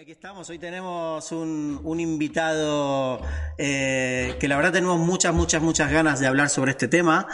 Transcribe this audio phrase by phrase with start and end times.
[0.00, 0.48] aquí estamos.
[0.48, 3.20] Hoy tenemos un, invitado
[3.58, 7.26] eh, que la verdad tenemos muchas, muchas, muchas ganas de hablar sobre este tema,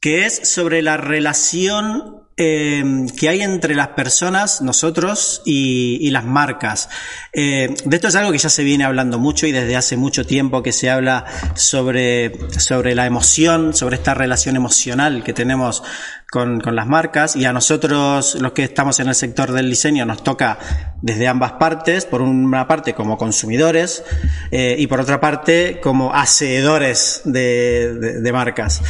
[0.00, 6.88] que es sobre la relación eh, que hay entre las personas, nosotros y, las marcas.
[7.32, 10.26] Eh, de esto es algo que ya se viene hablando mucho y desde hace mucho
[10.26, 11.24] tiempo que se habla
[11.54, 15.82] sobre, sobre la emoción, sobre esta relación emocional que tenemos
[16.30, 20.04] con, con, las marcas y a nosotros los que estamos en el sector del diseño
[20.06, 20.58] nos toca
[21.02, 24.04] desde ambas partes, por una parte como consumidores
[24.50, 28.80] eh, y por otra parte como hacedores de, de, marcas.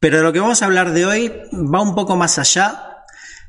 [0.00, 3.04] Pero lo que vamos a hablar de hoy va un poco más allá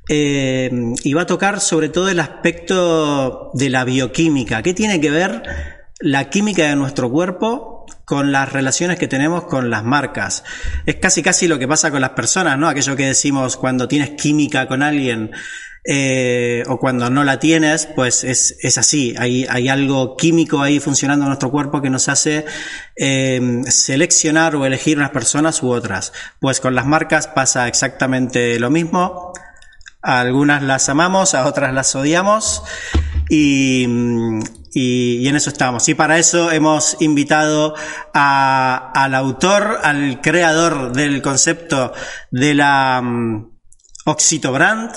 [0.10, 0.70] eh,
[1.04, 4.64] y va a tocar sobre todo el aspecto de la bioquímica.
[4.64, 5.44] ¿Qué tiene que ver
[6.00, 10.46] la química de nuestro cuerpo con las relaciones que tenemos con las marcas.
[10.86, 12.70] Es casi casi lo que pasa con las personas, ¿no?
[12.70, 15.32] Aquello que decimos cuando tienes química con alguien
[15.90, 19.16] eh, o cuando no la tienes, pues es, es así.
[19.18, 22.46] Hay, hay algo químico ahí funcionando en nuestro cuerpo que nos hace
[22.98, 26.12] eh, seleccionar o elegir unas personas u otras.
[26.41, 29.32] Pues con las marcas pasa exactamente lo mismo.
[30.02, 32.63] Algunas las amamos, a otras las odiamos.
[33.30, 33.88] Y,
[34.74, 35.88] y, en eso estamos.
[35.88, 37.76] Y para eso hemos invitado
[38.13, 41.93] a, al autor, al creador del concepto
[42.30, 43.57] de la um,
[44.08, 44.91] Oxitobrand,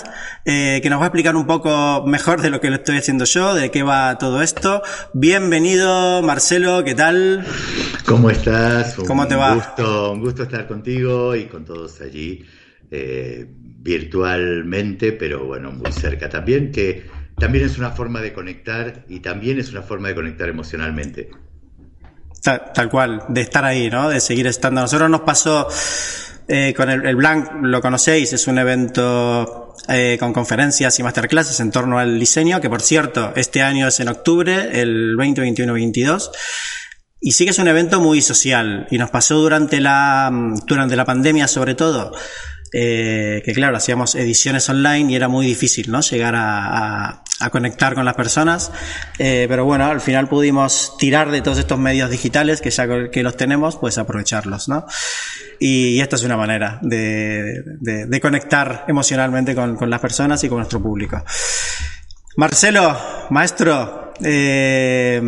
[0.45, 3.25] eh, que nos va a explicar un poco mejor de lo que lo estoy haciendo
[3.25, 4.81] yo, de qué va todo esto.
[5.13, 7.45] Bienvenido, Marcelo, ¿qué tal?
[8.05, 8.95] ¿Cómo estás?
[9.05, 9.55] ¿Cómo te va?
[9.55, 12.45] Gusto, un gusto estar contigo y con todos allí
[12.89, 17.05] eh, virtualmente, pero bueno, muy cerca también, que
[17.37, 21.31] también es una forma de conectar y también es una forma de conectar emocionalmente.
[22.41, 24.07] Tal, cual, de estar ahí, ¿no?
[24.09, 24.79] De seguir estando.
[24.79, 25.67] A nosotros nos pasó
[26.53, 31.71] eh, con el, Blanc, lo conocéis, es un evento eh, con conferencias y masterclasses en
[31.71, 36.29] torno al diseño, que por cierto, este año es en octubre, el 2021-22.
[37.21, 40.29] Y sí que es un evento muy social y nos pasó durante la,
[40.67, 42.11] durante la pandemia sobre todo
[42.73, 46.01] eh, que claro, hacíamos ediciones online y era muy difícil, ¿no?
[46.01, 48.71] Llegar a, a, conectar con las personas,
[49.19, 53.23] eh, pero bueno, al final pudimos tirar de todos estos medios digitales que ya que
[53.23, 54.85] los tenemos, pues aprovecharlos, ¿no?
[55.59, 60.49] Y, esta es una manera de, de, de conectar emocionalmente con, con, las personas y
[60.49, 61.23] con nuestro público.
[62.37, 62.97] Marcelo,
[63.29, 65.19] maestro, eh,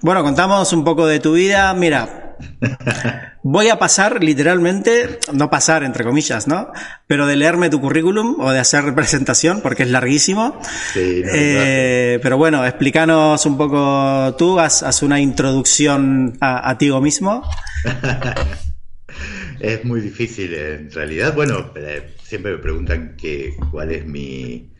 [0.00, 1.74] bueno, contamos un poco de tu vida.
[1.74, 2.25] Mira,
[3.42, 6.72] Voy a pasar literalmente, no pasar entre comillas, ¿no?
[7.06, 10.60] Pero de leerme tu currículum o de hacer presentación, porque es larguísimo.
[10.96, 17.42] Eh, pero bueno, explícanos un poco tú, haz, una introducción a, ti mismo.
[19.60, 21.34] es muy difícil en realidad.
[21.34, 24.72] Bueno, eh, siempre me preguntan que, cuál es mi...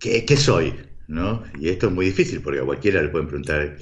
[0.00, 0.74] ¿Qué, qué soy?
[1.12, 1.42] ¿No?
[1.60, 3.76] Y esto es muy difícil porque a cualquiera le pueden preguntar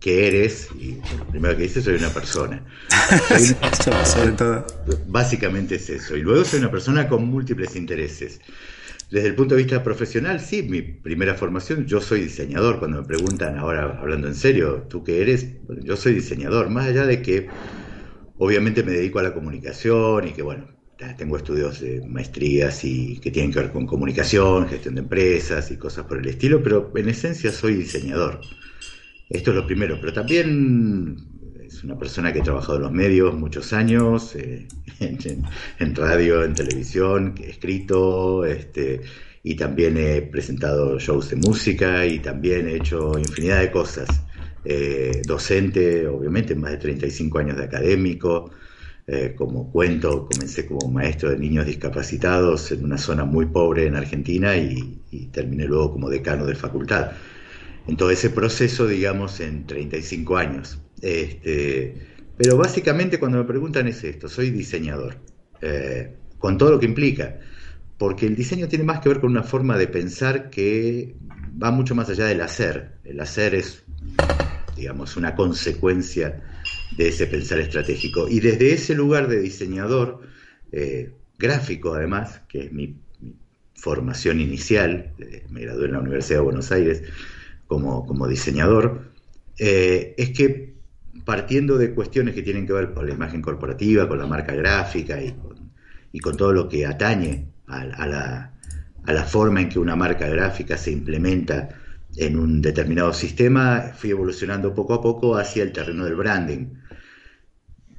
[0.00, 2.64] qué, eres y lo primero que dice soy una persona.
[5.06, 6.16] Básicamente es eso.
[6.16, 8.40] Y luego soy una persona con múltiples intereses.
[9.12, 12.80] Desde el punto de vista profesional, sí, mi primera formación, yo soy diseñador.
[12.80, 15.46] Cuando me preguntan ahora, hablando en serio, ¿tú qué eres?
[15.84, 17.46] yo soy diseñador, más allá de que
[18.38, 20.66] obviamente me dedico a la comunicación y que, bueno,
[21.16, 25.76] tengo estudios de maestrías y que tienen que ver con comunicación, gestión de empresas y
[25.76, 28.40] cosas por el estilo, pero en esencia soy diseñador.
[29.28, 31.16] Esto es lo primero, pero también
[31.64, 34.66] es una persona que ha trabajado en los medios muchos años, eh,
[35.78, 39.00] en, radio, en televisión, he escrito, este,
[39.42, 44.08] y también he presentado shows de música y también he hecho infinidad de cosas.
[44.64, 48.52] Eh, docente, obviamente, más de 35 años de académico,
[49.06, 53.96] eh, como cuento, comencé como maestro de niños discapacitados en una zona muy pobre en
[53.96, 55.00] Argentina y,
[55.32, 57.12] terminé luego como decano de facultad.
[57.86, 60.78] En todo ese proceso, digamos, en 35 años.
[61.00, 61.94] Este,
[62.36, 65.16] pero básicamente cuando me preguntan es esto, soy diseñador,
[65.60, 67.40] eh, con todo lo que implica,
[67.98, 71.16] porque el diseño tiene más que ver con una forma de pensar que
[71.60, 72.98] va mucho más allá del hacer.
[73.04, 73.84] El hacer es,
[74.76, 76.40] digamos, una consecuencia
[76.96, 78.28] de ese pensar estratégico.
[78.28, 80.20] Y desde ese lugar de diseñador,
[80.72, 82.96] eh, gráfico además, que es mi,
[83.82, 87.02] formación inicial, eh, me gradué en la Universidad de Buenos Aires
[87.66, 89.10] como, como diseñador,
[89.58, 90.74] eh, es que
[91.24, 95.20] partiendo de cuestiones que tienen que ver con la imagen corporativa, con la marca gráfica
[95.20, 95.72] y con,
[96.12, 98.52] y con todo lo que atañe a, la,
[99.04, 101.70] a la forma en que una marca gráfica se implementa
[102.16, 106.66] en un determinado sistema, fui evolucionando poco a poco hacia el terreno del branding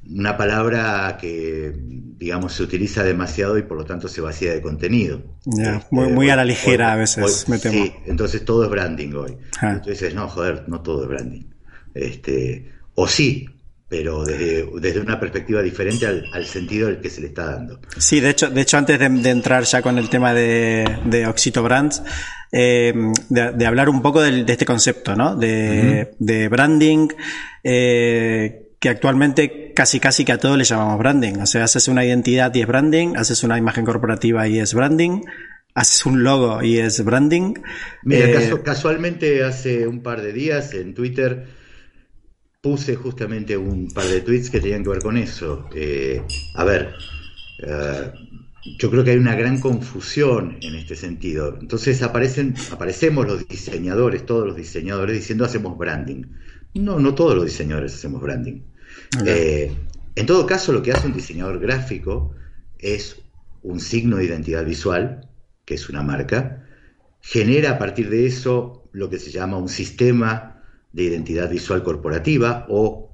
[0.09, 5.21] una palabra que, digamos, se utiliza demasiado y por lo tanto se vacía de contenido.
[5.45, 7.83] Este, muy, a la ligera a veces, me temo.
[7.83, 9.37] Sí, entonces todo es branding hoy.
[9.61, 9.71] Ah.
[9.73, 11.45] Entonces dices, no, joder, no todo es branding.
[11.93, 13.47] Este, o sí,
[13.87, 17.79] pero desde, una perspectiva diferente al, sentido del que se le está dando.
[17.97, 21.61] Sí, de hecho, de hecho antes de, entrar ya con el tema de, de Oxito
[21.61, 22.01] Brands,
[22.51, 22.93] eh,
[23.29, 25.35] de, hablar un poco de, este concepto, ¿no?
[25.35, 27.07] De, branding,
[27.63, 31.35] eh, que actualmente casi casi que a todo le llamamos branding.
[31.35, 35.21] O sea, haces una identidad y es branding, haces una imagen corporativa y es branding,
[35.73, 37.53] haces un logo y es branding.
[38.03, 41.45] Mira, eh, casualmente hace un par de días en Twitter
[42.59, 45.69] puse justamente un par de tweets que tenían que ver con eso.
[45.73, 46.21] Eh,
[46.55, 46.89] a ver,
[47.59, 48.11] eh,
[48.77, 51.57] yo creo que hay una gran confusión en este sentido.
[51.57, 56.23] Entonces aparecen, aparecemos los diseñadores, todos los diseñadores, diciendo hacemos branding.
[56.73, 58.72] No, no todos los diseñadores hacemos branding.
[59.25, 59.75] Eh,
[60.15, 62.33] en todo caso, lo que hace un diseñador gráfico
[62.79, 63.21] es
[63.61, 65.29] un signo de identidad visual,
[65.65, 66.65] que es una marca,
[67.21, 70.61] genera a partir de eso lo que se llama un sistema
[70.91, 73.11] de identidad visual corporativa o,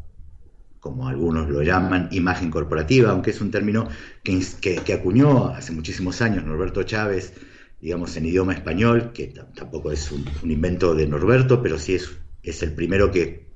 [0.80, 3.88] como algunos lo llaman, imagen corporativa, aunque es un término
[4.24, 7.34] que, acuñó hace muchísimos años Norberto Chávez,
[7.80, 11.98] digamos, en idioma español, que tampoco es un, invento de Norberto, pero sí
[12.44, 13.49] es el primero que,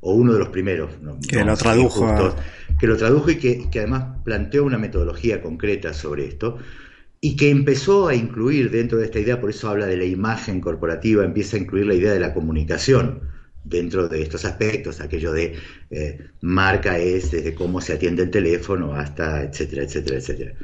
[0.00, 0.90] o uno de los primeros,
[1.28, 2.34] que lo tradujo.
[2.78, 6.58] que lo tradujo y que, que además planteó una metodología concreta sobre esto
[7.20, 10.60] y que empezó a incluir dentro de esta idea, por eso habla de la imagen
[10.60, 13.20] corporativa, empieza a incluir la idea de la comunicación
[13.62, 15.54] dentro de estos aspectos, aquello de
[15.90, 20.54] eh, marca es desde cómo se atiende el teléfono hasta etcétera, etcétera, etcétera.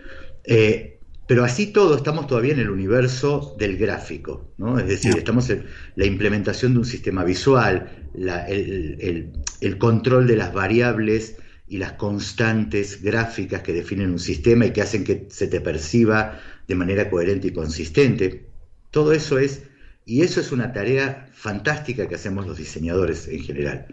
[0.44, 0.95] Eh,
[1.26, 4.78] pero así todo estamos todavía en el universo del gráfico, ¿no?
[4.78, 5.64] Es decir, estamos en
[5.96, 11.36] la implementación de un sistema visual, el, el, control de las variables
[11.68, 16.40] y las constantes gráficas que definen un sistema y que hacen que se te perciba
[16.68, 18.46] de manera coherente y consistente.
[18.92, 19.62] Todo eso es
[20.04, 23.86] y eso es una tarea fantástica que hacemos los diseñadores en general.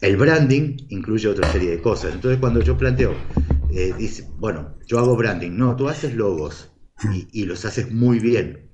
[0.00, 2.14] El branding incluye otra serie de cosas.
[2.14, 3.14] Entonces cuando yo planteo,
[3.76, 6.70] eh, dice, bueno, yo hago branding, no, tú haces logos
[7.32, 8.68] y, los haces muy bien.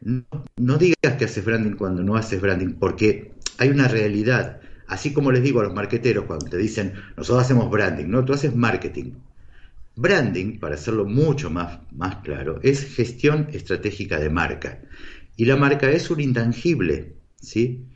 [0.00, 4.60] No, digas que haces branding cuando no haces branding, porque hay una realidad.
[4.88, 8.34] Así como les digo a los marqueteros cuando te dicen, nosotros hacemos branding, no, tú
[8.34, 9.12] haces marketing.
[9.96, 14.82] Branding, para hacerlo mucho más, más claro, es gestión estratégica de marca.
[15.36, 17.86] Y la marca es un intangible, ¿sí?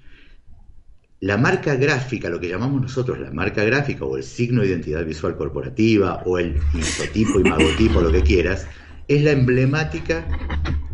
[1.20, 5.04] La marca gráfica, lo que llamamos nosotros la marca gráfica o el signo de identidad
[5.04, 8.66] visual corporativa o el isotipo, imagotipo, lo que quieras,
[9.06, 10.26] es la emblemática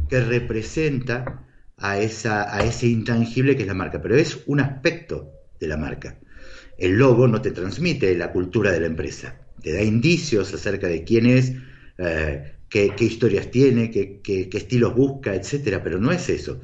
[0.08, 1.46] que representa
[1.76, 5.30] a, esa, a ese intangible que es la marca, pero es un aspecto
[5.60, 6.18] de la marca.
[6.76, 11.04] El logo no te transmite la cultura de la empresa, te da indicios acerca de
[11.04, 11.52] quién es,
[11.98, 16.60] eh, qué, historias tiene, qué, estilos busca, etcétera, pero no es eso.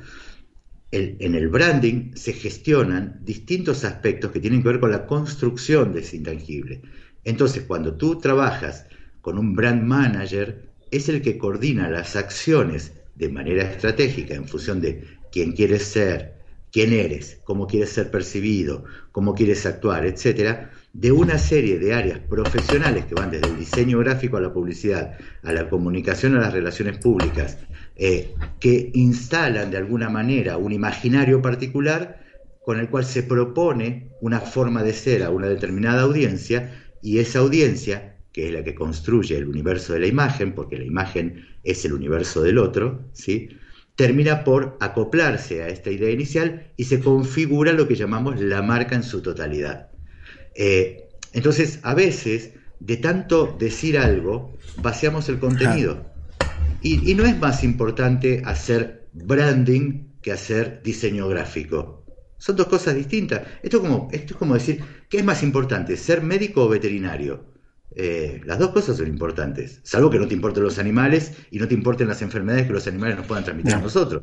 [0.93, 6.01] En el branding se gestionan distintos aspectos que tienen que ver con la construcción de
[6.01, 6.83] ese intangible.
[7.25, 8.87] Entonces, cuando tú trabajas
[9.23, 14.81] con un brand manager, es el que coordina las acciones de manera estratégica en función
[14.83, 16.35] de quién quieres ser,
[16.71, 22.19] quién eres, cómo quieres ser percibido, cómo quieres actuar, etcétera, de una serie de áreas
[22.19, 26.53] profesionales que van desde el diseño gráfico a la publicidad, a la comunicación, a las
[26.53, 27.59] relaciones públicas,
[27.97, 32.23] eh, que instalan de alguna manera un imaginario particular
[32.65, 36.73] con el cual se propone una forma de ser a una determinada audiencia
[37.03, 40.85] y esa audiencia, que es la que construye el universo de la imagen, porque la
[40.85, 43.49] imagen es el universo del otro, ¿sí?
[43.97, 48.95] termina por acoplarse a esta idea inicial y se configura lo que llamamos la marca
[48.95, 49.91] en su totalidad.
[50.55, 56.12] Eh, entonces, a veces, de tanto decir algo, vaciamos el contenido.
[56.83, 62.05] Y, no es más importante hacer branding que hacer diseño gráfico.
[62.39, 63.43] Son dos cosas distintas.
[63.63, 67.45] Esto es como, esto es como decir, ¿qué es más importante, ser médico o veterinario?
[67.95, 71.69] Eh, las dos cosas son importantes, salvo que no te importen los animales y no
[71.69, 74.23] te importen las enfermedades que los animales nos puedan transmitir a nosotros.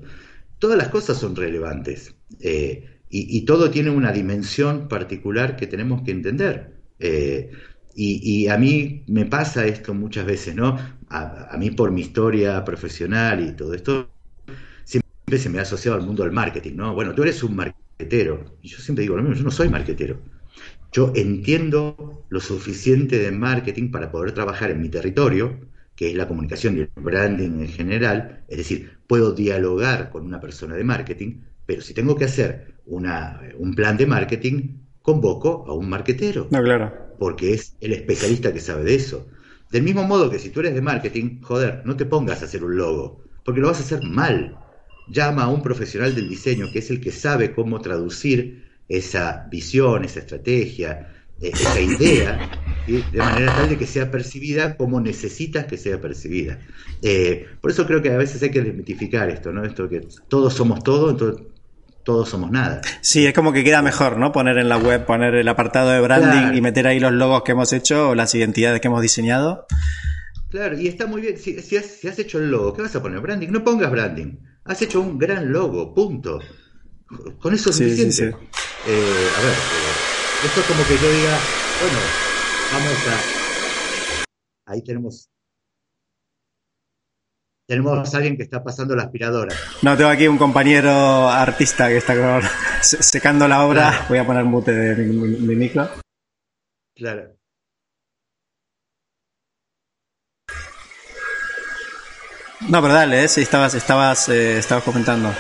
[0.58, 2.16] Todas las cosas son relevantes.
[2.42, 6.76] Eh, y, todo tiene una dimensión particular que tenemos que entender.
[7.00, 7.50] Eh,
[8.02, 10.78] y, a mí me pasa esto muchas veces, ¿no?
[11.10, 14.10] A, mí por mi historia profesional y todo esto,
[14.86, 16.94] siempre se me ha asociado al mundo del marketing, ¿no?
[16.94, 18.58] Bueno, tú eres un marketero.
[18.62, 20.22] Y yo siempre digo lo mismo, yo no soy marketero.
[20.92, 25.60] Yo entiendo lo suficiente de marketing para poder trabajar en mi territorio,
[25.96, 30.40] que es la comunicación y el branding en general, es decir, puedo dialogar con una
[30.40, 34.80] persona de marketing, pero si tengo que hacer un plan de marketing,
[35.10, 36.48] convoco a un marquetero.
[36.52, 36.94] No, claro.
[37.18, 39.28] Porque es el especialista que sabe de eso.
[39.72, 42.64] Del mismo modo que si tú eres de marketing, joder, no te pongas a hacer
[42.64, 44.56] un logo, porque lo vas a hacer mal.
[45.08, 50.06] Llama a un profesional del diseño que es el que sabe cómo traducir esa visión,
[50.06, 50.92] esa estrategia,
[51.40, 52.52] eh, esa idea,
[52.86, 56.60] de manera tal de que sea percibida como necesitas que sea percibida.
[57.02, 59.64] Eh, por eso creo que a veces hay que desmitificar esto, ¿no?
[59.66, 61.48] Esto que todos somos todo, entonces
[62.10, 62.82] todos somos nada.
[63.02, 64.32] Sí, es como que queda mejor, ¿no?
[64.32, 67.52] Poner en la web, poner el apartado de branding y meter ahí los logos que
[67.52, 69.68] hemos hecho o las identidades que hemos diseñado.
[70.50, 71.38] Claro, y está muy bien.
[71.38, 73.20] Si, has, hecho el logo, ¿qué vas a poner?
[73.20, 73.50] Branding.
[73.50, 74.40] No pongas branding.
[74.64, 76.40] Has hecho un gran logo, punto.
[77.38, 78.30] Con eso es suficiente.
[78.30, 81.38] Eh, a ver, eh, esto es como que yo diga,
[81.80, 82.00] bueno,
[82.74, 82.98] vamos
[84.66, 84.72] a...
[84.72, 85.30] Ahí tenemos
[87.70, 89.56] tenemos a alguien que está pasando la aspiradora.
[89.84, 92.42] No, tengo aquí un compañero artista que está
[92.82, 94.08] secando la obra.
[94.10, 95.88] Voy a poner mute de mi, micro.
[96.96, 97.36] Claro.
[102.68, 103.28] No, pero dale, ¿eh?
[103.28, 105.32] sí, estabas, estabas, eh, estabas comentando.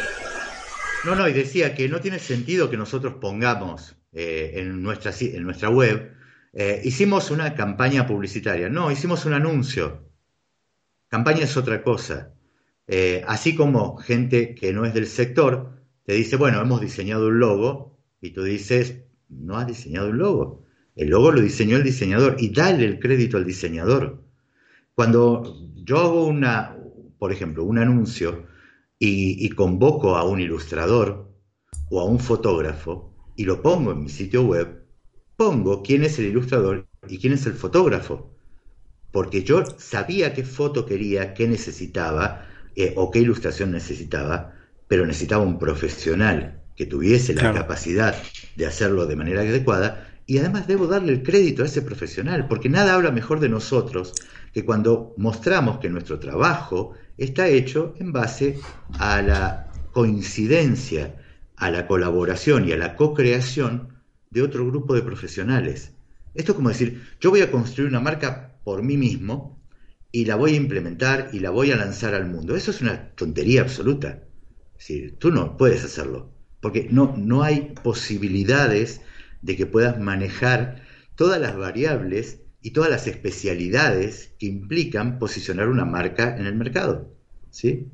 [1.05, 5.43] No, no, y decía que no tiene sentido que nosotros pongamos eh, en, nuestra, en
[5.43, 6.15] nuestra web,
[6.53, 8.69] eh, hicimos una campaña publicitaria.
[8.69, 10.08] No, hicimos un anuncio.
[11.09, 12.33] Campaña es otra cosa.
[12.87, 17.39] Eh, así como gente que no es del sector te dice, bueno, hemos diseñado un
[17.39, 20.65] logo, y tú dices, no has diseñado un logo.
[20.95, 24.23] El logo lo diseñó el diseñador y dale el crédito al diseñador.
[24.93, 26.77] Cuando yo hago una,
[27.17, 28.45] por ejemplo, un anuncio
[28.97, 31.31] y, y convoco a un ilustrador
[31.89, 34.83] o a un fotógrafo y lo pongo en mi sitio web,
[35.37, 38.35] pongo quién es el ilustrador y quién es el fotógrafo
[39.11, 44.53] porque yo sabía qué foto quería, qué necesitaba eh, o qué ilustración necesitaba,
[44.87, 48.15] pero necesitaba un profesional que tuviese la capacidad
[48.55, 52.69] de hacerlo de manera adecuada y además debo darle el crédito a ese profesional, porque
[52.69, 54.13] nada habla mejor de nosotros
[54.53, 58.59] que cuando mostramos que nuestro trabajo está hecho en base
[58.99, 61.15] a la coincidencia,
[61.55, 63.89] a la colaboración y a la co-creación
[64.29, 65.93] de otro grupo de profesionales.
[66.35, 69.59] Esto es como decir, yo voy a construir una marca por mí mismo
[70.11, 72.55] y la voy a implementar y la voy a lanzar al mundo.
[72.55, 74.25] Eso es una tontería absoluta.
[74.77, 79.01] Es tú no puedes hacerlo, porque no, no hay posibilidades
[79.41, 80.83] de que puedas manejar
[81.15, 87.11] todas las variables y todas las especialidades que implican posicionar una marca en el mercado.
[87.49, 87.88] ¿sí?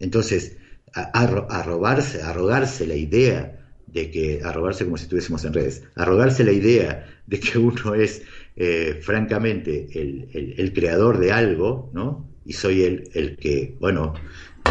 [0.00, 0.56] Entonces,
[0.92, 7.06] arrogarse, arrogarse la idea de que, arrogarse como si estuviésemos en redes, arrogarse la idea
[7.28, 8.22] de que uno es
[8.56, 12.28] eh, francamente, el, creador de algo, ¿no?
[12.44, 14.14] Y soy el, el que, bueno,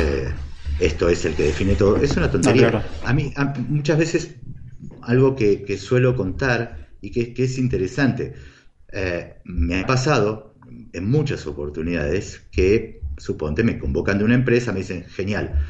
[0.01, 0.29] eh,
[0.79, 1.97] esto es el que define todo.
[1.97, 2.83] Es una tontería.
[3.03, 3.31] A mí,
[3.69, 4.35] muchas veces,
[5.01, 8.33] algo que, suelo contar y que, es interesante,
[8.91, 10.55] eh, me ha pasado
[10.93, 15.63] en muchas oportunidades que, suponte, me convocan de una empresa, me dicen, genial,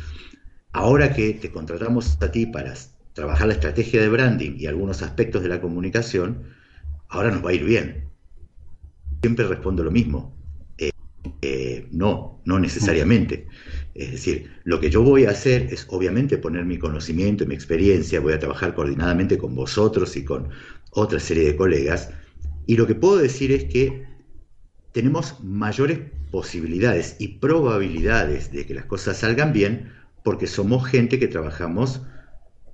[0.72, 2.74] ahora que te contratamos a ti para
[3.13, 6.43] trabajar la estrategia de branding y algunos aspectos de la comunicación,
[7.10, 8.05] ahora nos va a ir bien.
[9.25, 10.38] Siempre respondo lo mismo.
[10.77, 10.91] Eh,
[11.41, 13.48] eh, no, no necesariamente.
[13.96, 17.55] Es decir, lo que yo voy a hacer es obviamente poner mi conocimiento y mi
[17.55, 20.50] experiencia, voy a trabajar coordinadamente con vosotros y con
[20.91, 22.12] otra serie de colegas,
[22.67, 24.05] y lo que puedo decir es que
[24.91, 29.91] tenemos mayores posibilidades y probabilidades de que las cosas salgan bien
[30.24, 32.03] porque somos gente que trabajamos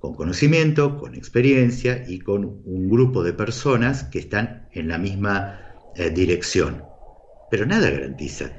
[0.00, 5.61] con conocimiento, con experiencia y con un grupo de personas que están en la misma
[5.96, 6.84] eh, dirección.
[7.50, 8.52] Pero nada garantiza.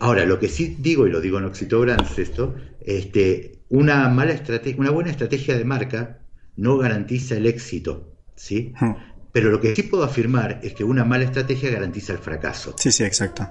[0.00, 1.84] Ahora, lo que sí digo, y lo digo en Oxito
[2.16, 6.18] esto, este, una, mala estrategia, una buena estrategia de marca
[6.56, 8.72] no garantiza el éxito, ¿sí?
[8.80, 8.94] Hmm.
[9.32, 12.74] Pero lo que sí puedo afirmar es que una mala estrategia garantiza el fracaso.
[12.78, 13.48] Sí, sí, exacto.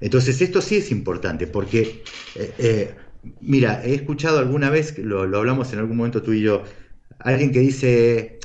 [0.00, 2.02] Entonces, esto sí es importante, porque
[2.34, 2.94] eh, eh,
[3.40, 6.64] Mira, he escuchado alguna vez, lo, lo hablamos en algún momento tú y yo,
[7.18, 8.38] alguien que dice,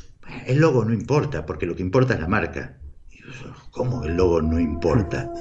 [0.48, 2.78] el logo no importa, porque lo que importa es la marca.
[3.72, 5.32] ¿Cómo el logo no importa?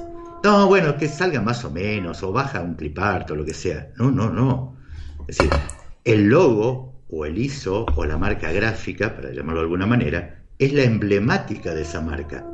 [0.43, 3.89] No, bueno, que salga más o menos, o baja un clipart o lo que sea.
[3.97, 4.77] No, no, no.
[5.21, 5.49] Es decir,
[6.03, 10.73] el logo o el ISO o la marca gráfica, para llamarlo de alguna manera, es
[10.73, 12.45] la emblemática de esa marca.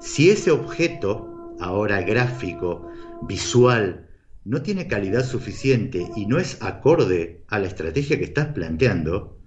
[0.00, 2.86] Si ese objeto, ahora gráfico,
[3.22, 4.08] visual,
[4.44, 9.38] no tiene calidad suficiente y no es acorde a la estrategia que estás planteando,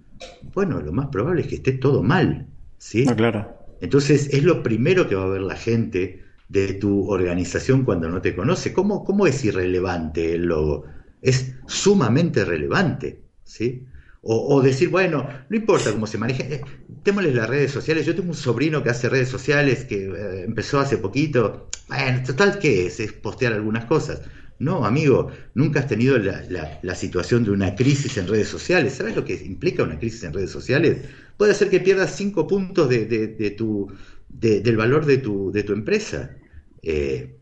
[0.54, 2.46] bueno, lo más probable es que esté todo mal,
[2.78, 3.04] ¿sí?
[3.08, 3.55] Ah, claro.
[3.80, 8.20] Entonces es lo primero que va a ver la gente de tu organización cuando no
[8.22, 8.72] te conoce.
[8.72, 10.84] ¿Cómo, cómo es irrelevante el logo?
[11.22, 13.86] Es sumamente relevante, ¿sí?
[14.28, 16.60] O, decir, bueno, no importa cómo se maneje, eh,
[17.04, 18.04] démosle las redes sociales.
[18.04, 21.70] Yo tengo un sobrino que hace redes sociales, que eh, empezó hace poquito.
[21.86, 22.98] Bueno, total, ¿qué es?
[22.98, 24.22] Es postear algunas cosas.
[24.58, 28.94] No, amigo, nunca has tenido la, situación de una crisis en redes sociales.
[28.94, 31.02] ¿Sabes lo que implica una crisis en redes sociales?
[31.36, 33.92] Puede ser que pierdas cinco puntos de, tu,
[34.28, 36.36] del valor de tu, de tu empresa.
[36.82, 37.36] Eh,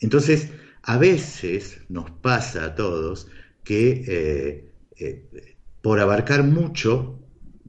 [0.00, 0.48] entonces,
[0.82, 3.28] a veces nos pasa a todos
[3.62, 4.70] que
[5.84, 7.18] por abarcar mucho,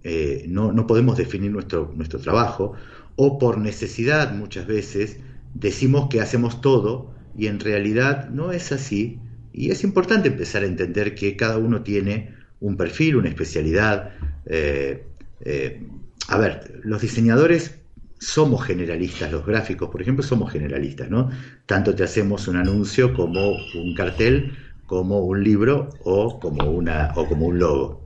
[0.04, 2.74] eh, no, podemos definir nuestro, nuestro trabajo,
[3.16, 5.18] o por necesidad muchas veces
[5.56, 9.20] decimos que hacemos todo y en realidad no es así.
[9.54, 14.12] Y es importante empezar a entender que cada uno tiene un perfil, una especialidad.
[14.46, 15.06] Eh,
[15.42, 15.88] eh,
[16.28, 17.76] a ver, los diseñadores
[18.20, 21.30] somos generalistas, los gráficos, por ejemplo, somos generalistas, ¿no?
[21.66, 27.28] Tanto te hacemos un anuncio como un cartel, como un libro o como, una, o
[27.28, 28.02] como un logo.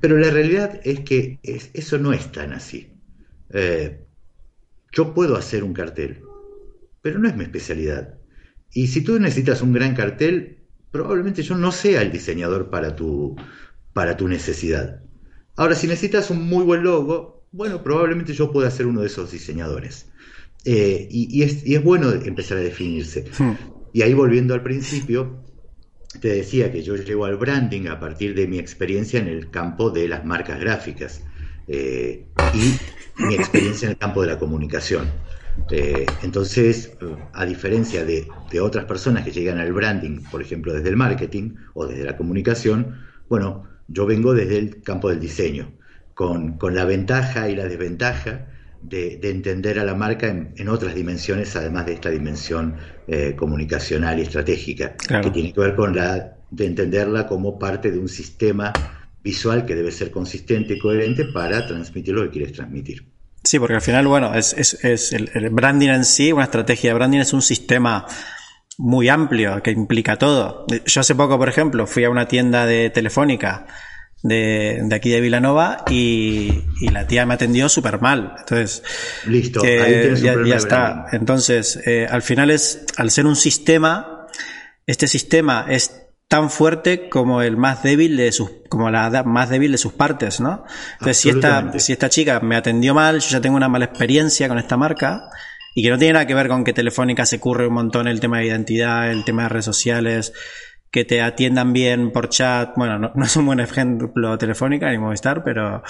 [0.00, 2.90] Pero la realidad es que eso no es tan así.
[3.50, 4.00] Eh,
[4.92, 6.20] yo puedo hacer un cartel,
[7.00, 8.14] pero no es mi especialidad.
[8.74, 10.58] Y si tú necesitas un gran cartel,
[10.90, 13.36] probablemente yo no sea el diseñador para tu,
[13.92, 15.00] para tu necesidad.
[15.56, 19.30] Ahora, si necesitas un muy buen logo, bueno, probablemente yo pueda ser uno de esos
[19.30, 20.06] diseñadores.
[20.64, 23.26] Eh, y, es, y, es, bueno empezar a definirse.
[23.92, 25.44] Y ahí volviendo al principio,
[26.20, 29.90] te decía que yo llego al branding a partir de mi experiencia en el campo
[29.90, 31.22] de las marcas gráficas
[31.68, 35.08] eh, y mi experiencia en el campo de la comunicación.
[35.70, 36.96] Eh, entonces,
[37.32, 38.26] a diferencia de,
[38.60, 42.96] otras personas que llegan al branding, por ejemplo, desde el marketing o desde la comunicación,
[43.28, 45.72] bueno, yo vengo desde el campo del diseño,
[46.14, 48.46] con, con la ventaja y la desventaja
[48.84, 52.76] de, entender a la marca en, otras dimensiones, además de esta dimensión
[53.08, 57.98] eh, comunicacional y estratégica, que tiene que ver con la de entenderla como parte de
[57.98, 58.72] un sistema
[59.22, 63.13] visual que debe ser consistente y coherente para transmitir lo que quieres transmitir.
[63.44, 66.94] Sí, porque al final, bueno, es, es, el, el, branding en sí, una estrategia de
[66.94, 68.06] branding es un sistema
[68.78, 70.66] muy amplio que implica todo.
[70.86, 73.66] Yo hace poco, por ejemplo, fui a una tienda de telefónica
[74.24, 78.34] de, de aquí de Vilanova y, y, la tía me atendió súper mal.
[78.38, 78.82] Entonces,
[79.26, 81.06] listo, ahí ya, ya está.
[81.12, 84.26] Entonces, eh, al final es, al ser un sistema,
[84.86, 89.72] este sistema es tan fuerte como el más débil de sus, como la más débil
[89.72, 90.64] de sus partes, ¿no?
[90.94, 94.48] Entonces, si esta, si esta chica me atendió mal, yo ya tengo una mala experiencia
[94.48, 95.28] con esta marca,
[95.74, 98.20] y que no tiene nada que ver con que Telefónica se curre un montón el
[98.20, 100.32] tema de identidad, el tema de redes sociales,
[100.90, 102.72] que te atiendan bien por chat.
[102.76, 105.82] Bueno, no, es un buen ejemplo Telefónica ni Movistar, pero,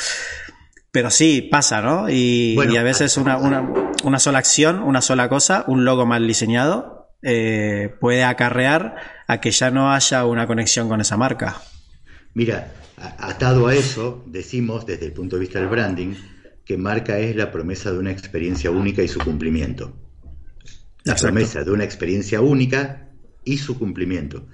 [0.90, 2.08] pero sí pasa, ¿no?
[2.08, 7.94] Y, a veces una, una, sola acción, una sola cosa, un logo mal diseñado, eh,
[8.00, 11.60] puede acarrear a que ya no haya una conexión con esa marca.
[12.34, 16.14] Mira, atado a eso, decimos desde el punto de vista del branding
[16.64, 19.94] que marca es la promesa de una experiencia única y su cumplimiento.
[21.04, 23.10] La promesa de una experiencia única
[23.44, 24.48] y su cumplimiento.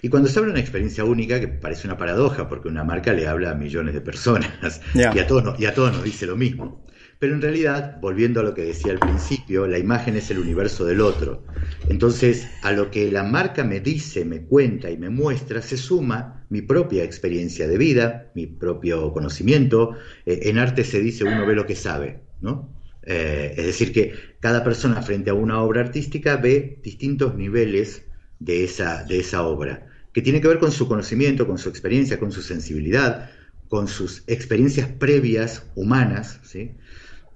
[0.00, 3.12] Y cuando se habla de una experiencia única, que parece una paradoja, porque una marca
[3.12, 6.36] le habla a millones de personas y, a todos, y a todos nos dice lo
[6.36, 6.86] mismo.
[7.18, 10.84] Pero en realidad, volviendo a lo que decía al principio, la imagen es el universo
[10.84, 11.42] del otro.
[11.88, 16.46] Entonces, a lo que la marca me dice, me cuenta y me muestra, se suma
[16.48, 19.96] mi propia experiencia de vida, mi propio conocimiento.
[20.26, 22.72] Eh, en arte se dice uno ve lo que sabe, ¿no?
[23.02, 28.04] Eh, es decir, que cada persona frente a una obra artística ve distintos niveles
[28.38, 32.18] de esa, de esa obra que tiene que ver con su conocimiento, con su experiencia,
[32.18, 33.30] con su sensibilidad,
[33.68, 36.40] con sus experiencias previas humanas.
[36.42, 36.72] ¿sí?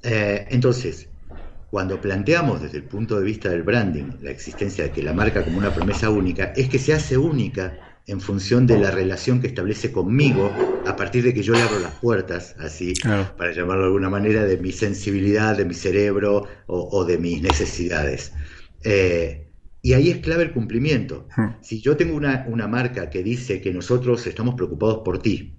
[0.02, 1.08] Eh, entonces,
[1.70, 5.44] cuando planteamos desde el punto de vista del branding la existencia de que la marca
[5.44, 9.46] como una promesa única, es que se hace única en función de la relación que
[9.46, 10.52] establece conmigo
[10.86, 12.92] a partir de que yo le abro las puertas, así,
[13.36, 18.32] para llamarlo de alguna manera, de mi sensibilidad, de mi cerebro o, de mis necesidades.
[18.82, 21.26] Eh, y ahí es clave el cumplimiento.
[21.36, 21.56] Hmm.
[21.60, 25.58] Si yo tengo una, marca que dice que nosotros estamos preocupados por ti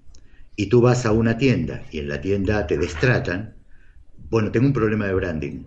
[0.55, 3.55] y tú vas a una tienda y en la tienda te destratan,
[4.29, 5.63] bueno, tengo un problema de branding.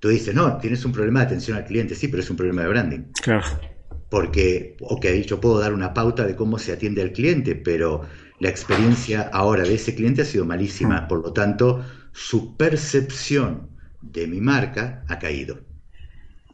[0.00, 2.62] Tú dices, no, tienes un problema de atención al cliente, sí, pero es un problema
[2.62, 3.00] de branding.
[3.22, 3.44] Claro.
[4.10, 8.02] Porque, ok, yo puedo dar una pauta de cómo se atiende al cliente, pero
[8.40, 11.08] la experiencia ahora de ese cliente ha sido malísima, hmm.
[11.08, 15.68] por lo tanto, su percepción de mi marca ha caído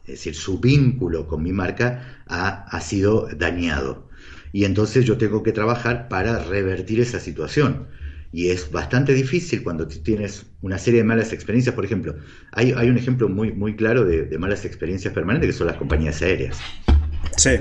[0.05, 4.07] es decir, su vínculo con mi marca ha, sido dañado.
[4.51, 7.87] Y entonces yo tengo que trabajar para revertir esa situación.
[8.35, 11.73] Y es bastante difícil cuando tienes una serie de malas experiencias.
[11.73, 12.17] Por ejemplo,
[12.51, 16.59] hay, un ejemplo muy, muy claro de, malas experiencias permanentes que son las compañías aéreas.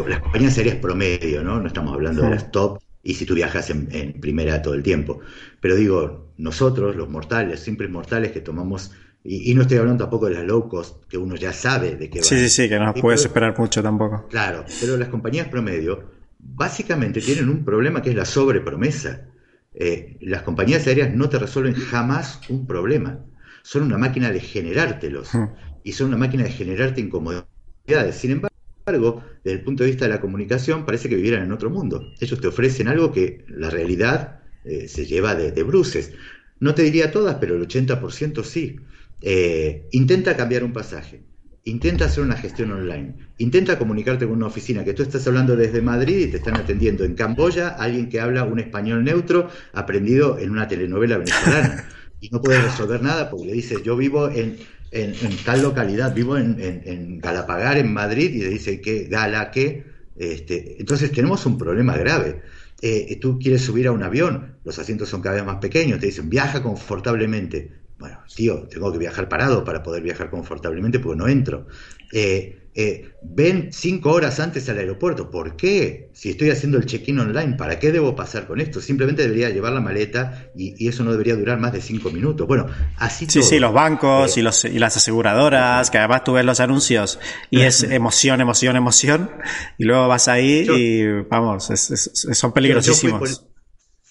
[0.09, 1.61] Las compañías aéreas promedio, ¿no?
[1.61, 5.21] No estamos hablando de las top, y si tú viajas en, primera todo el tiempo.
[5.61, 8.91] Pero digo, nosotros, los mortales, simples mortales que tomamos,
[9.23, 12.19] y, no estoy hablando tampoco de las low cost, que uno ya sabe de qué
[12.19, 12.25] va.
[12.25, 14.27] Sí, sí, sí, que no puedes esperar mucho tampoco.
[14.29, 16.03] Claro, pero las compañías promedio
[16.37, 19.29] básicamente tienen un problema que es la sobrepromesa.
[19.75, 23.25] Eh, las compañías aéreas no te resuelven jamás un problema.
[23.63, 25.35] Son una máquina de generártelos.
[25.35, 25.49] Hmm.
[25.83, 28.15] Y son una máquina de generarte incomodidades.
[28.15, 31.71] Sin embargo, desde el punto de vista de la comunicación, parece que vivieran en otro
[31.71, 32.13] mundo.
[32.21, 36.13] Ellos te ofrecen algo que la realidad eh, se lleva de, bruces.
[36.61, 38.77] No te diría todas, pero el 80% sí.
[39.21, 41.23] Eh, intenta cambiar un pasaje.
[41.64, 43.14] Intenta hacer una gestión online.
[43.38, 47.05] Intenta comunicarte con una oficina que tú estás hablando desde Madrid y te están atendiendo
[47.05, 51.88] en Camboya alguien que habla un español neutro aprendido en una telenovela venezolana.
[52.20, 54.57] Y no puedes resolver nada porque le dices, yo vivo en
[54.94, 59.85] en, tal localidad, vivo en, en, Galapagar, en Madrid, y le dice que Gala, que.
[60.16, 62.42] Este, entonces tenemos un problema grave.
[62.81, 66.07] Eh, tú quieres subir a un avión, los asientos son cada vez más pequeños, te
[66.07, 67.72] dicen viaja confortablemente.
[67.99, 71.67] Bueno, tío, tengo que viajar parado para poder viajar confortablemente porque no entro.
[72.13, 75.31] Eh, eh, ven cinco horas antes al aeropuerto.
[75.31, 76.11] ¿Por qué?
[76.13, 78.81] Si estoy haciendo el check-in online, ¿para qué debo pasar con esto?
[78.81, 82.49] Simplemente debería llevar la maleta y, eso no debería durar más de cinco minutos.
[82.49, 86.33] Bueno, así Sí, sí, los bancos eh, y, los, y las aseguradoras, que además tú
[86.33, 89.31] ves los anuncios y es emoción, emoción, emoción,
[89.79, 93.47] y luego vas ahí y vamos, son peligrosísimos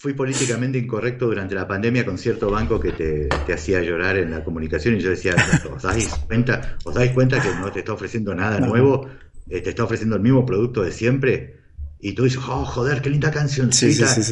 [0.03, 4.43] fui políticamente incorrecto durante la pandemia con cierto banco que te, hacía llorar en la
[4.43, 5.33] comunicación y yo decía,
[5.73, 9.07] ¿os dais cuenta, os dais cuenta que no te está ofreciendo nada nuevo?
[9.47, 11.55] Eh, te está ofreciendo el mismo producto de siempre.
[12.01, 13.69] Y tú dices, oh, joder, qué linda canción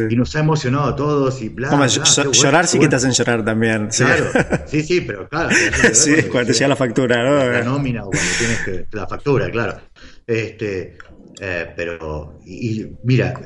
[0.09, 3.45] y nos ha emocionado a todos y bla, bla, Llorar sí que te hacen llorar
[3.45, 3.87] también.
[3.95, 4.25] Claro,
[4.67, 5.55] sí, sí, pero claro.
[5.93, 7.49] sí, cuando te llega la factura, ¿no?
[7.49, 9.79] La nómina o cuando tienes que, la factura, claro.
[10.27, 10.97] Este,
[11.39, 13.39] eh, pero, y, mira,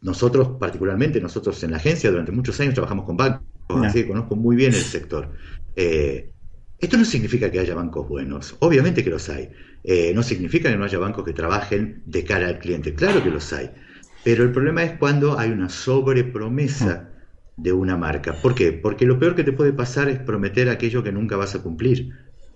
[0.00, 3.42] nosotros particularmente, nosotros en la agencia durante muchos años trabajamos con bancos,
[3.82, 5.32] así que conozco muy bien el sector.
[5.76, 6.30] Eh,
[6.78, 9.50] esto no significa que haya bancos buenos, obviamente que los hay.
[9.82, 13.30] Eh, no significa que no haya bancos que trabajen de cara al cliente, claro que
[13.30, 13.70] los hay.
[14.24, 17.10] Pero el problema es cuando hay una sobrepromesa
[17.56, 18.40] de una marca.
[18.40, 18.72] ¿Por qué?
[18.72, 22.10] Porque lo peor que te puede pasar es prometer aquello que nunca vas a cumplir.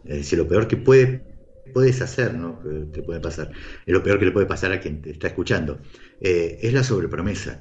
[0.04, 1.32] Es decir, lo peor que puede
[1.72, 2.60] puedes hacer, ¿no?
[2.60, 3.50] Que te puede pasar.
[3.86, 5.80] Es lo peor que le puede pasar a quien te está escuchando.
[6.24, 7.60] Eh, es la sobrepromesa.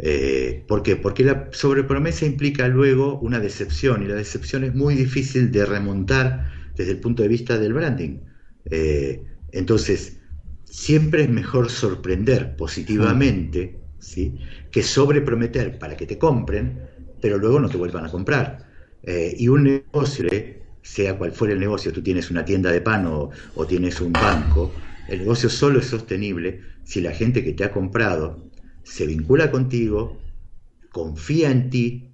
[0.00, 0.96] Eh, ¿Por qué?
[0.96, 6.50] Porque la sobrepromesa implica luego una decepción y la decepción es muy difícil de remontar
[6.76, 8.18] desde el punto de vista del branding.
[8.68, 10.18] Eh, entonces,
[10.64, 14.38] siempre es mejor sorprender positivamente ¿sí?
[14.72, 16.80] que sobreprometer para que te compren,
[17.20, 18.68] pero luego no te vuelvan a comprar.
[19.04, 20.26] y un negocio
[20.82, 23.30] sea cual fuera el negocio, tú tienes una tienda de pan o,
[23.66, 24.72] tienes un banco,
[25.10, 28.50] el negocio solo es sostenible si la gente que te ha comprado
[28.82, 30.20] se vincula contigo,
[30.90, 32.12] confía en ti,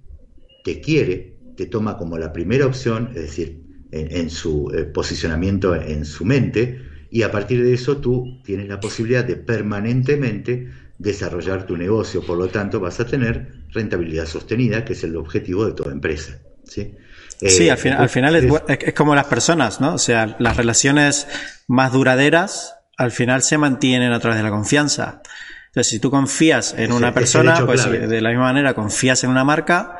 [0.63, 6.05] te quiere, te toma como la primera opción, es decir, en, su eh, posicionamiento en
[6.05, 11.77] su mente, y a partir de eso tú tienes la posibilidad de permanentemente desarrollar tu
[11.77, 15.91] negocio, por lo tanto vas a tener rentabilidad sostenida, que es el objetivo de toda
[15.91, 16.39] empresa.
[16.63, 16.95] ¿sí?
[17.39, 19.93] sí, al, final, al final es, como las personas, ¿no?
[19.93, 21.27] O sea, las relaciones
[21.67, 25.21] más duraderas al final se mantienen a través de la confianza.
[25.67, 29.43] Entonces, si tú confías en una persona, pues de la misma manera confías en una
[29.43, 29.97] marca.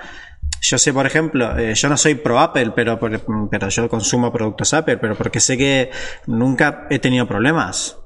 [0.61, 4.73] Yo sé, por ejemplo, eh, yo no soy pro Apple, pero, pero yo consumo productos
[4.73, 5.91] Apple, pero porque sé que
[6.25, 7.97] nunca he tenido problemas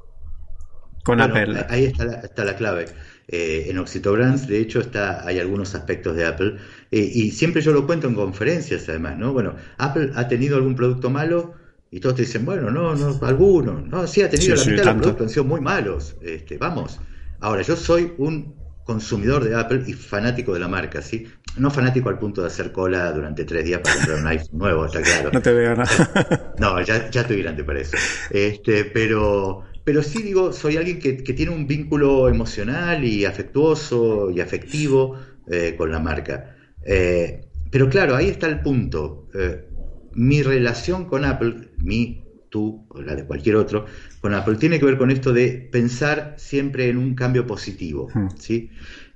[1.03, 1.65] con Apple.
[1.69, 2.87] Ahí está la, está la clave.
[3.27, 6.57] Eh, en Oxitobrands, de hecho, está, hay algunos aspectos de Apple,
[6.91, 9.31] eh, y siempre yo lo cuento en conferencias, además, ¿no?
[9.31, 11.53] Bueno, Apple ha tenido algún producto malo,
[11.91, 14.85] y todos te dicen, bueno, no, no, alguno, no, sí ha tenido la mitad de
[14.85, 16.99] los productos, han sido muy malos, este, vamos.
[17.41, 21.27] Ahora, yo soy un consumidor de Apple y fanático de la marca, ¿sí?
[21.57, 24.85] No fanático al punto de hacer cola durante tres días para comprar un iPhone nuevo,
[24.85, 25.31] está claro.
[25.33, 26.53] No te veo nada.
[26.57, 27.97] No, ya, ya estoy grande para eso.
[28.31, 34.39] Este, pero pero sí digo, soy alguien que, tiene un vínculo emocional y afectuoso y
[34.39, 35.17] afectivo
[35.49, 36.55] eh, con la marca.
[36.85, 39.27] Eh, pero claro, ahí está el punto.
[39.33, 39.69] Eh,
[40.13, 43.85] mi relación con Apple, mi, tú o la de cualquier otro,
[44.19, 48.09] con Apple, tiene que ver con esto de pensar siempre en un cambio positivo.
[48.13, 48.27] Hmm.
[48.37, 48.69] ¿sí?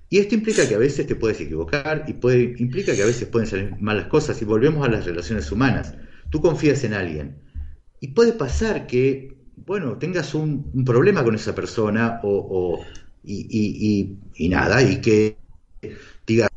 [0.09, 3.27] Y esto implica que a veces te puedes equivocar y puede, implica que a veces
[3.27, 4.41] pueden salir malas cosas.
[4.41, 5.95] Y volvemos a las relaciones humanas.
[6.29, 7.37] Tú confías en alguien.
[7.99, 12.83] Y puede pasar que bueno, tengas un, problema con esa persona o,
[13.23, 14.17] y,
[14.49, 15.37] nada, y que
[16.27, 16.49] digas,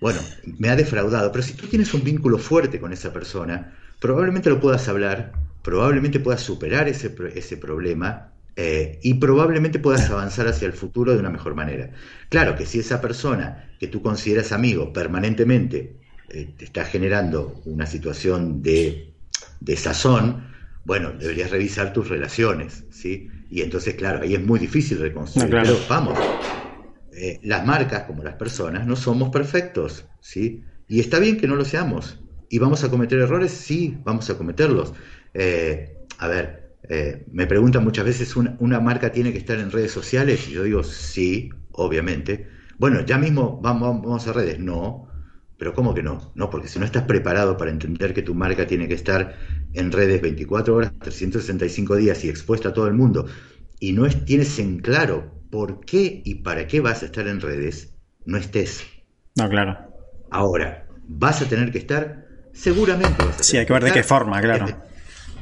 [0.00, 0.20] bueno,
[0.58, 4.60] me ha defraudado, pero si tú tienes un vínculo fuerte con esa persona, probablemente lo
[4.60, 5.32] puedas hablar,
[5.62, 11.20] probablemente puedas superar ese, ese problema eh, y probablemente puedas avanzar hacia el futuro de
[11.20, 11.90] una mejor manera.
[12.28, 15.96] Claro que si esa persona que tú consideras amigo permanentemente
[16.28, 19.12] eh, te está generando una situación de,
[19.60, 20.48] de sazón,
[20.84, 23.30] bueno, deberías revisar tus relaciones, ¿sí?
[23.50, 25.50] Y entonces, claro, ahí es muy difícil reconstruir.
[25.50, 26.18] Pero vamos,
[27.20, 30.64] eh, las marcas como las personas no somos perfectos, ¿sí?
[30.86, 32.20] Y está bien que no lo seamos.
[32.48, 33.52] ¿Y vamos a cometer errores?
[33.52, 34.94] Sí, vamos a cometerlos.
[36.18, 40.48] a ver, eh, me preguntan muchas veces, ¿una, marca tiene que estar en redes sociales?
[40.48, 42.48] Y yo digo, sí, obviamente.
[42.78, 44.58] Bueno, ya mismo vamos, vamos a redes.
[44.58, 45.08] No,
[45.58, 46.32] pero ¿cómo que no?
[46.34, 49.36] No, porque si no estás preparado para entender que tu marca tiene que estar
[49.74, 53.26] en redes 24 horas, 365 días y expuesta a todo el mundo,
[53.80, 57.40] y no es, tienes en claro por qué y para qué vas a estar en
[57.40, 58.84] redes, no estés.
[59.36, 59.78] No, claro.
[60.30, 62.26] Ahora, ¿vas a tener que estar?
[62.52, 64.66] Seguramente vas a Sí, hay que ver de qué forma, claro.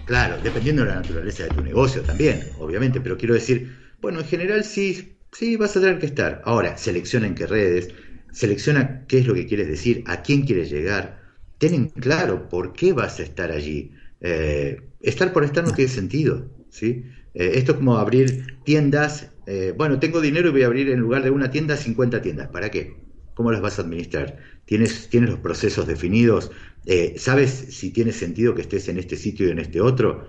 [0.05, 4.27] Claro, dependiendo de la naturaleza de tu negocio también, obviamente, pero quiero decir, bueno, en
[4.27, 6.43] general sí, sí vas a tener que estar.
[6.45, 7.93] Ahora, selecciona en qué redes,
[8.31, 11.23] selecciona qué es lo que quieres decir, a quién quieres llegar,
[11.59, 13.93] ten en claro por qué vas a estar allí.
[14.21, 17.05] Eh, estar por estar no tiene sentido, ¿sí?
[17.37, 21.01] Eh, esto es como abrir tiendas, eh, bueno, tengo dinero y voy a abrir en
[21.01, 22.97] lugar de una tienda 50 tiendas, ¿para qué?
[23.35, 24.39] ¿Cómo las vas a administrar?
[24.65, 26.51] ¿Tienes, ¿Tienes los procesos definidos?
[26.87, 30.27] Eh, ¿Sabes si tiene sentido que estés en este sitio y en este otro?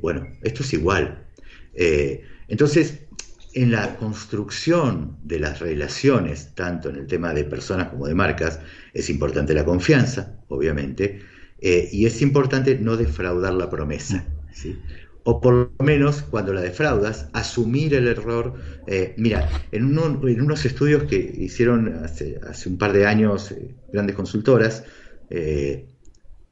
[0.00, 1.26] Bueno, esto es igual.
[2.46, 3.00] Entonces,
[3.52, 8.60] en la construcción de las relaciones, tanto en el tema de personas como de marcas,
[8.94, 11.20] es importante la confianza, obviamente,
[11.60, 14.24] y es importante no defraudar la promesa.
[15.28, 18.54] O por lo menos cuando la defraudas, asumir el error.
[19.16, 23.52] mira, en, unos estudios que hicieron hace, hace un par de años
[23.92, 24.84] grandes consultoras,
[25.30, 25.86] eh,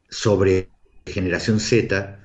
[0.09, 0.69] sobre
[1.07, 2.19] generación Z,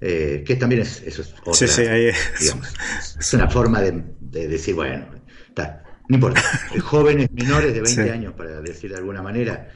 [0.00, 3.34] eh, que también es, eso es otra, es.
[3.34, 4.02] una forma de,
[4.48, 5.06] decir, bueno,
[6.08, 6.42] no importa,
[6.82, 9.72] jóvenes menores de 20 años, para decir de alguna manera,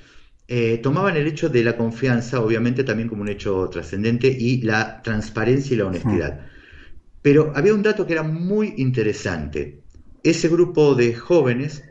[0.53, 5.01] eh, tomaban el hecho de la confianza, obviamente, también como un hecho trascendente, y la
[5.01, 6.41] transparencia y la honestidad.
[7.23, 9.81] Pero había un dato que era muy interesante.
[10.25, 11.85] Ese grupo de jóvenes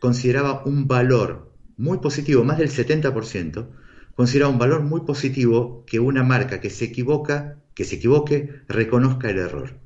[0.00, 3.66] consideraba un valor muy positivo, más del 70%,
[4.14, 9.28] considera un valor muy positivo que una marca que se equivoca, que se equivoque, reconozca
[9.28, 9.78] el error.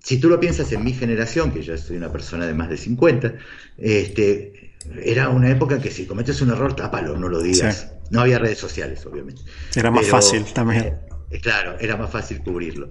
[0.00, 2.76] Si tú lo piensas en mi generación, que yo soy una persona de más de
[2.76, 3.34] 50,
[3.76, 4.67] este,
[5.02, 7.92] era una época en que si cometes un error, tápalo, no lo digas.
[8.10, 9.42] No había redes sociales, obviamente.
[9.74, 10.84] Era más fácil también.
[10.84, 10.94] Eh,
[11.30, 12.90] eh, claro, era más fácil cubrirlo.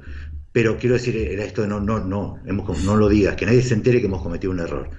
[0.51, 3.73] Pero quiero decir, era esto de no, no, no, no lo digas, que nadie se
[3.73, 4.89] entere que hemos cometido un error.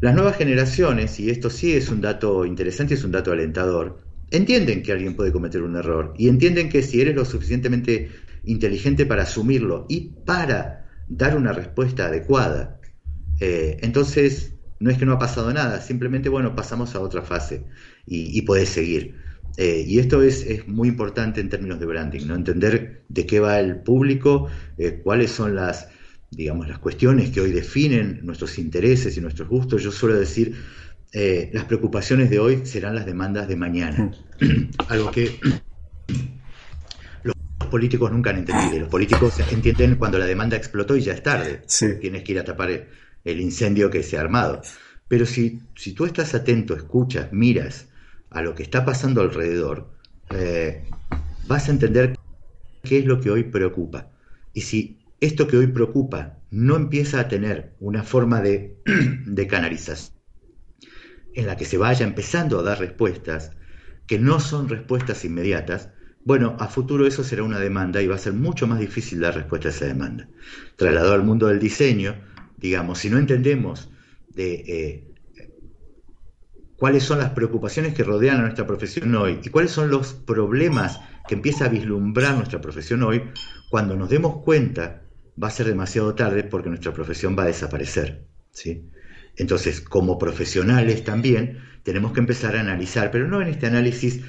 [0.00, 3.98] Las nuevas generaciones, y esto sí es un dato interesante, es un dato alentador,
[4.30, 8.10] entienden que alguien puede cometer un error y entienden que si eres lo suficientemente
[8.44, 12.80] inteligente para asumirlo y para dar una respuesta adecuada,
[13.40, 17.64] eh, entonces no es que no ha pasado nada, simplemente, bueno, pasamos a otra fase
[18.06, 19.16] y, puedes seguir.
[19.56, 22.36] Eh, y esto es, es, muy importante en términos de branding, ¿no?
[22.36, 25.88] Entender de qué va el público, eh, cuáles son las,
[26.30, 29.82] digamos, las cuestiones que hoy definen nuestros intereses y nuestros gustos.
[29.82, 30.54] Yo suelo decir,
[31.12, 34.12] eh, las preocupaciones de hoy serán las demandas de mañana.
[34.40, 34.70] Mm.
[34.88, 35.40] Algo que
[37.24, 37.34] los
[37.68, 38.80] políticos nunca han entendido.
[38.80, 41.62] Los políticos entienden cuando la demanda explotó y ya es tarde.
[42.00, 42.84] Tienes que ir a tapar el,
[43.24, 44.62] incendio que se ha armado.
[45.08, 47.88] Pero si, si tú estás atento, escuchas, miras
[48.30, 49.90] a lo que está pasando alrededor,
[50.30, 50.84] eh,
[51.46, 52.14] vas a entender
[52.82, 54.10] qué es lo que hoy preocupa.
[54.52, 58.76] Y si esto que hoy preocupa no empieza a tener una forma de,
[59.26, 60.16] de canalización,
[61.34, 63.52] en la que se vaya empezando a dar respuestas,
[64.06, 65.90] que no son respuestas inmediatas,
[66.24, 69.34] bueno, a futuro eso será una demanda y va a ser mucho más difícil dar
[69.34, 70.28] respuesta a esa demanda.
[70.76, 72.16] Trasladado al mundo del diseño,
[72.58, 73.90] digamos, si no entendemos
[74.28, 75.08] de eh,
[76.76, 81.00] cuáles son las preocupaciones que rodean a nuestra profesión hoy y cuáles son los problemas
[81.26, 83.22] que empieza a vislumbrar nuestra profesión hoy,
[83.70, 85.02] cuando nos demos cuenta
[85.40, 88.26] va a ser demasiado tarde porque nuestra profesión va a desaparecer.
[88.50, 88.90] ¿sí?
[89.36, 94.20] Entonces, como profesionales también, tenemos que empezar a analizar, pero no en este análisis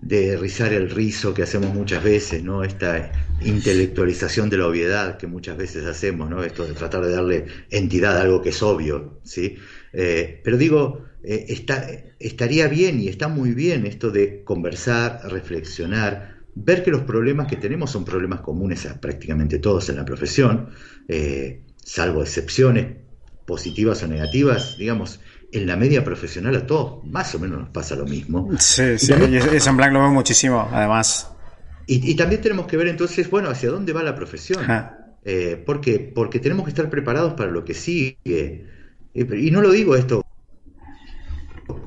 [0.00, 2.62] de rizar el rizo que hacemos muchas veces, ¿no?
[2.62, 6.44] Esta intelectualización de la obviedad que muchas veces hacemos, ¿no?
[6.44, 9.56] Esto de tratar de darle entidad a algo que es obvio, ¿sí?
[9.92, 16.38] Eh, pero digo, eh, está, estaría bien y está muy bien esto de conversar, reflexionar,
[16.54, 20.70] ver que los problemas que tenemos son problemas comunes a prácticamente todos en la profesión,
[21.08, 22.96] eh, salvo excepciones
[23.46, 25.20] positivas o negativas, digamos,
[25.52, 28.50] en la media profesional a todos más o menos nos pasa lo mismo.
[28.58, 31.30] Sí, sí, eso en Black lo veo muchísimo, además.
[31.86, 34.62] Y, también tenemos que ver entonces, bueno, hacia dónde va la profesión.
[35.24, 36.12] Eh, ¿Por qué?
[36.14, 38.66] Porque tenemos que estar preparados para lo que sigue.
[39.14, 40.22] Y no lo digo esto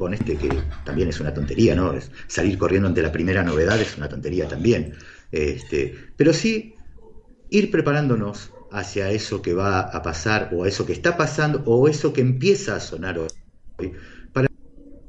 [0.01, 0.49] con este que
[0.83, 1.93] también es una tontería, ¿no?
[1.93, 4.93] Es salir corriendo ante la primera novedad es una tontería también.
[5.31, 6.73] Este, pero sí
[7.51, 11.87] ir preparándonos hacia eso que va a pasar o a eso que está pasando o
[11.87, 13.27] eso que empieza a sonar hoy,
[14.33, 14.47] para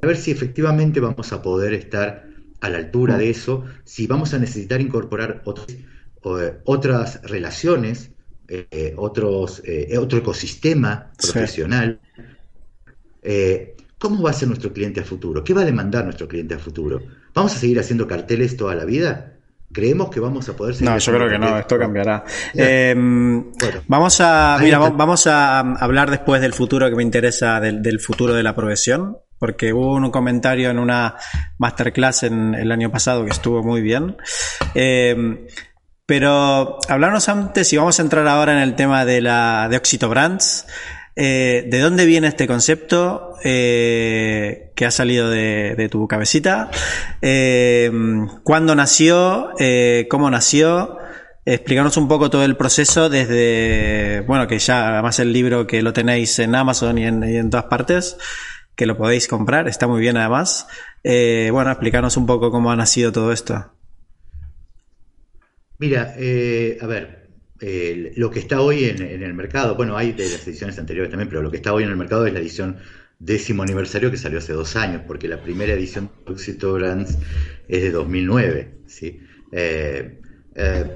[0.01, 2.27] ver si efectivamente vamos a poder estar
[2.61, 8.11] a la altura de eso, si vamos a necesitar incorporar eh, otras relaciones,
[8.47, 11.99] eh, otros, eh, otro ecosistema profesional.
[13.97, 15.43] ¿Cómo va a ser nuestro cliente a futuro?
[15.43, 17.01] ¿Qué va a demandar nuestro cliente a futuro?
[17.33, 19.32] ¿Vamos a seguir haciendo carteles toda la vida?
[19.73, 20.91] ¿Creemos que vamos a poder seguir?
[20.91, 22.23] No, yo creo que no, esto cambiará.
[22.53, 23.51] Em,
[23.87, 28.43] vamos a, mira, vamos a hablar después del futuro que me interesa, del, futuro de
[28.43, 31.15] la profesión, porque hubo un comentario en una
[31.57, 34.15] masterclass en el año pasado que estuvo muy bien.
[34.75, 35.47] Em,
[36.05, 40.09] pero hablarnos antes y vamos a entrar ahora en el tema de la de Oxito
[40.09, 40.67] Brands.
[41.15, 46.71] Eh, ¿De dónde viene este concepto eh, que ha salido de, tu cabecita?
[47.21, 47.91] Eh,
[48.43, 49.51] ¿Cuándo nació?
[50.09, 50.97] ¿Cómo nació?
[51.45, 55.91] Explicarnos un poco todo el proceso desde, bueno, que ya además el libro que lo
[55.91, 58.17] tenéis en Amazon y en, todas partes,
[58.75, 60.67] que lo podéis comprar, está muy bien además.
[61.03, 63.71] bueno, explicarnos un poco cómo ha nacido todo esto.
[65.79, 67.22] Mira, a ver,
[68.15, 71.41] lo que está hoy en, el mercado, bueno, hay de las ediciones anteriores también, pero
[71.41, 72.77] lo que está hoy en el mercado es la edición
[73.19, 77.17] décimo aniversario que salió hace dos años, porque la primera edición de Oxito Brands
[77.69, 78.79] es de 2009.
[78.85, 79.21] ¿sí?
[79.51, 80.19] Eh,
[80.55, 80.95] eh,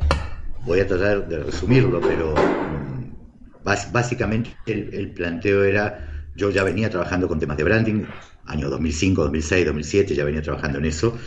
[0.65, 7.30] voy a tratar de resumirlo, pero mm, básicamente el, planteo era, yo ya venía trabajando
[7.30, 8.03] con temas de branding,
[8.45, 11.17] año 2005, 2006, 2007, ya venía trabajando en eso,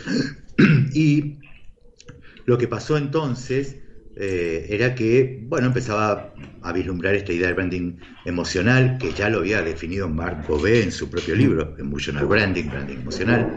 [0.93, 1.39] y
[2.45, 3.77] lo que pasó entonces
[4.15, 7.93] eh, era que, bueno, empezaba a vislumbrar esta idea del branding
[8.25, 12.97] emocional, que ya lo había definido Mark Bové en su propio libro, Emotional Branding, Branding
[12.97, 13.55] Emocional,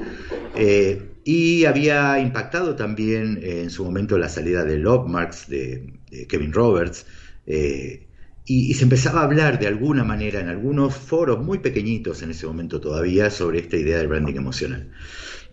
[0.54, 5.92] eh, y había impactado también en su momento la salida de Love Marks de,
[6.28, 7.06] Kevin Roberts,
[7.46, 8.06] eh,
[8.46, 12.46] y, se empezaba a hablar de alguna manera en algunos foros muy pequeñitos en ese
[12.46, 14.90] momento todavía sobre esta idea del branding emocional.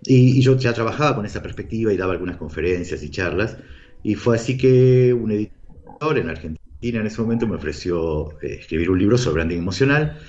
[0.05, 3.57] y yo ya trabajaba con esa perspectiva y daba algunas conferencias y charlas,
[4.03, 8.89] y fue así que un editor en Argentina en ese momento me ofreció eh, escribir
[8.89, 10.19] un libro sobre branding emocional.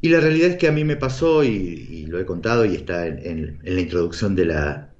[0.00, 3.06] Y la realidad es que a mí me pasó, y, lo he contado y está
[3.06, 4.90] en, la introducción de la,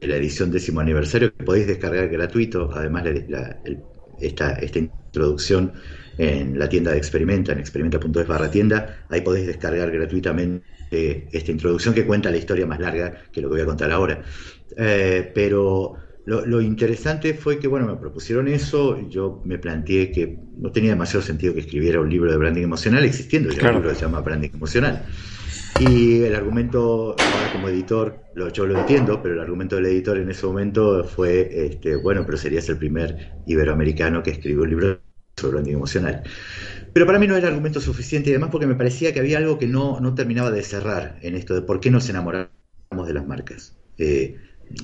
[0.00, 3.04] la, edición décimo aniversario, que podéis descargar gratuito, además
[4.20, 5.72] esta, esta introducción
[6.18, 11.94] en la tienda de Experimenta, en experimenta.es barra tienda, ahí podéis descargar gratuitamente esta introducción
[11.94, 14.22] que cuenta la historia más larga que lo que voy a contar ahora.
[14.76, 20.72] Eh, pero lo, interesante fue que, bueno, me propusieron eso, yo me planteé que no
[20.72, 23.96] tenía demasiado sentido que escribiera un libro de branding emocional, existiendo ya un libro que
[23.96, 25.04] se llama Branding Emocional.
[25.80, 30.16] Y el argumento, ahora como editor, lo, yo lo entiendo, pero el argumento del editor
[30.18, 35.00] en ese momento fue, este, bueno, pero serías el primer iberoamericano que escribió un libro
[35.36, 36.22] sobre branding emocional.
[36.94, 39.58] Pero para mí no era argumento suficiente y además porque me parecía que había algo
[39.58, 42.48] que no, no terminaba de cerrar en esto de por qué nos enamoramos
[43.04, 43.76] de las marcas.
[43.98, 44.36] Eh,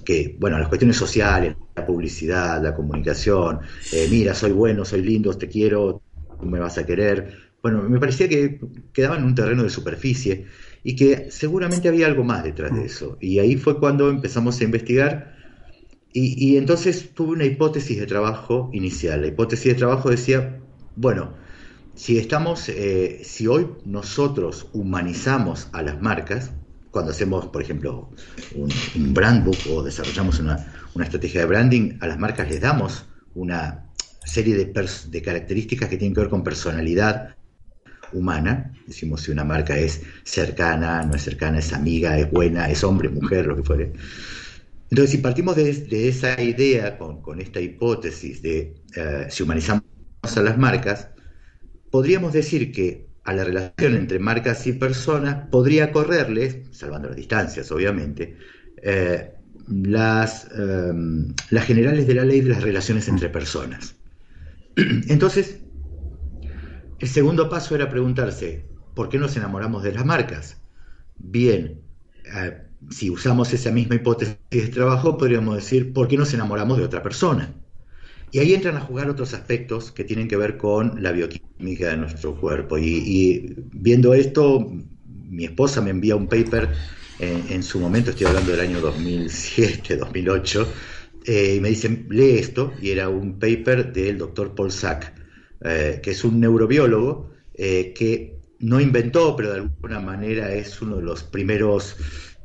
[0.05, 3.61] que, bueno, las cuestiones sociales, la publicidad, la comunicación,
[3.93, 6.03] eh, mira, soy bueno, soy lindo, te quiero,
[6.43, 7.51] me vas a querer.
[7.63, 8.61] Bueno, me parecía que
[8.93, 10.47] quedaba en un terreno de superficie
[10.83, 13.19] y que seguramente había algo más detrás de eso.
[13.21, 15.41] Y ahí fue cuando empezamos a investigar
[16.13, 19.21] y, entonces tuve una hipótesis de trabajo inicial.
[19.21, 20.59] La hipótesis de trabajo decía,
[20.97, 21.35] bueno,
[21.95, 26.53] si estamos, eh, si hoy nosotros humanizamos a las marcas,
[26.91, 28.11] cuando hacemos, por ejemplo,
[28.55, 30.57] un, brand book o desarrollamos una,
[31.01, 33.87] estrategia de branding, a las marcas les damos una
[34.25, 37.37] serie de, características que tienen que ver con personalidad
[38.13, 38.73] humana.
[38.87, 43.09] Decimos si una marca es cercana, no es cercana, es amiga, es buena, es hombre,
[43.09, 43.93] mujer, lo que fuere.
[44.91, 49.85] Entonces, si partimos de, esa idea, con, esta hipótesis de eh, si humanizamos
[50.23, 51.09] a las marcas,
[51.91, 57.71] podríamos decir que a la relación entre marcas y personas podría correrles, salvando las distancias
[57.73, 58.37] obviamente,
[58.83, 59.33] eh,
[59.69, 60.93] las, eh,
[61.51, 63.97] las generales de la ley de las relaciones entre personas.
[64.77, 65.61] Entonces,
[66.99, 70.63] el segundo paso era preguntarse, ¿por qué nos enamoramos de las marcas?
[71.17, 71.83] Bien,
[72.35, 76.85] eh, si usamos esa misma hipótesis de trabajo, podríamos decir, ¿por qué nos enamoramos de
[76.85, 77.60] otra persona?
[78.33, 81.97] Y ahí entran a jugar otros aspectos que tienen que ver con la bioquímica de
[81.97, 82.79] nuestro cuerpo.
[82.79, 84.71] Y, viendo esto,
[85.29, 86.69] mi esposa me envía un paper
[87.19, 90.73] en, su momento, estoy hablando del año 2007, 2008,
[91.27, 95.13] eh, y me dicen, lee esto, y era un paper del doctor Paul Sack,
[95.61, 101.23] que es un neurobiólogo que no inventó, pero de alguna manera es uno de los
[101.23, 101.97] primeros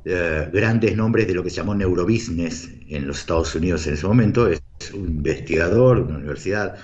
[0.06, 4.48] grandes nombres de lo que se llamó neurobusiness en los Estados Unidos en ese momento.
[4.48, 4.62] Es
[4.94, 6.76] un investigador de una universidad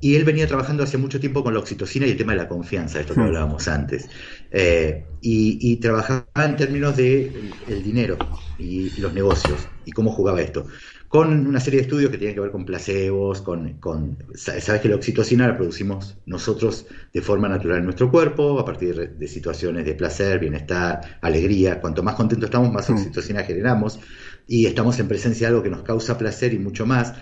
[0.00, 2.48] y él venía trabajando hace mucho tiempo con la oxitocina y el tema de la
[2.48, 3.24] confianza, esto que hmm.
[3.24, 4.08] hablábamos antes.
[4.50, 8.16] Eh, y, trabajaba en términos de el, dinero
[8.58, 10.66] y los negocios y cómo jugaba esto.
[11.08, 14.90] Con una serie de estudios que tienen que ver con placebos, con, con sabes que
[14.90, 19.86] la oxitocina la producimos nosotros de forma natural en nuestro cuerpo, a partir de, situaciones
[19.86, 21.80] de placer, bienestar, alegría.
[21.80, 22.94] Cuanto más contentos estamos, más hmm.
[22.94, 23.98] oxitocina generamos
[24.46, 27.14] y estamos en presencia de algo que nos causa placer y mucho más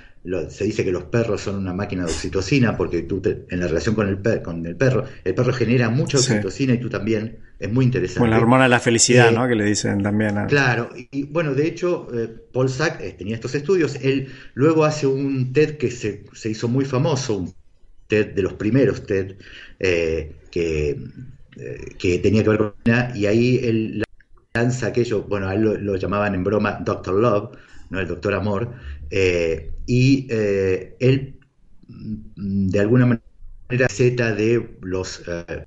[0.48, 3.94] se dice que los perros son una máquina de oxitocina porque tú en la relación
[3.94, 7.38] con el, con el perro, el perro genera mucha oxitocina y tú también.
[7.58, 8.20] Es muy interesante.
[8.20, 9.48] Con la hormona de la felicidad, ¿no?
[9.48, 10.36] Que le dicen también.
[10.46, 13.96] Claro, y, bueno, de hecho, eh, Paul Sack eh, tenía estos estudios.
[14.02, 17.54] Él luego hace un TED que se, hizo muy famoso, un
[18.08, 19.36] TED de los primeros TED
[19.78, 21.00] eh, que,
[21.98, 22.74] que tenía que ver con.
[23.14, 24.02] Y ahí él
[24.56, 27.56] lanza aquello, bueno, a él lo, llamaban en broma Doctor Love,
[27.90, 28.00] ¿no?
[28.00, 28.72] El Doctor Amor
[29.10, 31.38] y eh, él,
[31.88, 33.22] mm, de alguna manera,
[33.68, 35.64] receta de los eh,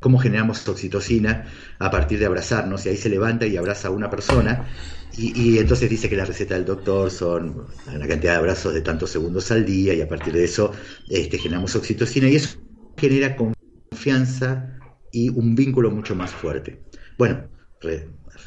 [0.00, 1.46] cómo generamos oxitocina
[1.78, 4.68] a partir de abrazarnos, y ahí se levanta y abraza a una persona,
[5.16, 9.10] y, entonces dice que la receta del doctor son la cantidad de abrazos de tantos
[9.10, 10.72] segundos al día, y a partir de eso
[11.08, 12.58] este, generamos oxitocina, y eso
[12.96, 14.78] genera confianza
[15.10, 16.84] y un vínculo mucho más fuerte.
[17.16, 17.48] Bueno,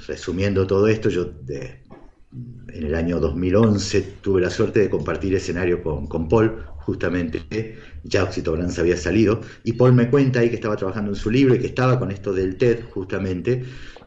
[0.07, 1.33] resumiendo todo esto, yo
[2.33, 8.23] en el año 2011 tuve la suerte de compartir escenario con, con Paul, justamente, ya
[8.23, 11.59] Oxytobrans había salido, y Paul me cuenta ahí que estaba trabajando en su libro y
[11.59, 13.63] que estaba con esto del TED, justamente,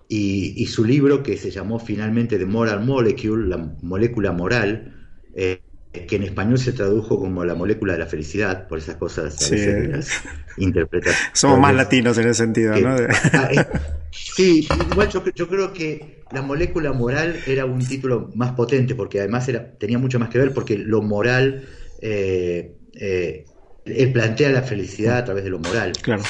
[0.09, 4.93] y, su libro que se llamó finalmente The Moral Molecule, la molécula moral,
[5.35, 5.61] eh,
[5.95, 9.51] que en español se tradujo como la molécula de la felicidad, por esas cosas a
[9.51, 10.11] veces
[11.33, 12.97] Somos más latinos en ese sentido, ¿no?
[13.33, 13.65] Ah, eh,
[14.11, 19.49] sí, igual yo, creo que la molécula moral era un título más potente, porque además
[19.49, 21.65] era, tenía mucho más que ver, porque lo moral,
[22.01, 23.45] eh, eh,
[23.85, 25.93] él plantea la felicidad a través de lo moral.
[26.03, 26.25] Claro.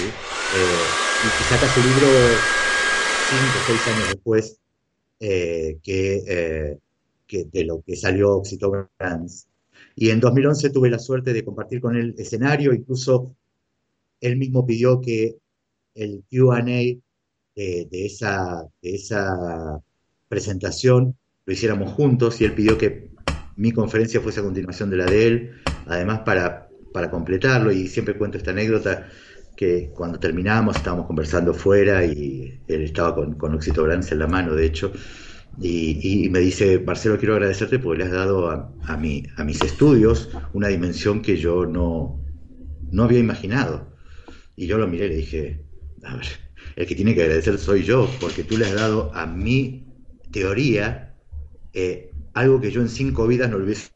[1.20, 2.50] y saca su libro
[3.16, 4.60] cinco o seis años después
[5.18, 5.78] que,
[7.26, 9.26] que, de lo que salió Oxytocin
[9.96, 13.36] y en 2011 tuve la suerte de compartir con él escenario, incluso
[14.20, 15.36] él mismo pidió que
[15.94, 19.80] el QA de, esa, de esa
[20.28, 21.16] presentación
[21.46, 23.10] lo hiciéramos juntos y él pidió que
[23.56, 25.50] mi conferencia fuese a continuación de la de él,
[25.86, 29.06] además para, para completarlo, y siempre cuento esta anécdota
[29.56, 34.66] que cuando terminamos estábamos conversando fuera y él estaba con, con en la mano, de
[34.66, 34.92] hecho,
[35.60, 38.96] y, me dice, Marcelo, quiero agradecerte porque le has dado a, a, a
[39.44, 42.20] mis estudios una dimensión que yo no,
[42.90, 43.92] no había imaginado.
[44.56, 45.64] Y yo lo miré y le dije,
[46.04, 46.26] a ver,
[46.76, 49.86] el que tiene que agradecer soy yo, porque tú le has dado a mi
[50.30, 51.14] teoría
[51.72, 53.90] eh, algo que yo en cinco vidas no le hubiese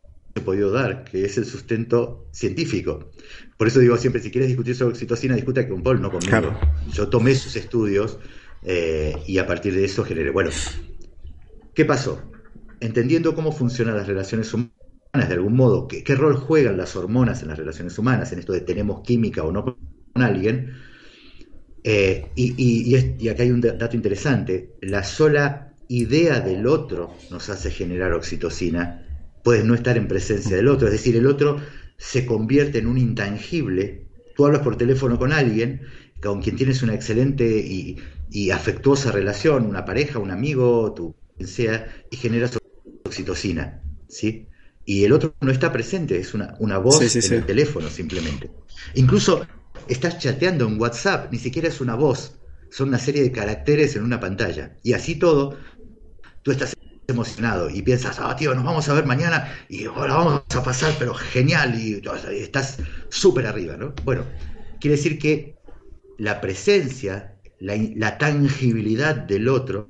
[0.45, 3.11] podido dar, que es el sustento científico.
[3.57, 6.57] Por eso digo siempre, si quieres discutir sobre oxitocina, discuta con Paul, no conmigo.
[6.93, 8.19] Yo tomé sus estudios
[8.63, 10.31] eh, y a partir de eso generé.
[10.31, 10.51] Bueno,
[11.79, 12.21] ¿Qué pasó?
[12.81, 17.47] Entendiendo cómo funcionan las relaciones humanas, de algún modo, qué, rol juegan las hormonas en
[17.51, 19.77] las relaciones humanas, en esto de tenemos química o no con
[20.21, 20.73] alguien,
[21.85, 27.71] eh, y, y, acá hay un dato interesante, la sola idea del otro nos hace
[27.71, 29.07] generar oxitocina,
[29.45, 31.61] puedes no estar en presencia del otro, es decir, el otro
[31.97, 35.83] se convierte en un intangible, tú hablas por teléfono con alguien,
[36.21, 37.99] con quien tienes una excelente y,
[38.33, 41.15] y afectuosa relación, una pareja, un amigo, tu
[41.47, 42.51] sea, y genera
[43.05, 44.49] oxitocina, ¿sí?
[44.85, 48.51] Y el otro no está presente, es una, una voz en el teléfono simplemente.
[48.95, 49.47] Incluso
[49.87, 52.39] estás chateando en WhatsApp, ni siquiera es una voz,
[52.71, 54.77] son una serie de caracteres en una pantalla.
[54.83, 55.59] Y así todo,
[56.43, 56.75] tú estás
[57.07, 60.95] emocionado y piensas, ah, tío, nos vamos a ver mañana y ahora vamos a pasar,
[60.99, 62.79] pero genial, y, estás
[63.09, 63.95] súper arriba, ¿no?
[64.05, 64.25] Bueno,
[64.81, 65.57] quiere decir que
[66.19, 69.89] la presencia, la, la tangibilidad del otro,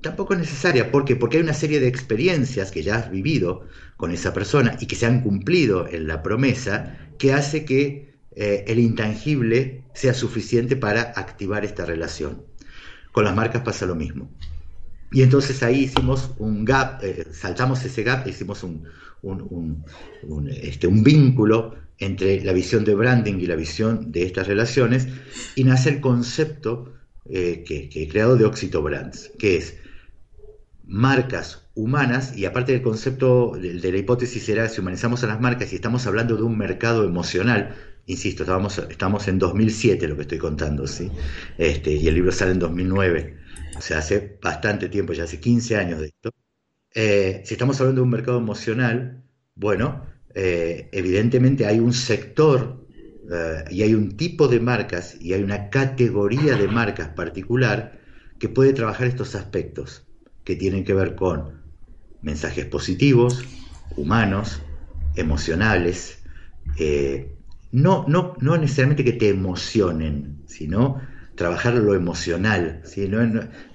[0.00, 0.90] tampoco es necesaria.
[0.90, 1.16] ¿Por qué?
[1.16, 4.96] Porque hay una serie de experiencias que ya has vivido con esa persona y que
[4.96, 11.02] se han cumplido en la promesa que hace que eh, el intangible sea suficiente para
[11.02, 12.42] activar esta relación.
[13.12, 14.30] Con las marcas pasa lo mismo.
[15.12, 18.84] Y entonces ahí hicimos un gap, eh, saltamos ese gap, hicimos un,
[20.48, 25.08] este, un vínculo entre la visión de branding y la visión de estas relaciones
[25.56, 26.94] y nace el concepto
[27.28, 29.74] eh, que, que, he creado de Oxito Brands, que es
[30.90, 35.72] marcas humanas, y aparte del concepto de, la hipótesis era si humanizamos a las marcas
[35.72, 37.76] y estamos hablando de un mercado emocional,
[38.06, 38.44] insisto,
[38.88, 41.08] estamos en 2007 lo que estoy contando, ¿sí?
[41.58, 43.36] Este, y el libro sale en 2009,
[43.78, 46.32] o sea, hace bastante tiempo, ya hace 15 años de esto.
[46.92, 49.22] Eh, si estamos hablando de un mercado emocional,
[49.54, 52.84] bueno, eh, evidentemente hay un sector
[53.32, 58.00] eh, y hay un tipo de marcas y hay una categoría de marcas particular
[58.40, 60.09] que puede trabajar estos aspectos
[60.50, 61.60] que tienen que ver con
[62.22, 63.44] mensajes positivos,
[63.96, 64.60] humanos,
[65.14, 66.24] emocionales,
[66.76, 67.36] eh,
[67.70, 71.00] no, no, no necesariamente que te emocionen, sino
[71.36, 72.82] trabajar lo emocional.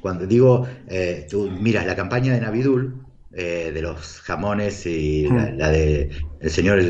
[0.01, 5.69] cuando digo, eh, tú miras la campaña de Navidul, eh, de los jamones y la,
[5.71, 6.09] de
[6.41, 6.83] el señor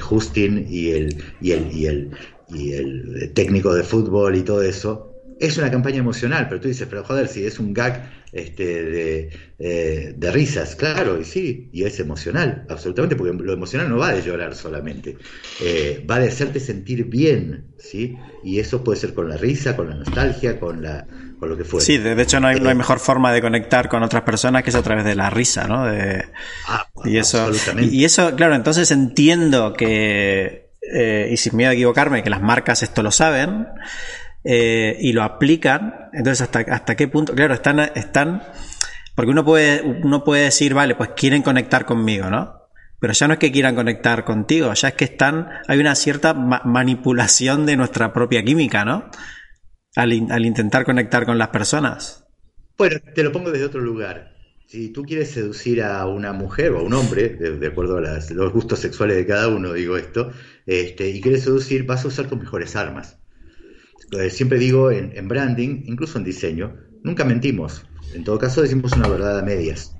[0.00, 2.10] Justin y el, y el, y el,
[2.48, 6.88] y el técnico de fútbol y todo eso, es una campaña emocional, pero tú dices,
[6.90, 9.30] pero joder, si es un gag este,
[9.60, 14.12] eh, de, risas, claro, y sí, y es emocional, absolutamente, porque lo emocional no va
[14.12, 15.16] de llorar solamente,
[15.62, 18.18] eh, va de hacerte sentir bien, ¿sí?
[18.42, 21.06] Y eso puede ser con la risa, con la nostalgia, con, la,
[21.38, 21.86] con lo que fuera.
[21.86, 24.64] Sí, de hecho no hay, no hay eh, mejor forma de conectar con otras personas
[24.64, 25.86] que es a través de la risa, ¿no?
[25.86, 26.24] De,
[26.66, 30.70] ah, y, eso, y, eso, claro, entonces entiendo que,
[31.30, 33.68] y sin miedo a equivocarme, que las marcas esto lo saben,
[34.44, 38.42] eh, y lo aplican, entonces hasta, hasta qué punto, claro, están, están,
[39.14, 42.64] porque uno puede, uno puede decir, vale, pues quieren conectar conmigo, ¿no?
[43.00, 46.34] Pero ya no es que quieran conectar contigo, ya es que están, hay una cierta
[46.34, 49.10] manipulación de nuestra propia química, ¿no?
[49.96, 52.24] Al, intentar conectar con las personas.
[52.76, 54.34] Bueno, te lo pongo desde otro lugar.
[54.66, 58.52] Si tú quieres seducir a una mujer o a un hombre, de, acuerdo a los
[58.52, 60.32] gustos sexuales de cada uno, digo esto,
[60.66, 63.18] este, y quieres seducir, vas a usar tus mejores armas.
[64.12, 67.84] Eh, siempre digo en, branding, incluso en diseño, nunca mentimos.
[68.14, 69.96] En todo caso decimos una verdad a medias.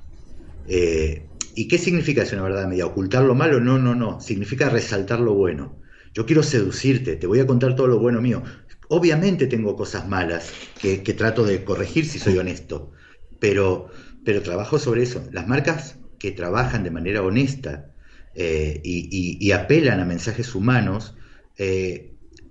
[0.66, 2.88] Eh, ¿Y qué significa eso una verdad a medias?
[2.88, 3.60] ¿Ocultar lo malo?
[3.60, 4.20] No, no, no.
[4.20, 5.80] Significa resaltar lo bueno.
[6.14, 8.42] Yo quiero seducirte, te voy a contar todo lo bueno mío.
[8.88, 12.92] Obviamente tengo cosas malas que, trato de corregir si soy honesto,
[13.40, 13.88] pero,
[14.24, 15.26] pero trabajo sobre eso.
[15.32, 17.92] Las marcas que trabajan de manera honesta
[18.34, 21.16] eh, y, apelan a mensajes humanos,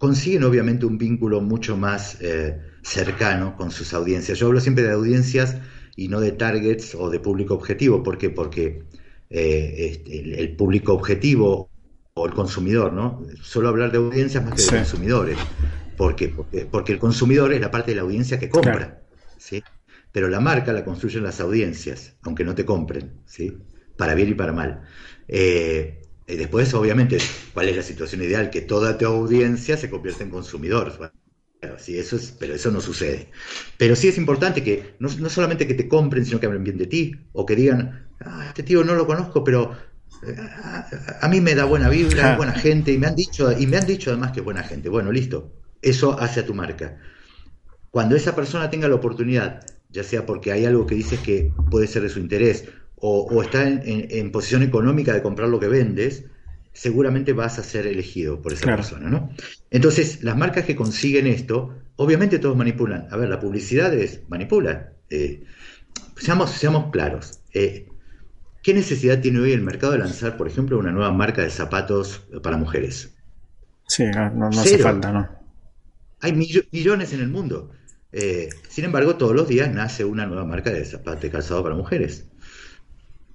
[0.04, 4.38] consiguen obviamente un vínculo mucho más eh, cercano con sus audiencias.
[4.38, 5.60] Yo hablo siempre de audiencias
[5.96, 8.04] y no de targets o de público objetivo.
[8.04, 8.30] ¿Por qué?
[8.30, 8.84] Porque
[9.30, 11.70] eh, este, el, público objetivo
[12.16, 13.26] o el consumidor, ¿no?
[13.42, 15.38] Suelo hablar de audiencias más que de consumidores.
[15.96, 16.36] ¿Por qué?
[16.70, 19.04] Porque, el consumidor es la parte de la audiencia que compra,
[19.38, 19.64] ¿sí?
[20.12, 23.58] Pero la marca la construyen las audiencias, aunque no te compren, ¿sí?
[23.96, 24.82] Para bien y para mal.
[25.30, 27.18] Eh, y después, obviamente,
[27.54, 28.50] ¿cuál es la situación ideal?
[28.50, 31.12] Que toda tu audiencia se convierta en consumidor.
[31.78, 33.30] sí, eso es, pero eso no sucede.
[33.78, 36.88] Pero sí es importante que no, solamente que te compren, sino que hablen bien de
[36.88, 39.76] ti, o que digan, ah, este tío no lo conozco, pero
[40.26, 40.36] eh,
[41.22, 43.86] a, mí me da buena vibra, buena gente, y me han dicho, y me han
[43.86, 44.90] dicho además que es buena gente.
[44.90, 45.52] Bueno, listo.
[45.82, 47.00] Eso hace a tu marca.
[47.92, 51.88] Cuando esa persona tenga la oportunidad, ya sea porque hay algo que dices que puede
[51.88, 52.66] ser de su interés,
[53.06, 56.24] o, está en, posición económica de comprar lo que vendes,
[56.72, 59.30] seguramente vas a ser elegido por esa persona, ¿no?
[59.72, 63.10] Entonces, las marcas que consiguen esto, obviamente todos manipulan.
[63.12, 64.94] A ver, la publicidad es manipula.
[65.10, 65.44] Eh,
[66.16, 67.42] seamos, seamos claros.
[67.54, 67.90] Eh,
[68.64, 72.26] ¿Qué necesidad tiene hoy el mercado de lanzar, por ejemplo, una nueva marca de zapatos
[72.42, 73.14] para mujeres?
[73.86, 75.30] Sí, no, hace falta, ¿no?
[76.22, 77.72] Hay millones en el mundo.
[78.14, 81.76] Eh, sin embargo, todos los días nace una nueva marca de zapatos de calzado para
[81.76, 82.28] mujeres.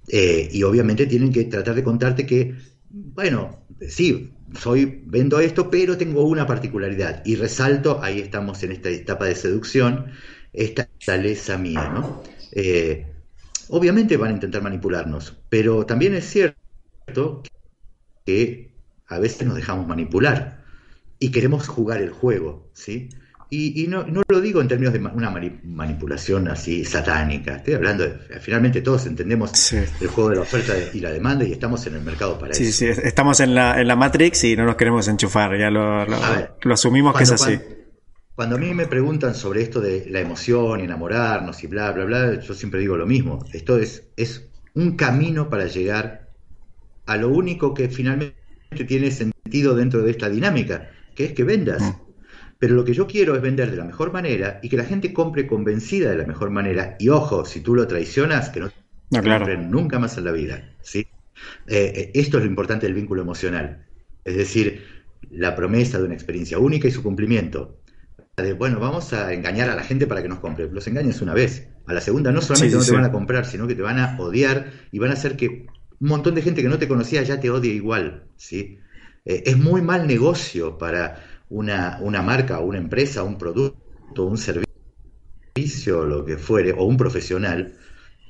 [0.09, 2.55] Eh, y obviamente tienen que tratar de contarte que,
[2.91, 7.23] bueno, sí, soy, vendo esto, pero tengo una particularidad.
[7.25, 10.13] Y resalto, ahí estamos en esta etapa de seducción,
[10.53, 12.23] esta taleza mía, ¿no?
[12.53, 13.07] Eh,
[13.69, 17.43] obviamente van a intentar manipularnos, pero también es cierto
[18.25, 18.73] que
[19.07, 20.65] a veces nos dejamos manipular
[21.19, 23.11] y queremos jugar el juego, ¿sí?
[23.51, 25.31] Y, no, lo digo en términos de una
[25.65, 31.01] manipulación así satánica, estoy hablando de, finalmente todos entendemos el juego de la oferta y
[31.01, 32.63] la demanda y estamos en el mercado para eso.
[32.63, 36.05] Sí, sí, estamos en la, en la Matrix y no nos queremos enchufar, ya lo,
[36.05, 37.59] lo, asumimos que es así.
[38.35, 42.41] Cuando, a mí me preguntan sobre esto de la emoción, enamorarnos y bla, bla, bla,
[42.41, 46.29] yo siempre digo lo mismo, esto es, es un camino para llegar
[47.07, 48.37] a lo único que finalmente
[48.87, 51.81] tiene sentido dentro de esta dinámica, que es que vendas.
[51.81, 52.08] Mm.
[52.59, 55.13] Pero lo que yo quiero es vender de la mejor manera y que la gente
[55.13, 56.97] compre convencida de la mejor manera.
[56.99, 58.71] Y ojo, si tú lo traicionas, que no,
[59.11, 60.75] no compren nunca más en la vida.
[60.83, 61.07] ¿sí?
[61.67, 63.87] Eh, eh, esto es lo importante del vínculo emocional.
[64.25, 64.85] Es decir,
[65.31, 67.79] la promesa de una experiencia única y su cumplimiento.
[68.37, 70.69] De, bueno, vamos a engañar a la gente para que nos compre.
[70.71, 71.69] Los engañes una vez.
[71.87, 74.17] A la segunda no solamente no te van a comprar, sino que te van a
[74.19, 75.67] odiar y van a hacer que
[76.01, 78.25] un montón de gente que no te conocía ya te odie igual.
[78.37, 78.79] ¿sí?
[79.25, 86.05] Eh, es muy mal negocio para una, una marca, una empresa, un producto, un servicio,
[86.05, 87.75] lo que fuere, o un profesional,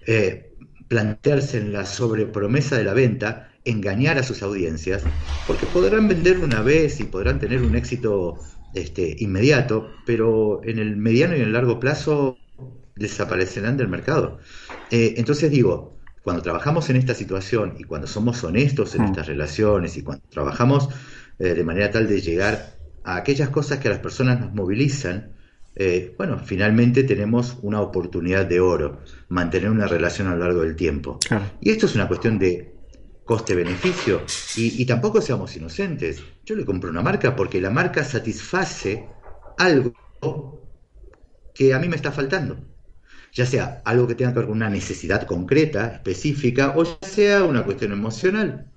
[0.07, 0.55] eh,
[0.89, 5.03] plantearse en la sobrepromesa de la venta, engañar a sus audiencias,
[5.47, 8.39] porque podrán vender una vez y podrán tener un éxito
[8.75, 12.39] este, inmediato, pero en el mediano y en el largo plazo
[12.97, 14.39] desaparecerán del mercado.
[14.91, 19.05] Eh, entonces digo, cuando trabajamos en esta situación y cuando somos honestos en mm.
[19.07, 20.89] estas relaciones y cuando trabajamos
[21.39, 22.78] eh, de manera tal de llegar
[23.09, 25.33] a aquellas cosas que a las personas nos movilizan,
[25.75, 30.77] eh, bueno, finalmente tenemos una oportunidad de oro, mantener una relación a lo largo del
[30.77, 31.19] tiempo.
[31.61, 32.75] Y esto es una cuestión de
[33.25, 34.23] coste-beneficio.
[34.57, 36.23] Y, y, tampoco seamos inocentes.
[36.45, 39.07] Yo le compro una marca porque la marca satisface
[39.57, 39.95] algo
[41.55, 42.59] que a mí me está faltando
[43.33, 47.45] ya sea algo que tenga que ver con una necesidad concreta, específica, o ya sea
[47.45, 48.71] una cuestión emocional.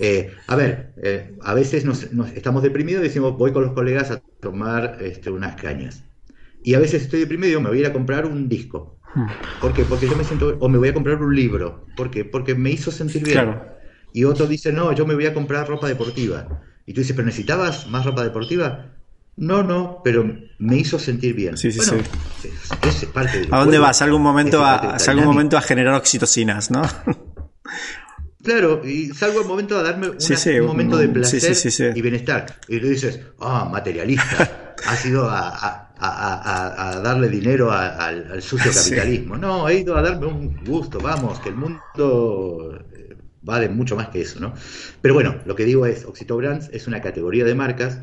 [0.00, 4.12] Eh, a ver, eh, a veces nos, estamos deprimidos y decimos voy con los colegas
[4.12, 6.04] a tomar este, unas cañas.
[6.62, 8.98] Y a veces estoy deprimido y me voy a ir a comprar un disco.
[9.14, 9.26] Hmm.
[9.60, 9.84] ¿Por qué?
[9.84, 11.86] Porque yo me siento, o me voy a comprar un libro.
[11.96, 12.24] ¿Por qué?
[12.24, 13.56] Porque me hizo sentir bien.
[14.12, 16.62] Y otro dice, no, yo me voy a comprar ropa deportiva.
[16.86, 18.94] Y tú dices, pero necesitabas más ropa deportiva.
[19.36, 20.24] No, no, pero
[20.58, 21.56] me hizo sentir bien.
[21.56, 21.96] Sí, sí, sí.
[22.82, 24.02] Es, parte ¿A dónde vas?
[24.02, 26.82] ¿Algún momento a, algún momento a generar oxitocinas, ¿no?
[28.48, 31.54] Claro, y salgo al momento a darme un momento de placer
[31.94, 32.46] y bienestar.
[32.66, 39.36] Y tú dices, ah, materialista, has ido a, a, darle dinero al, sucio capitalismo.
[39.36, 43.96] No, he ido a darme un gusto, vamos, que el mundo eh, va de mucho
[43.96, 44.54] más que eso, ¿no?
[45.02, 47.98] Pero bueno, lo que digo es, Oxitobrands es una categoría de marcas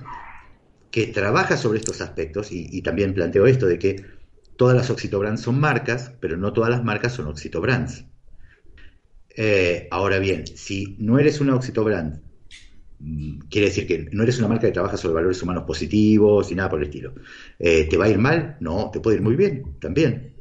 [0.92, 4.06] que trabaja sobre estos aspectos y, también planteo esto de que
[4.58, 8.06] todas las Oxitobrands son marcas, pero no todas las marcas son Oxitobrands.
[9.36, 12.22] Eh, ahora bien, si no eres una Oxitobrand,
[13.00, 16.56] mm, quiere decir que no eres una marca que trabaja sobre valores humanos positivos y
[16.56, 17.14] nada por el estilo.
[17.60, 18.58] Eh, ¿Te va a ir mal?
[18.60, 20.34] No, te puede ir muy bien, también.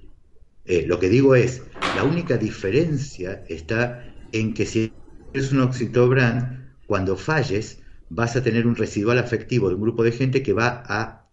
[0.64, 1.62] Eh, lo que digo es,
[1.96, 4.92] la única diferencia está en que si
[5.32, 10.12] eres un Oxitobrand, cuando falles, vas a tener un residual afectivo de un grupo de
[10.12, 11.28] gente que va a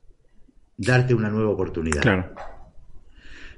[0.78, 2.02] darte una nueva oportunidad.
[2.02, 2.34] Claro.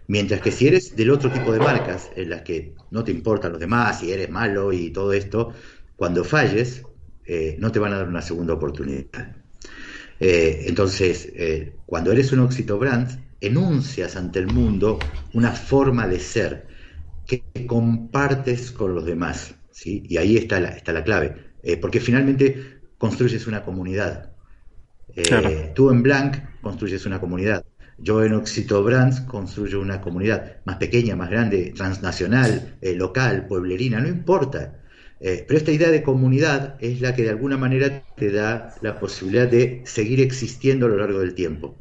[0.08, 3.52] Mientras que si eres del otro tipo de marcas, en las que no te importan
[3.52, 5.54] los demás, si eres malo y todo esto,
[5.96, 6.84] cuando falles,
[7.26, 9.36] eh, no te van a dar una segunda oportunidad.
[10.20, 15.00] Eh, entonces, eh, cuando eres un Oxito Brand, enuncias ante el mundo
[15.34, 16.68] una forma de ser
[17.26, 19.56] que compartes con los demás.
[19.72, 20.04] ¿sí?
[20.08, 21.54] Y ahí está la, está la clave.
[21.82, 24.34] porque finalmente construyes una comunidad.
[25.16, 27.66] Eh, tú en Blanc construyes una comunidad.
[28.04, 34.02] Yo en Oxito Brands construyo una comunidad más pequeña, más grande, transnacional, eh, local, pueblerina,
[34.02, 34.82] no importa.
[35.22, 39.00] Eh, pero esta idea de comunidad es la que de alguna manera te da la
[39.00, 41.78] posibilidad de seguir existiendo a lo largo del tiempo.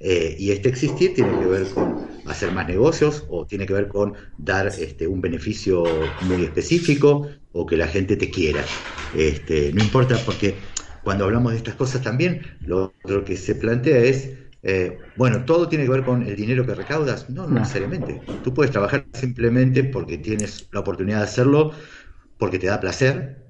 [0.00, 4.12] y este existir tiene que ver con hacer más negocios o tiene que ver con
[4.36, 5.84] dar este, un beneficio
[6.22, 8.62] muy específico o que la gente te quiera.
[9.16, 10.54] Este, no importa porque
[11.04, 12.94] cuando hablamos de estas cosas también, lo,
[13.24, 14.30] que se plantea es,
[14.66, 17.28] eh, bueno, todo tiene que ver con el dinero que recaudas.
[17.28, 18.20] No, no, necesariamente.
[18.42, 21.72] Tú puedes trabajar simplemente porque tienes la oportunidad de hacerlo,
[22.38, 23.44] porque te da placer,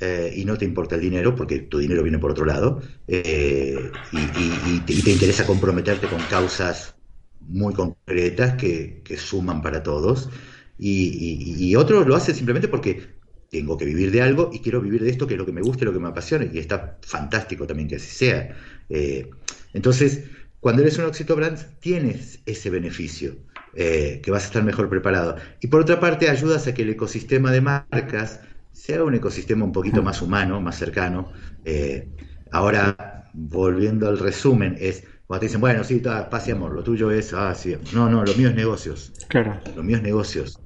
[0.00, 3.90] eh, y no te importa el dinero, porque tu dinero viene por otro lado, eh,
[4.12, 6.94] y, te, interesa comprometerte con causas
[7.40, 10.30] muy concretas que, suman para todos,
[10.78, 15.02] y, y, otros lo hacen simplemente porque tengo que vivir de algo y quiero vivir
[15.02, 16.98] de esto que es lo que me gusta y lo que me apasiona y está
[17.02, 18.56] fantástico también que así sea.
[18.88, 19.28] Eh,
[19.74, 20.24] entonces,
[20.62, 23.34] cuando eres un Oxito Brands, tienes ese beneficio,
[23.74, 25.34] eh, que vas a estar mejor preparado.
[25.60, 28.38] Y por otra parte, ayudas a que el ecosistema de marcas
[28.70, 31.32] sea un ecosistema un poquito más humano, más cercano.
[31.64, 32.06] Eh,
[32.52, 36.00] ahora, volviendo al resumen, es cuando te dicen, bueno, sí,
[36.30, 39.12] paz y amor, lo tuyo es, ah, sí, no, no, lo mío es negocios.
[39.26, 39.58] Claro.
[39.74, 40.60] Lo mío es negocios.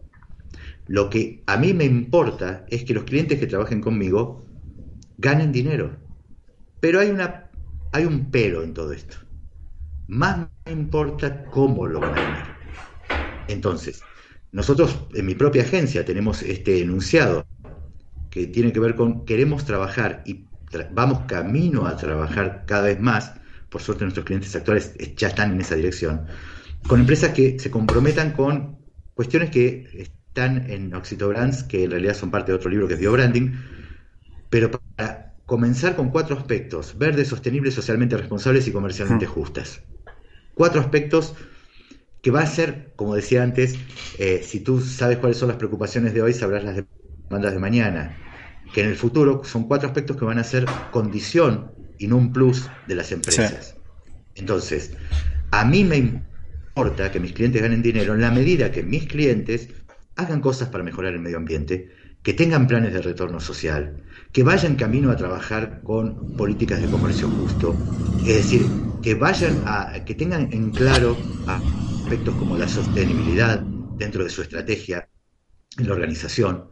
[0.89, 4.45] Lo que a mí me importa es que los clientes que trabajen conmigo
[5.17, 5.97] ganen dinero.
[6.81, 7.49] Pero hay, una,
[7.93, 9.26] hay un pero en todo esto.
[10.09, 12.57] Más me importa cómo lo van a ganar.
[13.49, 14.03] Entonces,
[14.53, 17.47] nosotros en mi propia agencia tenemos este enunciado
[18.31, 20.47] que tiene que ver con queremos trabajar y
[20.93, 23.35] vamos camino a trabajar cada vez más.
[23.69, 26.27] Por suerte nuestros clientes actuales ya están en esa dirección.
[26.87, 28.79] Con empresas que se comprometan con
[29.15, 33.01] cuestiones que están en Oxitobrands, que en realidad son parte de otro libro que es
[33.01, 33.59] Biobranding,
[34.51, 39.83] pero para comenzar con cuatro aspectos, verdes, sostenibles, socialmente responsables y comercialmente justas.
[40.57, 41.35] Cuatro aspectos
[42.23, 43.75] que va a ser, como decía antes,
[44.19, 46.83] eh, si tú sabes cuáles son las preocupaciones de hoy, sabrás las
[47.29, 48.17] demandas de mañana.
[48.73, 52.33] que en el futuro son cuatro aspectos que van a ser condición y no un
[52.33, 53.77] plus de las empresas.
[54.35, 54.93] Entonces,
[55.51, 59.69] a mí me importa que mis clientes ganen dinero en la medida que mis clientes
[60.17, 61.91] hagan cosas para mejorar el medio ambiente,
[62.27, 64.03] que tengan planes de retorno social,
[64.33, 67.77] que vayan camino a trabajar con políticas de comercio justo,
[68.27, 68.67] es decir,
[69.01, 71.17] que vayan a, que tengan en claro
[71.47, 75.09] aspectos como la sostenibilidad dentro de su estrategia
[75.79, 76.65] en la organización.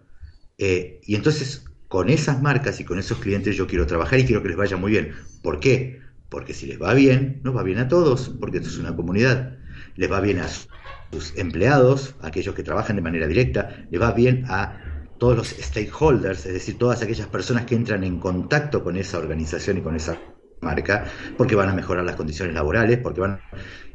[0.59, 4.42] Eh, y entonces, con esas marcas y con esos clientes yo quiero trabajar y quiero
[4.42, 5.12] que les vaya muy bien.
[5.40, 6.00] ¿Por qué?
[6.30, 9.57] Porque si les va bien, nos va bien a todos, porque esto es una comunidad.
[9.94, 14.11] Les va bien a sus empleados, a aquellos que trabajan de manera directa, les va
[14.11, 14.84] bien a
[15.24, 19.78] todos los stakeholders, es decir, todas aquellas personas que entran en contacto con esa organización
[19.78, 20.20] y con esa
[20.60, 21.06] marca,
[21.38, 23.40] porque van a mejorar las condiciones laborales, porque van...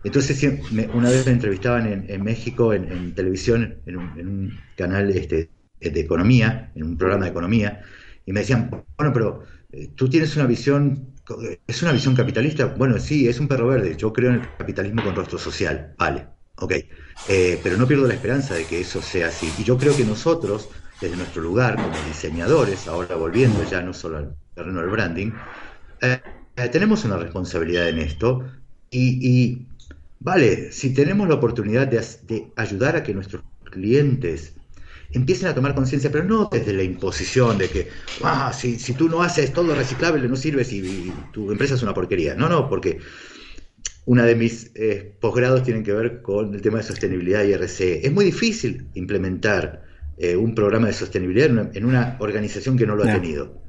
[0.04, 0.44] Entonces,
[0.92, 6.84] una vez me entrevistaban en, México, en, televisión, en un, canal este, de economía, en
[6.84, 7.84] un programa de economía,
[8.26, 11.14] y me decían, bueno, pero eh, tú tienes una visión,
[11.68, 12.66] ¿es una visión capitalista?
[12.66, 16.26] Bueno, sí, es un perro verde, yo creo en el capitalismo con rostro social, vale,
[16.56, 16.74] ok,
[17.28, 19.48] eh, pero no pierdo la esperanza de que eso sea así.
[19.60, 20.70] Y yo creo que nosotros,
[21.02, 25.32] desde nuestro lugar como diseñadores, ahora volviendo ya no solo al terreno del branding,
[26.02, 26.20] eh,
[26.56, 28.44] eh, tenemos una responsabilidad en esto
[28.92, 29.66] y,
[30.20, 34.54] vale, si tenemos la oportunidad de, ayudar a que nuestros clientes
[35.12, 37.88] empiecen a tomar conciencia, pero no desde la imposición de que,
[38.24, 42.36] ah, si, tú no haces todo reciclable, no sirves y, tu empresa es una porquería.
[42.36, 43.00] No, no, porque
[44.06, 48.06] una de mis eh, posgrados tiene que ver con el tema de sostenibilidad y RCE.
[48.06, 49.89] Es muy difícil implementar
[50.22, 53.64] eh, un programa de sostenibilidad en una, organización que no lo ha tenido.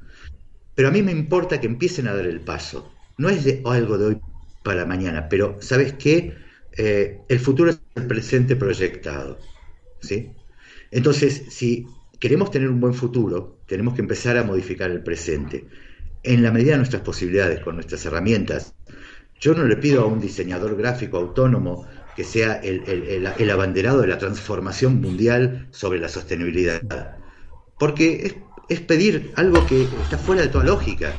[0.74, 2.92] Pero a mí me importa que empiecen a dar el paso.
[3.18, 4.20] No es de algo de hoy
[4.64, 6.34] para mañana, pero ¿sabes qué?
[6.76, 9.38] Eh, el futuro es el presente proyectado.
[10.00, 10.32] ¿sí?
[10.90, 11.86] Entonces, si
[12.18, 15.66] queremos tener un buen futuro, tenemos que empezar a modificar el presente.
[16.24, 18.74] En la medida de nuestras posibilidades, con nuestras herramientas.
[19.40, 21.86] Yo no le pido a un diseñador gráfico autónomo
[22.20, 26.82] que sea el, abanderado de la transformación mundial sobre la sostenibilidad.
[27.78, 28.34] Porque es
[28.68, 31.12] es pedir algo que está fuera de toda lógica.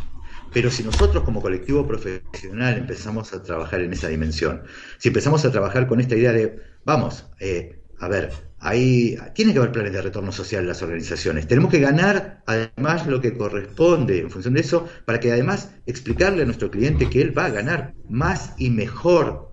[0.54, 4.62] Pero si nosotros como colectivo profesional empezamos a trabajar en esa dimensión,
[5.00, 9.60] si empezamos a trabajar con esta idea de, vamos, eh, a ver, ahí tiene que
[9.60, 11.48] haber planes de retorno social en las organizaciones.
[11.48, 16.44] Tenemos que ganar además lo que corresponde en función de eso, para que además explicarle
[16.44, 19.51] a nuestro cliente que él va a ganar más y mejor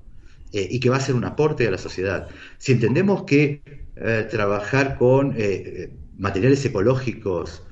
[0.53, 2.29] eh, y que va a ser un aporte a la sociedad.
[2.59, 3.63] Si entendemos que
[3.97, 5.35] eh, trabajar con
[6.17, 7.63] materiales ecológicos,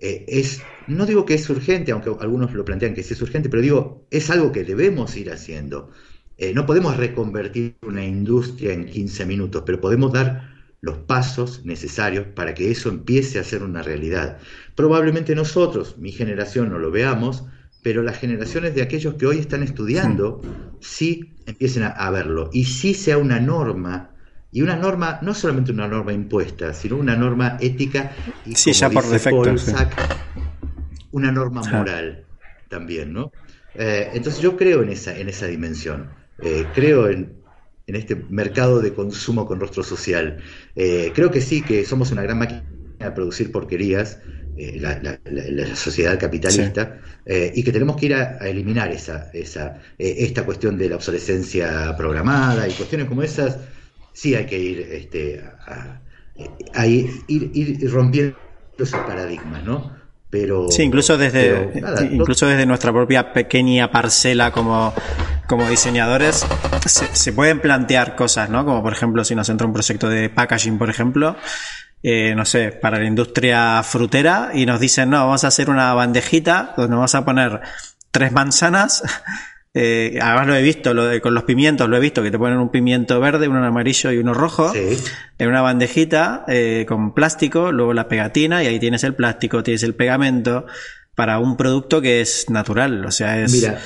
[0.00, 3.62] eh, es, no digo que es urgente, aunque algunos lo plantean que es urgente, pero
[3.62, 5.90] digo, es algo que debemos ir haciendo.
[6.36, 12.26] Eh, no podemos reconvertir una industria en 15 minutos, pero podemos dar los pasos necesarios
[12.28, 14.38] para que eso empiece a ser una realidad.
[14.76, 17.44] Probablemente nosotros, mi generación, no lo veamos,
[17.88, 20.42] pero las generaciones de aquellos que hoy están estudiando
[20.78, 21.32] sí.
[21.46, 22.50] empiecen a verlo.
[22.52, 24.10] Y sí sea una norma
[24.52, 28.12] y una norma, no solamente una norma impuesta, sino una norma ética
[28.44, 29.54] y sí, ya por defecto,
[31.12, 32.26] una norma moral
[32.68, 33.32] también, ¿no?
[33.74, 36.10] Eh, entonces yo creo en esa, en esa dimensión,
[36.42, 37.38] eh, creo en,
[37.86, 40.40] en, este mercado de consumo con rostro social.
[40.76, 42.64] Eh, creo que sí, que somos una gran máquina
[42.98, 44.18] de producir porquerías,
[44.80, 50.44] la, la, sociedad capitalista, y que tenemos que ir a, a eliminar esa, esa, esta
[50.44, 53.58] cuestión de la obsolescencia programada y cuestiones como esas
[54.18, 55.44] sí hay que ir, este,
[56.74, 58.36] a, ir, rompiendo
[58.76, 59.96] esos paradigmas, ¿no?
[60.30, 61.72] Pero, sí, incluso desde,
[62.10, 64.92] incluso desde nuestra propia pequeña parcela como,
[65.46, 66.44] como diseñadores
[66.84, 68.64] se, pueden plantear cosas, ¿no?
[68.64, 71.36] Como por ejemplo si nos entra un proyecto de packaging, por ejemplo,
[72.02, 75.94] eh, no sé, para la industria frutera y nos dicen, no, vamos a hacer una
[75.94, 77.60] bandejita donde vamos a poner
[78.10, 79.02] tres manzanas
[79.74, 82.38] eh, además lo he visto, lo de, con los pimientos lo he visto, que te
[82.38, 87.70] ponen un pimiento verde, uno amarillo y uno rojo, en una bandejita eh, con plástico,
[87.70, 90.66] luego la pegatina y ahí tienes el plástico, tienes el pegamento
[91.14, 93.52] para un producto que es natural, o sea, es...
[93.52, 93.80] Mira,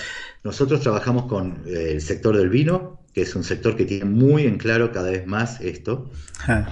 [0.45, 4.45] nosotros trabajamos con eh, el sector del vino, que es un sector que tiene muy
[4.47, 6.11] en claro cada vez más esto,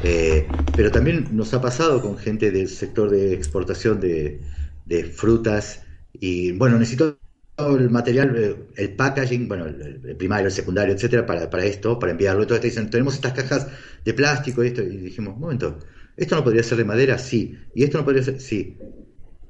[0.03, 4.41] eh, pero también nos ha pasado con gente del sector de exportación de,
[4.87, 5.83] de frutas
[6.13, 7.19] y bueno, necesito
[7.59, 12.13] el material, eh, el packaging, bueno, el, primario, el secundario, etcétera, para, para esto, para
[12.13, 12.43] enviarlo.
[12.43, 13.69] Entonces te dicen, tenemos estas cajas
[14.05, 14.83] de plástico y esto.
[14.83, 15.79] Y dijimos, un momento,
[16.17, 17.19] ¿esto no podría ser de madera?
[17.19, 17.59] Sí.
[17.75, 18.41] ¿Y esto no podría ser?
[18.41, 18.77] Sí.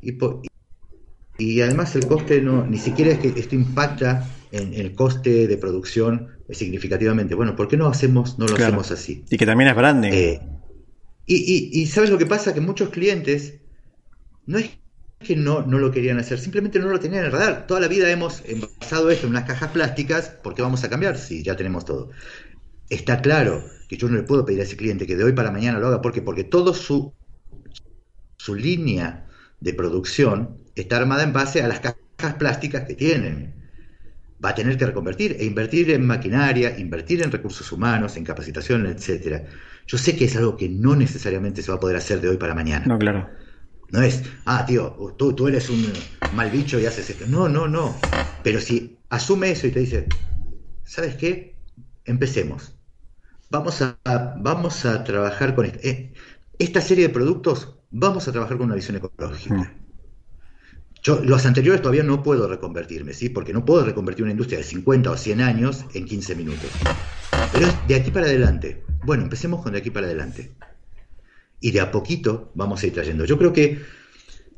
[0.02, 0.18] Y,
[1.38, 5.56] y además el coste no, ni siquiera es que esto impacta en, el coste de
[5.56, 7.34] producción significativamente.
[7.34, 9.24] Bueno, ¿por qué no hacemos, no lo hacemos así?
[9.30, 10.10] Y que también es branding.
[10.12, 10.40] Eh,
[11.26, 13.60] y, y, y, sabes lo que pasa, que muchos clientes
[14.46, 14.70] no es
[15.20, 17.66] que no, no lo querían hacer, simplemente no lo tenían en el radar.
[17.66, 21.18] Toda la vida hemos envasado esto en unas cajas plásticas, ¿por qué vamos a cambiar
[21.18, 22.10] si ya tenemos todo?
[22.88, 25.50] Está claro que yo no le puedo pedir a ese cliente que de hoy para
[25.50, 27.12] mañana lo haga, porque porque todo su,
[28.38, 29.26] su línea
[29.60, 33.59] de producción está armada en base a las cajas plásticas que tienen.
[34.42, 38.86] Va a tener que reconvertir e invertir en maquinaria, invertir en recursos humanos, en capacitación,
[38.86, 39.44] etcétera.
[39.86, 42.36] Yo sé que es algo que no necesariamente se va a poder hacer de hoy
[42.38, 42.86] para mañana.
[42.86, 43.28] No, claro.
[43.90, 45.92] No es, ah, tío, tú, tú eres un
[46.30, 47.26] mal bicho y haces esto.
[47.26, 47.94] No, no, no.
[48.42, 50.20] Pero si asume eso y te dice,
[50.84, 51.56] ¿sabes qué?
[52.04, 52.78] Empecemos.
[53.50, 53.98] Vamos a,
[54.38, 56.14] vamos a trabajar con eh,
[56.58, 59.79] esta serie de productos, vamos a trabajar con una visión ecológica.
[61.02, 63.28] Yo, los anteriores todavía no puedo reconvertirme, ¿sí?
[63.30, 66.70] Porque no puedo reconvertir una industria de 50 o 100 años en 15 minutos.
[67.52, 68.82] Pero es de aquí para adelante.
[69.04, 70.50] Bueno, empecemos con de aquí para adelante
[71.60, 73.24] y de a poquito vamos a ir trayendo.
[73.24, 73.80] Yo creo que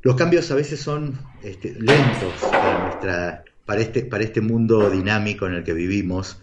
[0.03, 5.47] los cambios a veces son este, lentos para, nuestra, para, este, para este mundo dinámico
[5.47, 6.41] en el que vivimos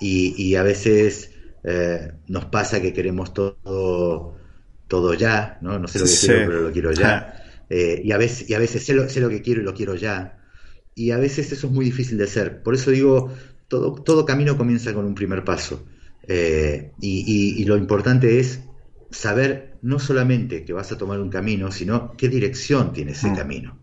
[0.00, 1.30] y, a veces
[1.62, 4.36] eh, nos pasa que queremos todo,
[4.88, 5.78] todo ya, ¿no?
[5.78, 7.43] No sé lo que quiero, pero lo quiero ya.
[7.70, 9.74] Eh, y, a veces, y a veces sé lo, sé lo que quiero y lo
[9.74, 10.40] quiero ya.
[10.94, 12.62] Y a veces eso es muy difícil de hacer.
[12.62, 13.32] Por eso digo,
[13.68, 15.84] todo, todo camino comienza con un primer paso.
[16.26, 18.60] Eh, y lo importante es
[19.10, 23.36] saber no solamente que vas a tomar un camino, sino qué dirección tiene ese mm.
[23.36, 23.78] camino.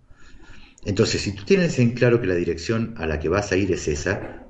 [0.83, 3.71] Entonces, si tú tienes en claro que la dirección a la que vas a ir
[3.71, 4.47] es esa,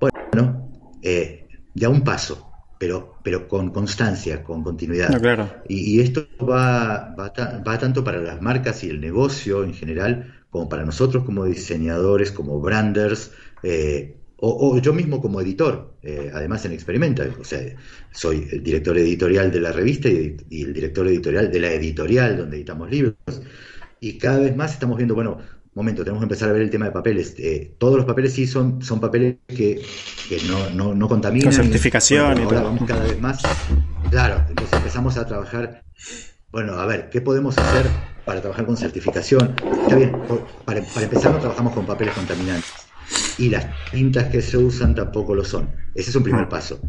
[0.00, 0.72] bueno,
[1.02, 2.45] eh, ya un paso,
[2.78, 5.20] pero, pero con constancia, con continuidad.
[5.20, 5.50] claro.
[5.68, 7.32] y, esto va, va,
[7.66, 12.30] va, tanto para las marcas y el negocio en general, como para nosotros como diseñadores,
[12.32, 17.60] como branders, eh, o, yo mismo como editor, eh, además en Experimenta, o sea,
[18.12, 22.56] soy el director editorial de la revista y, el director editorial de la editorial donde
[22.56, 23.16] editamos libros,
[23.98, 25.38] y cada vez más estamos viendo, bueno,
[25.76, 27.34] momento, tenemos que empezar a ver el tema de papeles.
[27.38, 29.82] Eh, todos los papeles sí son, son papeles que,
[30.48, 31.52] no, no, no, contaminan.
[31.52, 33.42] Con certificación y, ahora vamos cada vez más.
[34.10, 35.84] Claro, entonces empezamos a trabajar,
[36.50, 37.86] bueno, a ver, ¿qué podemos hacer
[38.24, 39.54] para trabajar con certificación?
[39.82, 40.12] Está bien,
[40.64, 42.86] para, para empezar no trabajamos con papeles contaminantes
[43.38, 45.70] y las tintas que se usan tampoco lo son.
[45.94, 46.80] Ese es un primer paso.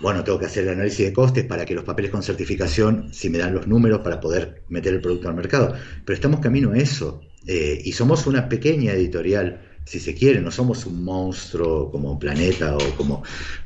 [0.00, 3.30] Bueno, tengo que hacer el análisis de costes para que los papeles con certificación, si
[3.30, 5.74] me dan los números para poder meter el producto al mercado.
[6.04, 7.20] Pero estamos camino a eso.
[7.46, 12.76] Eh, y somos una pequeña editorial, si se quiere, no somos un monstruo como Planeta
[12.76, 13.22] o como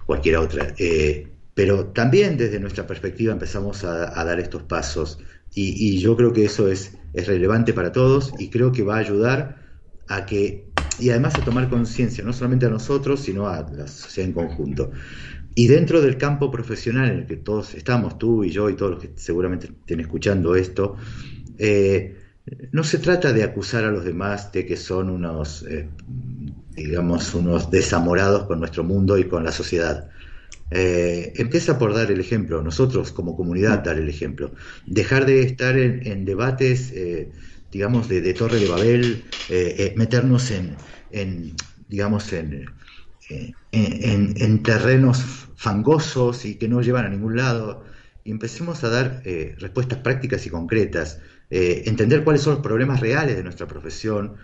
[0.07, 0.75] cualquier otra.
[0.79, 5.19] Eh, pero también desde nuestra perspectiva empezamos a, dar estos pasos.
[5.55, 8.97] Y, y, yo creo que eso es, es relevante para todos y creo que va
[8.97, 9.63] a ayudar
[10.09, 10.67] a que
[10.99, 14.91] y además a tomar conciencia, no solamente a nosotros, sino a la sociedad en conjunto.
[15.55, 18.93] Y dentro del campo profesional en el que todos estamos, tú y yo y todos
[18.93, 20.97] los que seguramente estén escuchando esto,
[21.59, 22.17] eh,
[22.73, 25.89] no se trata de acusar a los demás de que son unos, eh,
[26.75, 30.09] digamos, unos desamorados con nuestro mundo y con la sociedad.
[30.71, 34.53] Eh, empieza por dar el ejemplo, nosotros como comunidad dar el ejemplo,
[34.87, 36.93] dejar de estar en, debates
[37.77, 40.77] digamos, de, Torre de Babel, eh, eh, meternos en,
[41.89, 42.65] digamos, eh,
[43.29, 47.85] en, en, terrenos fangosos y que no llevan a ningún lado,
[48.25, 49.23] y empecemos a dar
[49.59, 51.21] respuestas prácticas y concretas,
[51.51, 54.37] entender cuáles son los problemas reales de nuestra profesión,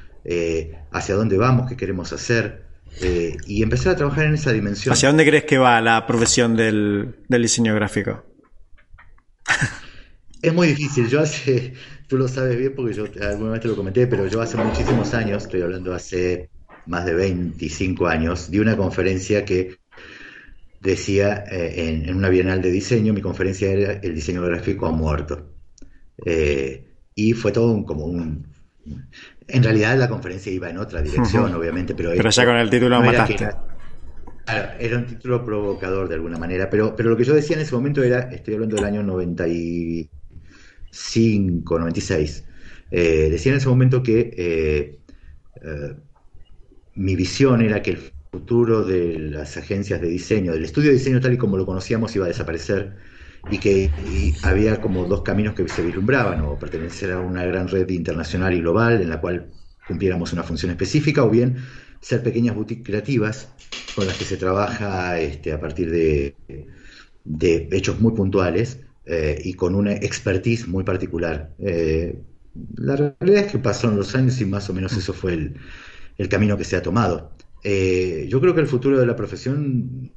[0.92, 2.66] hacia dónde vamos, qué queremos hacer,
[3.46, 4.92] y empezar a trabajar en esa dimensión.
[4.92, 8.24] ¿Hacia dónde crees que va la profesión del, del diseño gráfico?
[10.42, 11.09] Es muy difícil.
[11.09, 11.72] Yo hace,
[12.09, 15.14] tú lo sabes bien porque yo alguna vez te lo comenté, pero yo hace muchísimos
[15.14, 16.50] años, estoy hablando hace
[16.86, 19.76] más de 25 años, di una conferencia que
[20.80, 25.55] decía eh, en, una bienal de diseño, mi conferencia era el diseño gráfico ha muerto.
[26.26, 28.46] Eh, y fue todo un, como un...
[29.48, 32.10] En realidad la conferencia iba en otra dirección, obviamente, pero...
[32.10, 33.48] Pero ya con el título mataste.
[34.44, 37.62] Era, era un título provocador de alguna manera, pero, pero lo que yo decía en
[37.62, 40.10] ese momento era, estoy hablando del año 90 y
[40.92, 42.44] 95, 96,
[42.90, 45.00] eh, decía en ese momento que eh,
[45.62, 45.96] eh,
[46.94, 47.98] mi visión era que el
[48.30, 52.14] futuro de las agencias de diseño, del estudio de diseño tal y como lo conocíamos,
[52.14, 52.96] iba a desaparecer
[53.51, 53.90] y que
[54.43, 58.61] había como dos caminos que se vislumbraban, o pertenecer a una gran red internacional y
[58.61, 59.51] global en la cual
[59.86, 61.57] cumpliéramos una función específica, o bien
[62.01, 63.49] ser pequeñas boutiques creativas
[63.95, 66.34] con las que se trabaja este, a partir de,
[67.70, 71.53] hechos muy puntuales eh, y con una expertise muy particular.
[71.59, 72.18] Eh,
[72.76, 75.34] la realidad es que pasaron los años y más o menos eso fue
[76.18, 77.32] el, camino que se ha tomado.
[77.64, 80.12] Eh, yo creo que el futuro de la profesión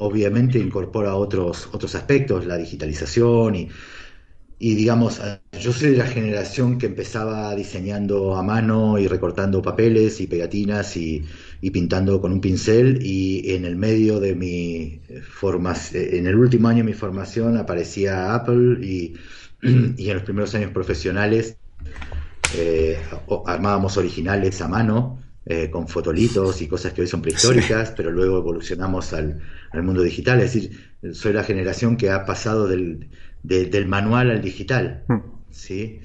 [0.00, 3.68] obviamente incorpora otros, otros aspectos, la digitalización
[4.58, 5.20] y digamos,
[5.60, 10.96] yo soy de la generación que empezaba diseñando a mano y recortando papeles y pegatinas
[10.96, 11.26] y,
[11.72, 16.78] pintando con un pincel y en el medio de mi formación, en el último año
[16.78, 19.14] de mi formación aparecía Apple y,
[19.62, 21.58] y en los primeros años profesionales
[22.56, 22.98] eh,
[23.46, 28.38] armábamos originales a mano eh, con fotolitos y cosas que hoy son prehistóricas, pero luego
[28.38, 29.40] evolucionamos al,
[29.70, 30.40] al mundo digital.
[30.40, 33.08] Es decir, soy la generación que ha pasado del
[33.46, 35.04] del manual al digital.
[35.08, 35.20] Hmm.
[35.50, 36.00] ¿sí?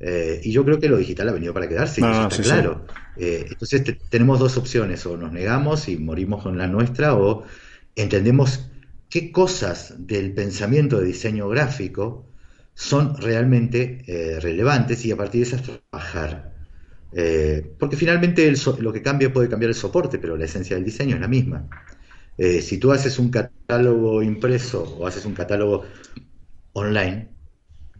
[0.00, 2.86] Eh, y yo creo que lo digital ha venido para quedarse, está claro.
[3.16, 7.44] Eh, entonces tenemos dos opciones, o nos negamos y morimos con la nuestra, o
[7.94, 8.70] entendemos
[9.08, 12.26] qué cosas del pensamiento de diseño gráfico
[12.74, 16.55] son realmente relevantes y a partir de esas trabajar.
[17.78, 21.20] Porque finalmente lo que cambia puede cambiar el soporte, pero la esencia del diseño es
[21.20, 21.68] la misma.
[22.38, 25.84] si tú haces un catálogo impreso o haces un catálogo
[26.72, 27.28] online,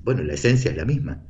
[0.03, 1.23] bueno, la esencia es la misma.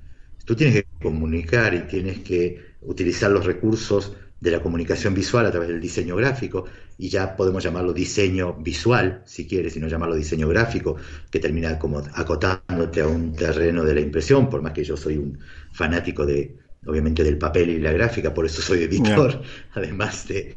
[0.44, 5.50] Tú tienes que comunicar y tienes que utilizar los recursos de la comunicación visual a
[5.50, 6.66] través del diseño gráfico,
[6.98, 10.96] y ya podemos llamarlo diseño visual, si quieres, y no llamarlo diseño gráfico,
[11.30, 15.16] que termina como acotándote a un terreno de la impresión, por más que yo soy
[15.16, 15.38] un
[15.72, 16.56] fanático de,
[16.86, 19.42] obviamente, del papel y la gráfica, por eso soy editor,
[19.74, 20.56] además de,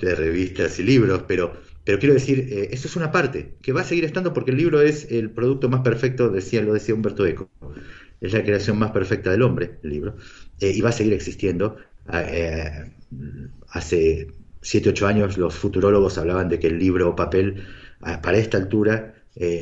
[0.00, 1.52] de revistas y libros, pero
[1.84, 4.56] pero quiero decir, eh, eso es una parte que va a seguir estando porque el
[4.56, 7.50] libro es el producto más perfecto, decía, lo decía Humberto Eco,
[8.20, 10.16] es la creación más perfecta del hombre, el libro,
[10.60, 11.76] eh, y va a seguir existiendo.
[12.06, 12.92] Ah, eh,
[13.68, 14.28] hace
[14.60, 17.64] 7, 8 años los futurólogos hablaban de que el libro o papel
[18.00, 19.14] ah, para esta altura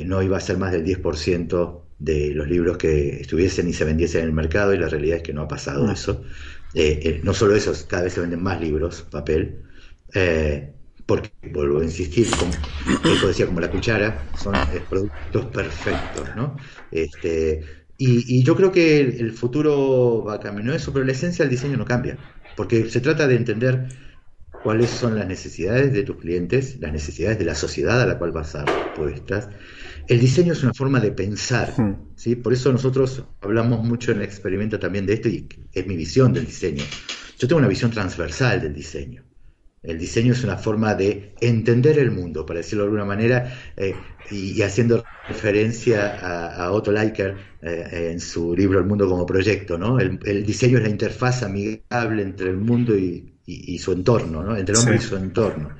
[0.05, 4.23] no iba a ser más del 10% de los libros que estuviesen y se vendiesen
[4.23, 6.25] en el mercado y la realidad es que no ha pasado eso.
[7.23, 9.63] no solo eso, cada vez se venden más libros, papel
[11.11, 12.53] porque, vuelvo a insistir, como,
[13.27, 16.57] decía, como la cuchara, son eh, productos perfectos, ¿no?
[16.93, 17.65] Este,
[17.99, 21.77] y, yo creo que el, futuro va a cambiar eso, pero la esencia del diseño
[21.77, 22.17] no cambia,
[22.57, 23.89] porque se trata de entender
[24.63, 28.31] cuáles son las necesidades de tus clientes, las necesidades de la sociedad a la cual
[28.31, 29.49] vas a puestas.
[30.07, 31.75] El diseño es una forma de pensar.
[32.17, 32.37] ¿sí?
[32.37, 36.33] Por eso nosotros hablamos mucho en el experimento también de esto y es mi visión
[36.33, 36.85] del diseño.
[37.39, 39.25] Yo tengo una visión transversal del diseño.
[39.83, 43.95] El diseño es una forma de entender el mundo, para decirlo de alguna manera, eh,
[44.31, 46.19] y, haciendo referencia
[46.53, 49.99] a, Otto Leiker eh, en su libro El mundo como proyecto, ¿no?
[49.99, 53.27] El, diseño es la interfaz amigable entre el mundo y,
[53.79, 54.57] su entorno, ¿no?
[54.57, 55.71] Entre el hombre y su entorno.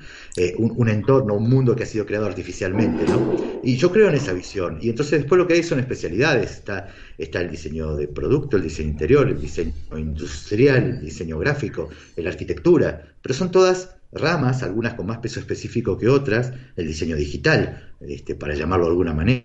[0.43, 3.61] Eh, un, entorno, un mundo que ha sido creado artificialmente, ¿no?
[3.63, 4.79] Y yo creo en esa visión.
[4.81, 6.53] Y entonces después lo que hay son especialidades.
[6.53, 6.89] Está,
[7.19, 12.31] está el diseño de producto, el diseño interior, el diseño industrial, el diseño gráfico, la
[12.31, 17.93] arquitectura, pero son todas ramas, algunas con más peso específico que otras, el diseño digital,
[18.01, 19.45] este, para llamarlo de alguna manera,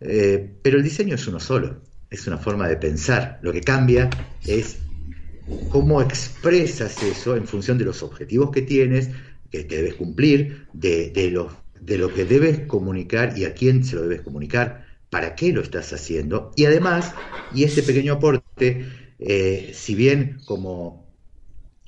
[0.00, 1.76] eh, pero el diseño es uno solo,
[2.10, 3.38] es una forma de pensar.
[3.42, 4.10] Lo que cambia
[4.44, 4.78] es
[5.68, 9.10] cómo expresas eso en función de los objetivos que tienes,
[9.52, 11.50] que, debes cumplir, de, de, lo,
[11.80, 15.60] de lo que debes comunicar y a quién se lo debes comunicar, para qué lo
[15.60, 16.52] estás haciendo.
[16.56, 17.14] Y además,
[17.54, 18.86] y este pequeño aporte,
[19.18, 21.06] eh, si bien como,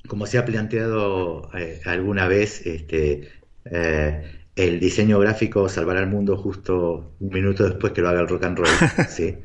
[0.07, 3.31] como se ha planteado eh, alguna vez, este,
[3.65, 8.27] eh, el diseño gráfico salvará al mundo justo un minuto después que lo haga el
[8.27, 8.67] rock and roll,
[9.09, 9.35] ¿sí?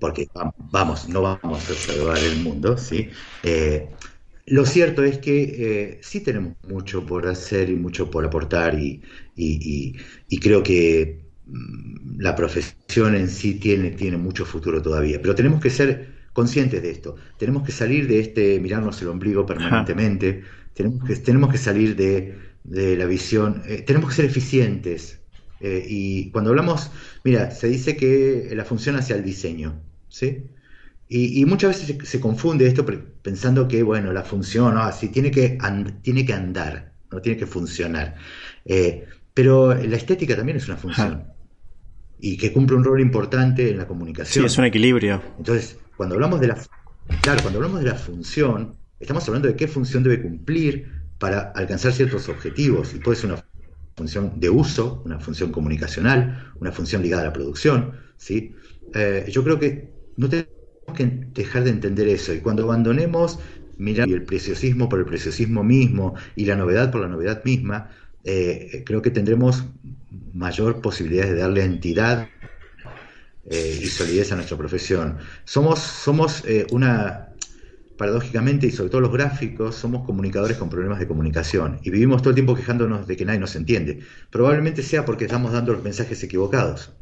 [0.00, 0.28] porque
[0.72, 3.08] vamos, no vamos a salvar el mundo, ¿sí?
[4.46, 9.02] Lo cierto es que eh, sí tenemos mucho por hacer y mucho por aportar y,
[10.40, 15.70] creo que mm, la profesión en sí tiene, tiene mucho futuro todavía, pero tenemos que
[15.70, 20.44] ser conscientes de esto, tenemos que salir de este mirarnos el ombligo permanentemente,
[20.74, 22.36] tenemos que, tenemos que salir de,
[22.96, 25.20] la visión, eh, tenemos que ser eficientes.
[25.60, 26.90] Eh, y cuando hablamos,
[27.24, 30.44] mira, se dice que la función hacia el diseño, ¿sí?
[31.08, 32.84] Y, muchas veces se, confunde esto
[33.22, 35.56] pensando que, bueno, la función, así tiene que,
[36.02, 38.16] tiene que andar, no tiene que funcionar.
[38.64, 41.28] Eh, pero la estética también es una función.
[42.18, 44.42] Y que cumple un rol importante en la comunicación.
[44.42, 45.22] Sí, es un equilibrio.
[45.38, 46.58] Entonces, cuando hablamos de la,
[47.20, 51.92] claro, cuando hablamos de la función, estamos hablando de qué función debe cumplir para alcanzar
[51.92, 52.94] ciertos objetivos.
[52.94, 53.44] Y puede ser una
[53.96, 57.92] función de uso, una función comunicacional, una función ligada a la producción.
[58.16, 58.56] ¿sí?
[58.92, 60.28] Eh, yo creo que no
[60.94, 62.32] que dejar de entender eso.
[62.32, 63.38] Y cuando abandonemos
[63.78, 67.90] mirar el preciosismo por el preciosismo mismo y la novedad por la novedad misma,
[68.24, 69.64] eh, creo que tendremos
[70.32, 72.28] mayor posibilidad de darle entidad
[73.48, 75.18] eh, y solidez a nuestra profesión.
[75.44, 77.28] Somos, somos eh, una,
[77.96, 82.30] paradójicamente, y sobre todo los gráficos, somos comunicadores con problemas de comunicación y vivimos todo
[82.30, 84.00] el tiempo quejándonos de que nadie nos entiende.
[84.30, 86.92] Probablemente sea porque estamos dando los mensajes equivocados.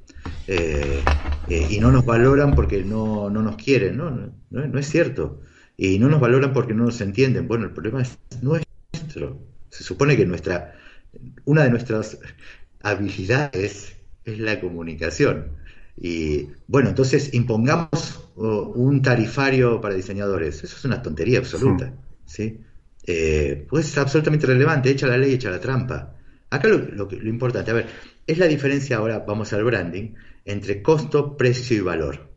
[0.46, 1.14] Eh,
[1.46, 4.10] eh, y no nos valoran porque no, no nos quieren, ¿no?
[4.50, 5.40] No, no es cierto.
[5.76, 7.48] Y no nos valoran porque no nos entienden.
[7.48, 9.38] Bueno, el problema es nuestro.
[9.70, 10.74] Se supone que nuestra,
[11.44, 12.18] una de nuestras
[12.82, 15.56] habilidades es la comunicación.
[15.96, 20.64] Y bueno, entonces impongamos un tarifario para diseñadores.
[20.64, 21.92] Eso es una tontería absoluta.
[22.24, 22.60] ¿sí?
[23.06, 24.90] Eh, pues es absolutamente relevante.
[24.90, 26.16] Echa la ley, echa la trampa.
[26.50, 27.86] Acá lo, lo, lo importante, a ver,
[28.26, 30.14] es la diferencia ahora, vamos al branding,
[30.44, 32.30] entre costo, precio y valor.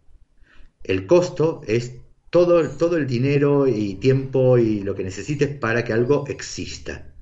[0.84, 1.94] El costo es
[2.30, 7.14] todo, todo el dinero y tiempo y lo que necesites para que algo exista.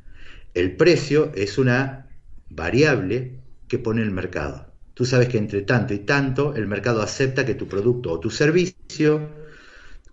[0.54, 2.10] El precio es una
[2.50, 4.74] variable que pone el mercado.
[4.94, 8.30] Tú sabes que entre tanto y tanto el mercado acepta que tu producto o tu
[8.30, 9.46] servicio...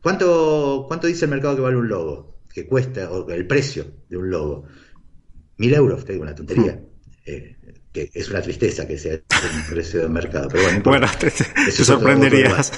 [0.02, 2.38] ¿Cuánto, cuánto dice el mercado que vale un logo?
[2.52, 4.64] Que cuesta, o el precio de un logo.
[5.58, 6.72] Mil euros, te digo una tontería.
[6.72, 6.86] Hmm.
[7.24, 7.56] Eh,
[7.92, 9.22] que es una tristeza que sea el
[9.70, 10.48] precio del mercado.
[10.50, 12.72] Pero bueno, bueno te, te sorprenderías.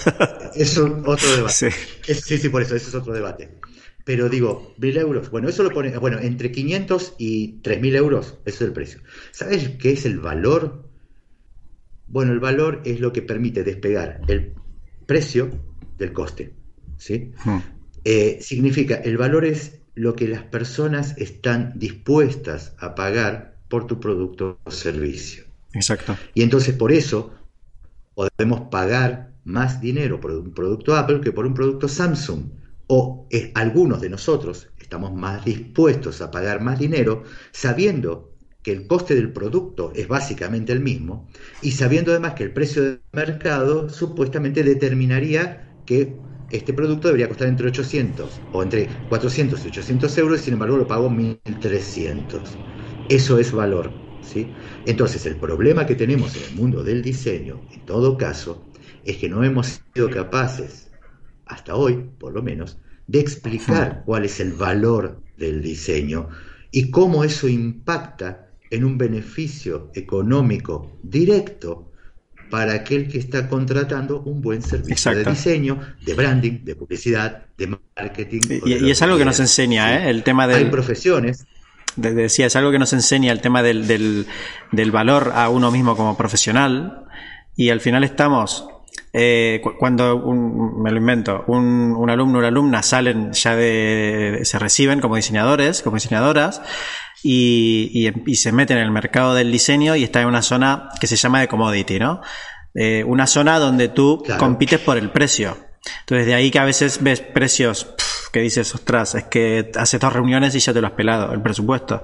[0.54, 1.52] Es otro debate.
[1.52, 1.66] Sí.
[2.06, 3.58] Es, sí, sí, por eso, ese es otro debate.
[4.04, 8.56] Pero digo, mil euros, bueno, eso lo pone, bueno, entre 500 y 3.000 euros, eso
[8.56, 9.00] es el precio.
[9.30, 10.90] ¿Sabes qué es el valor?
[12.06, 14.52] Bueno, el valor es lo que permite despegar el
[15.06, 15.50] precio
[15.96, 16.52] del coste.
[16.98, 17.32] ¿sí?
[17.44, 17.60] Hmm.
[18.04, 23.98] Eh, significa, el valor es lo que las personas están dispuestas a pagar por tu
[23.98, 25.42] producto o servicio.
[25.72, 26.16] Exacto.
[26.32, 27.34] Y entonces por eso
[28.14, 32.42] podemos pagar más dinero por un producto Apple que por un producto Samsung.
[32.86, 38.30] O eh, algunos de nosotros estamos más dispuestos a pagar más dinero sabiendo
[38.62, 41.26] que el coste del producto es básicamente el mismo
[41.60, 46.14] y sabiendo además que el precio del mercado supuestamente determinaría que
[46.48, 50.76] este producto debería costar entre 800 o entre 400 y 800 euros y sin embargo
[50.76, 52.60] lo pago 1300.
[53.08, 53.92] Eso es valor.
[54.22, 54.48] ¿sí?
[54.86, 58.64] Entonces el problema que tenemos en el mundo del diseño, en todo caso,
[59.04, 60.90] es que no hemos sido capaces,
[61.46, 66.28] hasta hoy por lo menos, de explicar cuál es el valor del diseño
[66.70, 71.90] y cómo eso impacta en un beneficio económico directo
[72.50, 77.76] para aquel que está contratando un buen servicio de diseño, de branding, de publicidad, de
[77.96, 78.40] marketing.
[78.64, 80.10] Y, es algo que nos enseña, ¿eh?
[80.10, 80.54] El tema de...
[80.54, 81.46] Hay profesiones
[81.96, 86.16] decía, es algo que nos enseña el tema del, del, valor a uno mismo como
[86.16, 87.04] profesional
[87.56, 88.68] y al final estamos,
[89.12, 94.58] eh, cuando me lo invento, un, un alumno o una alumna salen ya de, se
[94.58, 96.62] reciben como diseñadores, como diseñadoras
[97.22, 101.06] y, y, se meten en el mercado del diseño y está en una zona que
[101.06, 102.20] se llama de commodity, ¿no?
[102.74, 105.56] Eh, una zona donde tú compites por el precio.
[106.00, 107.94] Entonces de ahí que a veces ves precios
[108.34, 111.40] que dices, ostras, es que haces dos reuniones y ya te lo has pelado, el
[111.40, 112.02] presupuesto.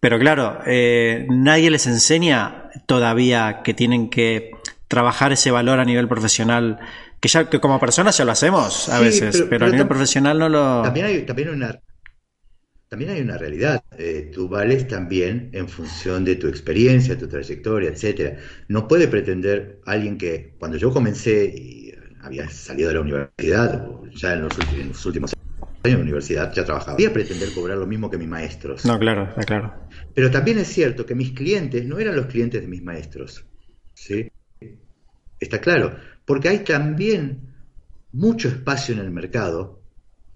[0.00, 4.50] Pero claro, eh, nadie les enseña todavía que tienen que
[4.88, 6.80] trabajar ese valor a nivel profesional,
[7.20, 10.48] que ya que como personas ya lo hacemos a veces, pero, a nivel profesional no
[10.48, 10.82] lo...
[10.82, 11.80] También hay, también una,
[12.88, 13.84] también hay una realidad.
[13.96, 18.38] Eh, tú vales también en función de tu experiencia, tu trayectoria, etcétera.
[18.66, 21.87] No puede pretender alguien que cuando yo comencé y
[22.28, 26.96] había salido de la universidad, ya en los, últimos años de la universidad ya trabajaba,
[26.96, 28.84] podía pretender cobrar lo mismo que mis maestros.
[28.84, 29.74] No, claro, está claro.
[30.14, 33.46] Pero también es cierto que mis clientes no eran los clientes de mis maestros.
[33.94, 34.30] ¿Sí?
[35.40, 37.54] Está claro, porque hay también
[38.12, 39.80] mucho espacio en el mercado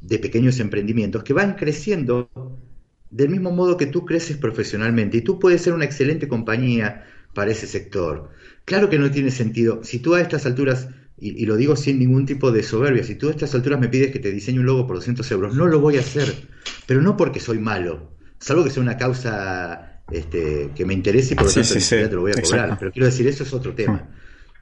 [0.00, 2.30] de pequeños emprendimientos que van creciendo
[3.10, 7.50] del mismo modo que tú creces profesionalmente y tú puedes ser una excelente compañía para
[7.50, 8.30] ese sector.
[8.64, 10.88] Claro que no tiene sentido, si tú a estas alturas,
[11.22, 14.10] y, lo digo sin ningún tipo de soberbia, si tú a estas alturas me pides
[14.10, 16.34] que te diseñe un logo por 200 euros, no lo voy a hacer,
[16.86, 18.10] pero no porque soy malo,
[18.40, 22.20] salvo que sea una causa este, que me interese y por lo tanto te lo
[22.22, 24.10] voy a cobrar, pero quiero decir, eso es otro tema.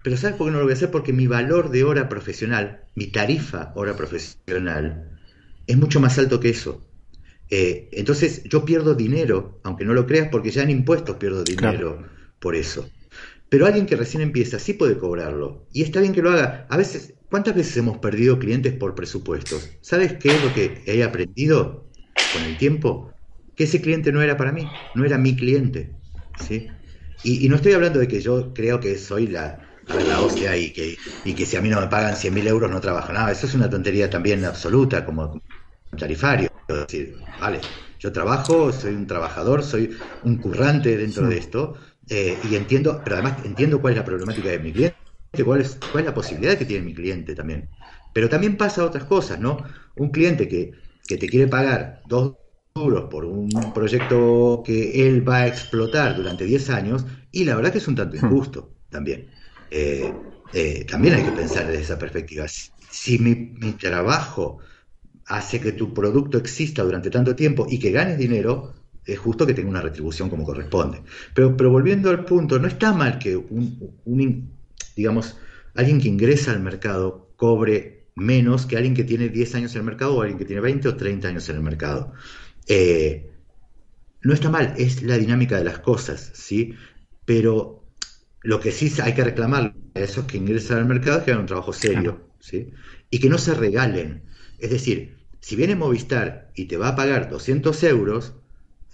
[0.02, 0.90] Pero ¿sabes por qué no lo voy a hacer?
[0.90, 5.18] Porque mi valor de hora profesional, mi tarifa hora profesional,
[5.66, 6.86] es mucho más alto que eso.
[7.51, 12.06] Eh, entonces yo pierdo dinero, aunque no lo creas, porque ya en impuestos pierdo dinero
[12.39, 12.89] por eso.
[13.51, 15.66] Pero alguien que recién empieza sí puede cobrarlo.
[15.72, 16.66] Y está bien que lo haga.
[16.70, 19.68] A veces, ¿cuántas veces hemos perdido clientes por presupuestos?
[19.82, 21.90] ¿Sabes qué es lo que he aprendido
[22.32, 23.12] con el tiempo?
[23.56, 24.64] Que ese cliente no era para mí,
[24.94, 25.90] no era mi cliente.
[26.40, 26.68] ¿sí?
[27.24, 29.59] Y, no estoy hablando de que yo creo que soy la,
[30.06, 32.81] la hostia y que, y que si a mí no me pagan 100.000 euros no
[32.81, 33.32] trabajo nada.
[33.32, 35.43] Eso es una tontería también absoluta, como,
[35.98, 36.48] tarifario.
[36.68, 37.60] decir, vale,
[37.98, 39.90] yo trabajo, soy un trabajador, soy
[40.22, 41.74] un currante dentro de esto
[42.11, 44.97] eh, y entiendo, pero además entiendo cuál es la problemática de mi cliente,
[45.45, 47.69] cuál es, cuál es la posibilidad que tiene mi cliente también.
[48.12, 49.59] Pero también pasa otras cosas, ¿no?
[49.97, 50.73] Un cliente que,
[51.07, 52.35] que te quiere pagar dos
[52.74, 57.73] euros por un proyecto que él va a explotar durante 10 años y la verdad
[57.73, 58.27] que es un tanto hmm.
[58.27, 59.28] injusto también.
[59.70, 60.12] eh,
[60.53, 62.47] eh, también hay que pensar desde esa perspectiva.
[62.49, 64.59] Si, mi, mi, trabajo
[65.27, 68.74] hace que tu producto exista durante tanto tiempo y que ganes dinero,
[69.12, 71.03] es justo que tenga una retribución como corresponde.
[71.35, 74.51] Pero, pero volviendo al punto, no está mal que un,
[74.97, 75.37] digamos,
[75.74, 79.87] alguien que ingresa al mercado cobre menos que alguien que tiene 10 años en el
[79.87, 82.12] mercado o alguien que tiene 20 o 30 años en el mercado.
[82.66, 83.31] Eh,
[84.23, 86.74] no está mal, es la dinámica de las cosas, ¿sí?
[87.24, 87.85] Pero
[88.43, 91.43] lo que sí hay que reclamar a esos que ingresan al mercado es que hagan
[91.43, 92.73] un trabajo serio, ¿sí?
[93.11, 94.23] Y que no se regalen.
[94.59, 98.35] Es decir, si viene Movistar y te va a pagar 200 euros,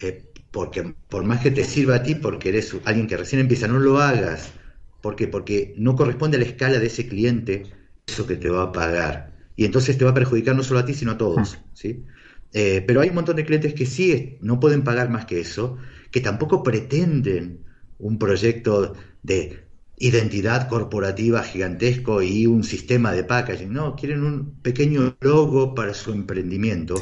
[0.01, 3.69] eh, porque por más que te sirva a ti, porque eres alguien que recién empieza,
[3.69, 4.53] no lo hagas.
[5.01, 7.65] ¿Por Porque no corresponde a la escala de ese cliente
[8.07, 9.37] eso que te va a pagar.
[9.55, 11.57] Y entonces te va a perjudicar no solo a ti, sino a todos.
[11.57, 11.71] Hmm.
[11.75, 12.05] ¿sí?
[12.53, 15.77] Eh, pero hay un montón de clientes que sí no pueden pagar más que eso,
[16.11, 17.65] que tampoco pretenden
[17.99, 19.66] un proyecto de
[19.99, 23.73] identidad corporativa gigantesco y un sistema de packaging.
[23.73, 27.01] No, quieren un pequeño logo para su emprendimiento.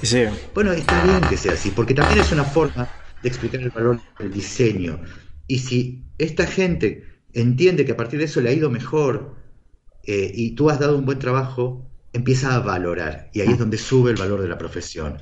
[0.54, 2.88] Bueno, está bien que sea así, porque también es una forma
[3.22, 5.00] de explicar el valor del diseño.
[5.46, 9.34] Y si esta gente entiende que a partir de eso le ha ido mejor
[10.04, 13.30] eh, y tú has dado un buen trabajo, empieza a valorar.
[13.32, 15.18] Y ahí es donde sube el valor de la profesión.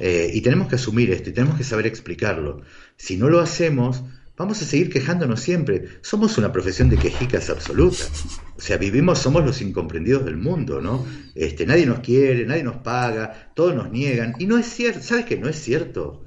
[0.00, 2.62] Eh, y tenemos que asumir esto y tenemos que saber explicarlo.
[2.96, 4.04] Si no lo hacemos,
[4.36, 5.88] vamos a seguir quejándonos siempre.
[6.02, 8.04] Somos una profesión de quejicas absoluta.
[8.56, 11.06] O sea, vivimos, somos los incomprendidos del mundo, ¿no?
[11.34, 14.34] Este, nadie nos quiere, nadie nos paga, todos nos niegan.
[14.38, 16.24] Y no es cierto, ¿sabes que no es cierto?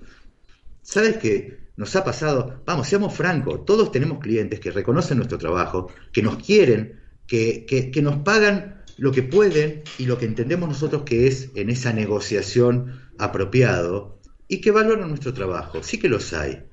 [0.82, 2.62] ¿Sabes que nos ha pasado?
[2.66, 7.92] Vamos, seamos francos, todos tenemos clientes que reconocen nuestro trabajo, que nos quieren, que, que,
[7.92, 11.94] que nos pagan lo que pueden y lo que entendemos nosotros que es en esa
[11.94, 15.84] negociación apropiado y que valoran nuestro trabajo.
[15.84, 16.69] Sí que los hay.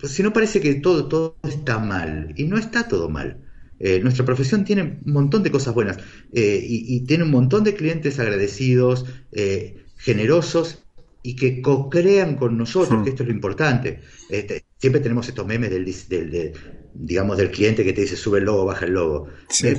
[0.00, 3.38] Pues, si no parece que todo, todo está mal, y no está todo mal.
[3.80, 5.98] Eh, nuestra profesión tiene un montón de cosas buenas
[6.32, 10.84] eh, y, tiene un montón de clientes agradecidos, eh, generosos
[11.22, 14.00] y que co-crean con nosotros, que esto es lo importante.
[14.28, 16.52] Este, siempre tenemos estos memes del, del,
[16.92, 19.28] digamos, del cliente que te dice sube el logo, baja el logo.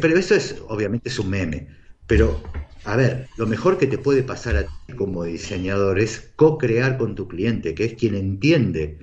[0.02, 1.68] pero eso es, obviamente, es un meme.
[2.08, 2.42] Pero,
[2.84, 7.16] a ver, lo mejor que te puede pasar a ti como diseñador es co-crear con
[7.16, 8.98] tu cliente, que es quien entiende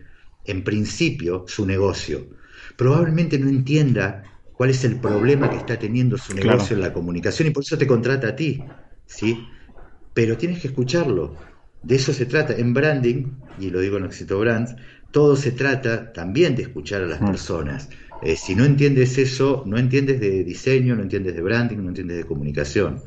[0.45, 2.27] en principio, su negocio.
[2.77, 7.49] Probablemente no entienda cuál es el problema que está teniendo su negocio en la comunicación
[7.49, 8.63] y por eso te contrata a ti,
[9.07, 9.47] ¿sí?
[10.15, 11.37] Pero tienes que escucharlo.
[11.83, 12.55] De eso se trata.
[12.55, 13.27] En branding,
[13.59, 14.77] y lo digo en Éxito Brands,
[15.11, 17.27] todo se trata también de escuchar a las mm.
[17.27, 17.89] personas.
[18.23, 22.19] Eh, si no entiendes eso, no entiendes de diseño, no entiendes de branding, no entiendes
[22.19, 23.03] de comunicación.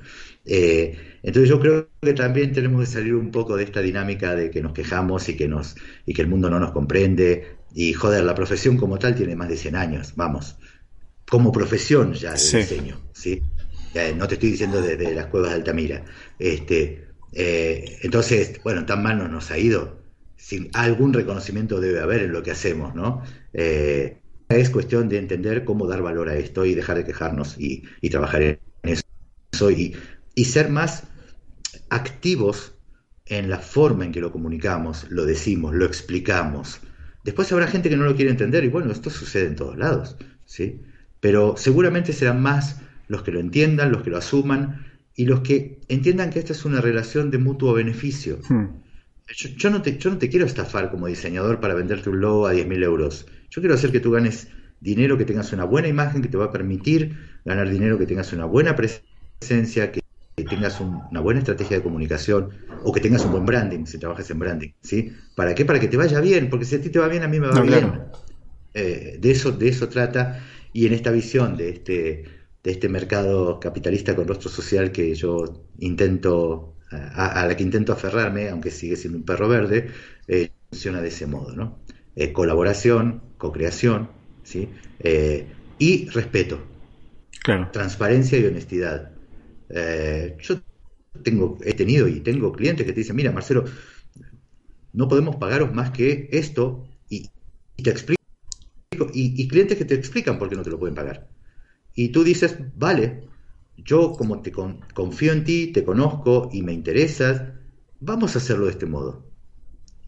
[0.45, 4.51] Eh, entonces yo creo que también tenemos que salir un poco de esta dinámica de
[4.51, 7.57] que nos quejamos y que, nos, y que el mundo no nos comprende.
[7.73, 10.57] Y joder, la profesión como tal tiene más de 100 años, vamos.
[11.27, 13.41] Como profesión ya de diseño, ¿sí?
[14.17, 16.05] no te estoy diciendo desde las cuevas de Altamira.
[16.37, 19.99] Este, eh, entonces, bueno, tan mal no nos ha ido.
[20.35, 23.23] Sin, algún reconocimiento debe haber en lo que hacemos, ¿no?
[23.53, 24.17] Eh,
[24.49, 28.09] es cuestión de entender cómo dar valor a esto y dejar de quejarnos y, y
[28.09, 29.95] trabajar en eso y,
[30.35, 31.03] y ser más
[31.89, 32.73] activos
[33.25, 36.79] en la forma en que lo comunicamos, lo decimos, lo explicamos.
[37.23, 40.17] Después habrá gente que no lo quiere entender y bueno, esto sucede en todos lados,
[40.45, 40.81] ¿sí?
[41.19, 44.85] Pero seguramente serán más los que lo entiendan, los que lo asuman
[45.15, 48.39] y los que entiendan que esta es una relación de mutuo beneficio.
[48.47, 48.83] Hmm.
[49.57, 52.53] Yo, no te, yo no te quiero estafar como diseñador para venderte un logo a
[52.53, 53.25] 10.000 euros.
[53.49, 54.49] Yo quiero hacer que tú ganes
[54.79, 58.33] dinero, que tengas una buena imagen que te va a permitir ganar dinero, que tengas
[58.33, 60.04] una buena presencia, que
[60.35, 62.49] que tengas una buena estrategia de comunicación
[62.83, 65.13] o que tengas un buen branding, si trabajas en branding, ¿sí?
[65.33, 65.63] ¿Para qué?
[65.63, 67.47] Para que te vaya bien, porque si a ti te va bien, a mí me
[67.47, 68.01] va bien.
[68.73, 70.43] Eh, de, eso, de eso trata,
[70.73, 72.23] y en esta visión de este,
[72.61, 78.49] de este mercado capitalista con rostro social que yo intento, a, la que intento aferrarme,
[78.49, 79.89] aunque sigue siendo un perro verde,
[80.27, 81.79] eh, funciona de ese modo, ¿no?
[82.17, 84.09] Eh, colaboración, co-creación,
[84.43, 84.67] ¿sí?
[85.77, 86.59] y respeto.
[87.41, 87.69] Claro.
[87.71, 89.14] Transparencia y honestidad
[89.69, 90.61] eh, yo
[91.23, 93.65] tengo, he tenido y tengo clientes que te dicen, mira, Marcelo,
[94.93, 97.29] no podemos pagaros más que esto y,
[97.81, 98.21] te explico,
[99.13, 101.27] y, clientes que te explican por qué no te lo pueden pagar.
[101.93, 103.23] Y tú dices, vale,
[103.77, 107.43] yo como te confío en ti, te conozco y me interesas,
[107.99, 109.25] vamos a hacerlo de este modo.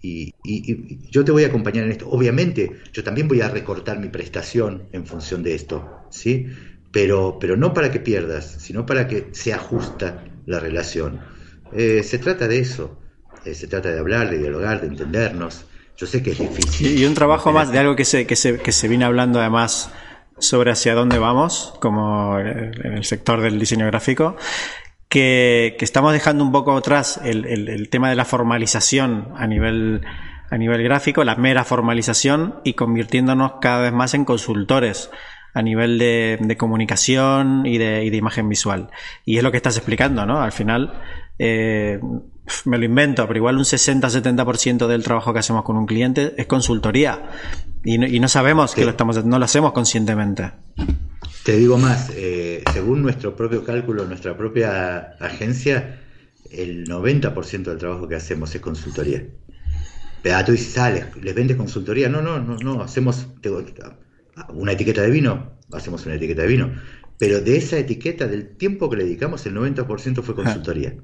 [0.02, 2.10] Y, y, yo te voy a acompañar en esto.
[2.10, 6.48] Obviamente, yo también voy a recortar mi prestación en función de esto, ¿sí?
[6.92, 11.20] Pero, pero no para que pierdas, sino para que se ajusta la relación.
[11.74, 13.00] Eh, se trata de eso,
[13.46, 15.66] eh, se trata de hablar, de dialogar, de entendernos.
[15.98, 17.00] Yo sé que es difícil.
[17.00, 19.92] Y, un trabajo más de algo que se, que se, que se viene hablando además
[20.40, 24.36] sobre hacia dónde vamos, como en el sector del diseño gráfico,
[25.10, 30.02] que, estamos dejando un poco atrás el, tema de la formalización a nivel,
[30.50, 35.10] a nivel gráfico, la mera formalización, y convirtiéndonos cada vez más en consultores
[35.58, 38.90] a nivel de, comunicación y de, y de, imagen visual.
[39.26, 40.42] Y es lo que estás explicando, ¿no?
[40.42, 40.94] Al final,
[41.40, 42.00] eh,
[42.66, 46.46] me lo invento, pero igual un 60-70% del trabajo que hacemos con un cliente es
[46.46, 47.30] consultoría.
[47.84, 50.52] Y no, y no sabemos que lo estamos, no lo hacemos conscientemente.
[51.44, 56.02] Te digo más, eh, según nuestro propio cálculo, nuestra propia agencia,
[56.52, 59.24] el 90% del trabajo que hacemos es consultoría.
[60.22, 62.10] Pero tú dices, ah, les, vendes consultoría.
[62.10, 63.28] No, no, no, no, hacemos
[64.54, 66.72] una etiqueta de vino, hacemos una etiqueta de vino.
[67.18, 70.96] Pero de esa etiqueta, del tiempo que le dedicamos, el 90% fue consultoría.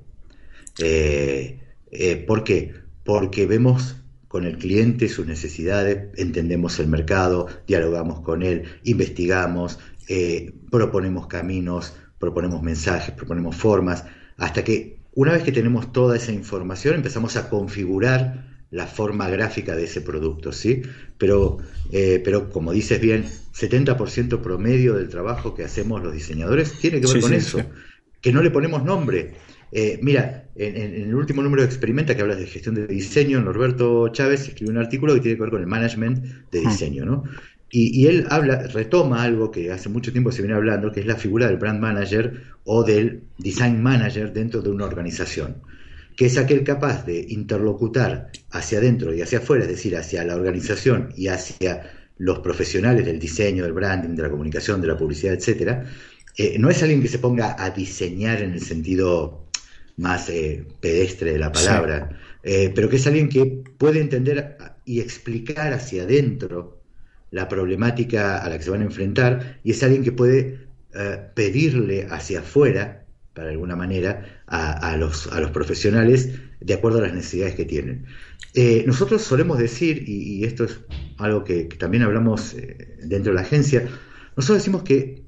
[0.80, 1.60] Eh,
[1.92, 2.74] eh, ¿Por qué?
[3.04, 3.98] Porque vemos
[4.28, 11.96] con el cliente sus necesidades, entendemos el mercado, dialogamos con él, investigamos, eh, proponemos caminos,
[12.18, 14.06] proponemos mensajes, proponemos formas,
[14.38, 19.76] hasta que una vez que tenemos toda esa información empezamos a configurar la forma gráfica
[19.76, 20.82] de ese producto, ¿sí?
[21.20, 21.60] Pero,
[21.92, 23.24] eh, pero como dices bien,
[23.54, 27.60] 70% promedio del trabajo que hacemos los diseñadores tiene que ver con eso,
[28.20, 29.36] que no le ponemos nombre.
[29.72, 34.08] Eh, mira, en, el último número de Experimenta que hablas de gestión de diseño, Norberto
[34.08, 36.68] Chávez escribió un artículo que tiene que ver con el management de hmm.
[36.68, 37.24] diseño, ¿no?
[37.76, 41.16] Y, él habla, retoma algo que hace mucho tiempo se viene hablando, que es la
[41.16, 45.56] figura del brand manager o del design manager dentro de una organización,
[46.16, 50.36] que es aquel capaz de interlocutar hacia adentro y hacia afuera, es decir, hacia la
[50.36, 55.34] organización y hacia los profesionales del diseño, del branding, de la comunicación, de la publicidad,
[55.34, 55.86] etcétera.
[56.38, 59.48] Eh, no es alguien que se ponga a diseñar en el sentido
[59.98, 65.00] más eh, pedestre de la palabra, eh, pero que es alguien que puede entender y
[65.00, 66.82] explicar hacia adentro
[67.32, 70.64] la problemática a la que se van a enfrentar y es alguien que puede
[71.34, 73.03] pedirle hacia afuera,
[73.34, 76.30] para alguna manera, a, los, a, los, profesionales
[76.60, 78.06] de acuerdo a las necesidades que tienen.
[78.54, 80.80] Eh, nosotros solemos decir, y, esto es
[81.18, 83.88] algo que, también hablamos eh, dentro de la agencia,
[84.36, 85.24] nosotros decimos que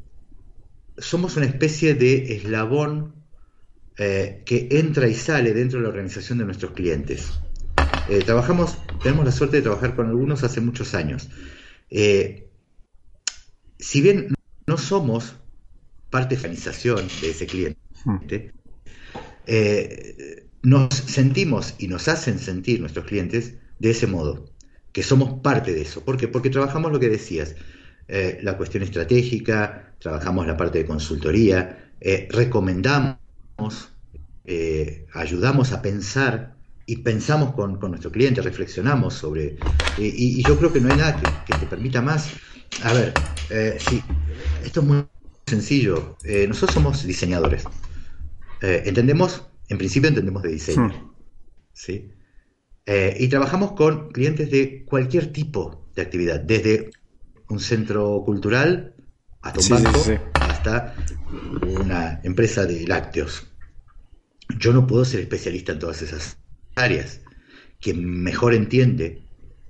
[0.97, 3.13] somos una especie de eslabón
[3.97, 7.31] que entra y sale dentro de la organización de nuestros clientes.
[8.25, 11.29] trabajamos, tenemos la suerte de trabajar con algunos hace muchos años.
[11.89, 12.49] Eh,
[13.79, 14.33] si bien
[14.67, 15.35] no somos
[16.09, 17.79] parte de organización de ese cliente,
[19.47, 24.45] eh, nos sentimos y nos hacen sentir nuestros clientes de ese modo,
[24.91, 26.03] que somos parte de eso.
[26.03, 26.27] ¿Por qué?
[26.27, 27.55] Porque trabajamos lo que decías,
[28.07, 31.91] eh, la cuestión estratégica, trabajamos la parte de consultoría,
[32.29, 33.17] recomendamos,
[35.13, 36.55] ayudamos a pensar
[36.85, 39.57] y pensamos con, nuestro cliente, reflexionamos sobre...
[39.97, 42.29] y, yo creo que no hay nada que, te permita más.
[42.83, 43.13] A ver,
[43.49, 44.03] eh, sí,
[44.63, 45.05] esto es muy
[45.47, 46.17] sencillo.
[46.23, 47.63] Eh, nosotros somos diseñadores.
[48.65, 50.87] Eh, entendemos, en principio entendemos de diseño.
[50.87, 51.13] Hmm.
[51.73, 52.11] ¿sí?
[53.17, 56.91] y trabajamos con clientes de cualquier tipo de actividad, desde
[57.49, 58.93] un centro cultural
[59.41, 59.99] hasta un banco,
[60.33, 60.95] hasta
[61.63, 63.47] una empresa de lácteos.
[64.59, 66.37] Yo no puedo ser especialista en todas esas
[66.75, 67.21] áreas.
[67.79, 69.23] Quien mejor entiende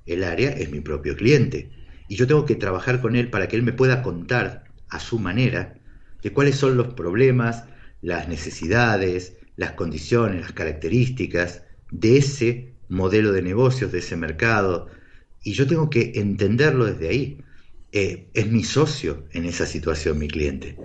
[0.05, 1.71] el área es mi propio cliente.
[2.07, 5.19] Y yo tengo que trabajar con él para que él me pueda contar a su
[5.19, 5.75] manera
[6.21, 7.65] de cuáles son los problemas,
[8.05, 14.87] las necesidades, las condiciones, las características de ese modelo de negocios, de ese mercado.
[15.43, 17.41] Y yo tengo que entenderlo desde ahí.
[17.91, 20.77] Eh, es mi socio en esa situación, mi cliente.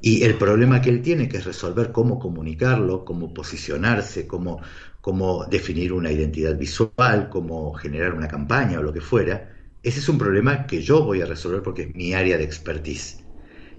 [0.00, 4.62] Y el problema que él tiene, que es resolver cómo comunicarlo, cómo posicionarse, cómo,
[5.00, 9.50] cómo definir una identidad visual, cómo generar una campaña o lo que fuera,
[9.82, 13.21] ese es un problema que yo voy a resolver porque es mi área de expertise.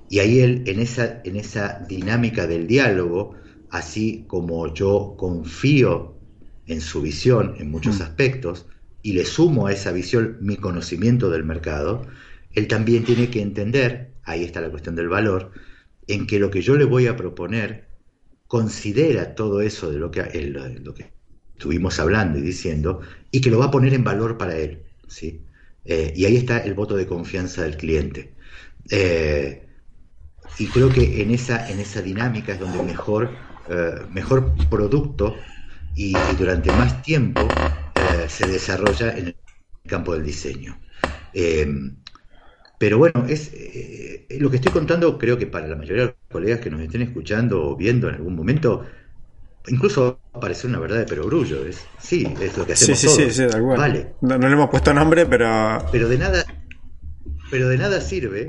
[0.09, 3.35] Y ahí él, en esa, en esa dinámica del diálogo,
[3.69, 6.15] así como yo confío
[6.67, 8.03] en su visión en muchos mm.
[8.03, 8.65] aspectos
[9.01, 12.07] y le sumo a esa visión mi conocimiento del mercado,
[12.53, 15.51] él también tiene que entender, ahí está la cuestión del valor,
[16.07, 17.89] en que lo que yo le voy a proponer
[18.47, 20.21] considera todo eso de lo que,
[20.81, 21.11] lo que
[21.53, 23.01] estuvimos hablando y diciendo,
[23.31, 24.83] y que lo va a poner en valor para él.
[25.07, 25.41] ¿sí?
[25.85, 28.33] Eh, y ahí está el voto de confianza del cliente.
[28.89, 29.62] Eh,
[30.59, 33.29] y creo que en esa, en esa dinámica es donde mejor,
[33.69, 35.35] eh, mejor producto
[35.95, 37.39] y, durante más tiempo
[38.27, 39.35] se desarrolla en el
[39.87, 40.77] campo del diseño.
[42.77, 43.51] pero bueno, es
[44.39, 47.01] lo que estoy contando, creo que para la mayoría de los colegas que nos estén
[47.01, 48.85] escuchando o viendo en algún momento,
[49.67, 51.65] incluso parece una verdad de perogrullo.
[51.65, 54.15] Es, sí, es lo que hacemos sí, sí, Sí, Vale.
[54.21, 55.79] No, le hemos puesto nombre, pero.
[55.91, 56.45] Pero de nada.
[57.49, 58.47] Pero de nada sirve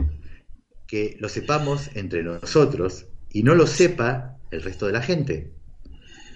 [0.87, 5.51] que lo sepamos entre nosotros y no lo sepa el resto de la gente,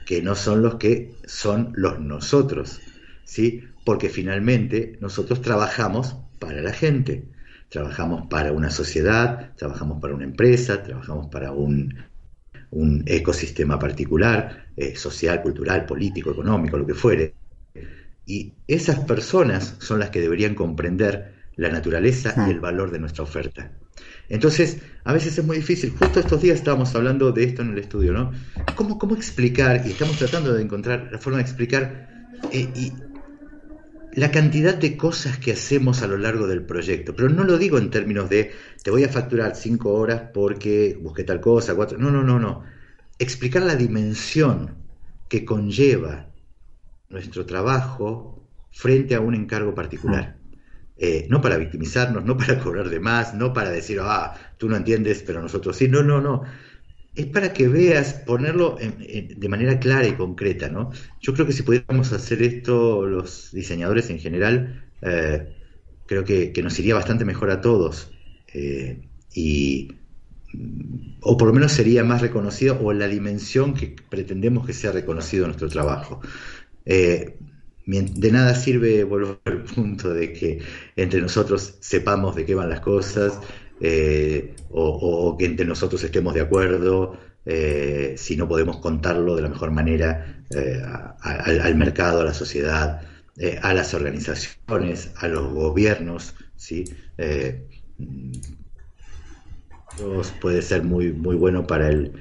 [0.06, 2.80] que no son los que son los nosotros,
[3.24, 3.62] ¿sí?
[3.84, 7.24] Porque finalmente nosotros trabajamos para la gente,
[7.68, 11.94] trabajamos para una sociedad, trabajamos para una empresa, trabajamos para un,
[12.70, 17.34] un ecosistema particular, eh, social, cultural, político, económico, lo que fuere.
[18.26, 23.24] Y esas personas son las que deberían comprender la naturaleza y el valor de nuestra
[23.24, 23.77] oferta.
[24.28, 25.94] Entonces, a veces es muy difícil.
[25.98, 28.32] Justo estos días estábamos hablando de esto en el estudio, ¿no?
[28.74, 29.82] ¿Cómo, cómo explicar?
[29.86, 32.92] Y estamos tratando de encontrar la forma de explicar eh, y
[34.12, 37.14] la cantidad de cosas que hacemos a lo largo del proyecto.
[37.14, 38.52] Pero no lo digo en términos de
[38.82, 41.98] te voy a facturar cinco horas porque busqué tal cosa, cuatro.
[41.98, 42.64] No, no, no, no.
[43.18, 44.76] Explicar la dimensión
[45.28, 46.26] que conlleva
[47.08, 50.37] nuestro trabajo frente a un encargo particular.
[51.00, 54.76] Eh, no para victimizarnos, no para cobrar de más, no para decir, ah, tú no
[54.76, 55.88] entiendes, pero nosotros sí.
[55.88, 56.42] No, no, no.
[57.14, 60.90] Es para que veas, ponerlo de manera clara y concreta, ¿no?
[61.20, 65.48] Yo creo que si pudiéramos hacer esto los diseñadores en general, eh,
[66.06, 68.12] creo que, nos iría bastante mejor a todos.
[68.52, 69.92] Eh, y
[71.20, 74.92] o por lo menos sería más reconocido o en la dimensión que pretendemos que sea
[74.92, 76.20] reconocido nuestro trabajo.
[77.88, 80.60] De nada sirve, vuelvo al punto de que
[80.94, 83.40] entre nosotros sepamos de qué van las cosas
[83.80, 87.16] eh, o, que entre nosotros estemos de acuerdo
[87.46, 90.82] eh, si no podemos contarlo de la mejor manera eh,
[91.22, 93.00] al, mercado, a la sociedad,
[93.62, 96.84] a las organizaciones, a los gobiernos, ¿sí?
[100.42, 102.12] puede ser muy, muy bueno para, el,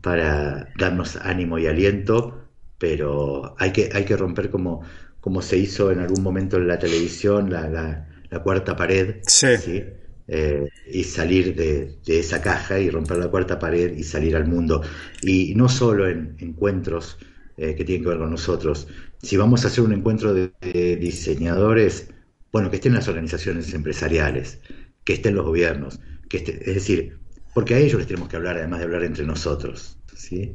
[0.00, 2.47] para darnos ánimo y aliento
[2.78, 4.82] pero hay que, hay que romper como,
[5.20, 9.82] como se hizo en algún momento en la televisión, la, la, cuarta pared, sí.
[10.30, 14.82] Eh, y salir de, esa caja y romper la cuarta pared y salir al mundo.
[15.22, 17.18] Y no solo en encuentros
[17.56, 18.88] eh, que tienen que ver con nosotros.
[19.22, 20.52] Si vamos a hacer un encuentro de,
[21.00, 22.10] diseñadores,
[22.52, 24.60] bueno, que estén las organizaciones empresariales,
[25.02, 25.98] que estén los gobiernos,
[26.28, 27.18] que es decir,
[27.54, 29.98] porque a ellos les tenemos que hablar, además de hablar entre nosotros.
[30.14, 30.54] ¿sí?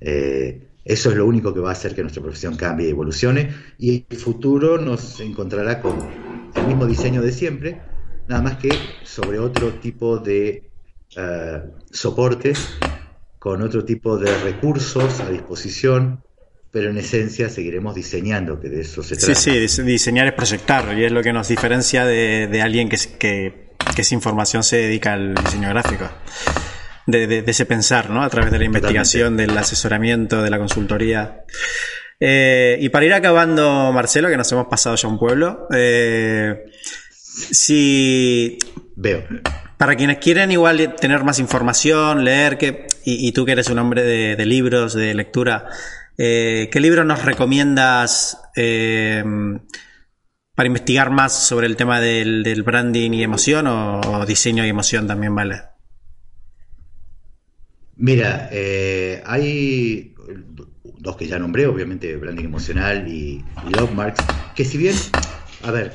[0.00, 3.54] Eh, eso es lo único que va a hacer que nuestra profesión cambie y evolucione
[3.78, 5.96] y el futuro nos encontrará con
[6.54, 7.80] el mismo diseño de siempre,
[8.28, 8.70] nada más que
[9.04, 10.70] sobre otro tipo de
[11.16, 12.68] uh, soportes,
[13.38, 16.22] con otro tipo de recursos a disposición,
[16.70, 19.34] pero en esencia seguiremos diseñando, que de eso se trata.
[19.34, 22.96] Sí, sí, diseñar es proyectar y es lo que nos diferencia de, de alguien que,
[23.18, 26.08] que, que sin formación se dedica al diseño gráfico
[27.06, 28.22] de, ese pensar, ¿no?
[28.22, 31.44] A través de la investigación, del asesoramiento, de la consultoría.
[32.20, 36.66] Eh, y para ir acabando, Marcelo, que nos hemos pasado ya un pueblo, eh,
[37.50, 38.58] si...
[38.94, 39.24] Veo.
[39.76, 44.04] Para quienes quieren igual tener más información, leer, que, y, tú que eres un hombre
[44.04, 45.66] de, libros, de lectura,
[46.16, 48.38] eh, ¿qué libro nos recomiendas
[50.54, 55.34] para investigar más sobre el tema del, branding y emoción o diseño y emoción también,
[55.34, 55.71] vale?
[57.96, 60.14] Mira, eh, hay
[61.02, 64.20] dos que ya nombré, obviamente Branding Emocional y, Love Marks,
[64.54, 64.94] que si bien,
[65.62, 65.92] a ver,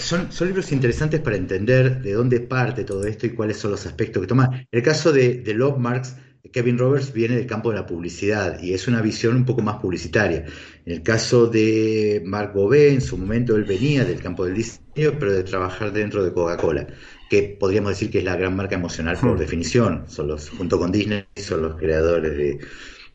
[0.00, 3.86] son, son, libros interesantes para entender de dónde parte todo esto y cuáles son los
[3.86, 4.50] aspectos que toma.
[4.52, 6.16] En el caso de, Love Marks,
[6.52, 9.76] Kevin Roberts viene del campo de la publicidad y es una visión un poco más
[9.76, 10.44] publicitaria.
[10.84, 15.18] En el caso de Mark Gobet, en su momento él venía del campo del diseño,
[15.18, 16.86] pero de trabajar dentro de Coca-Cola
[17.28, 19.38] que podríamos decir que es la gran marca emocional por hmm.
[19.38, 20.04] definición.
[20.08, 22.58] Son los, junto con Disney, son los creadores de,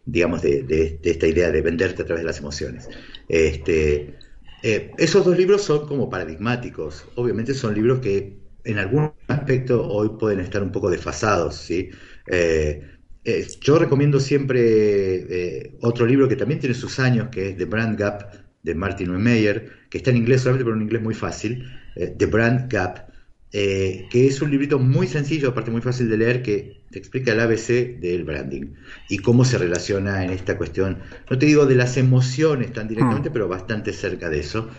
[0.05, 2.89] digamos, de, esta idea de venderte a través de las emociones.
[3.29, 4.15] Este,
[4.63, 7.05] eh, esos dos libros son como paradigmáticos.
[7.15, 11.89] Obviamente son libros que en algún aspecto hoy pueden estar un poco desfasados, ¿sí?
[12.27, 12.87] Eh,
[13.23, 17.97] eh, yo recomiendo siempre otro libro que también tiene sus años, que es The Brand
[17.99, 21.65] Gap, de Martin Meyer, que está en inglés solamente, pero en inglés muy fácil.
[21.95, 23.10] The Brand Gap,
[23.53, 27.33] eh, que es un librito muy sencillo, aparte muy fácil de leer, que te explica
[27.33, 28.67] el ABC del branding
[29.09, 30.99] y cómo se relaciona en esta cuestión,
[31.29, 33.33] no te digo de las emociones tan directamente, hmm.
[33.33, 34.69] pero bastante cerca de eso.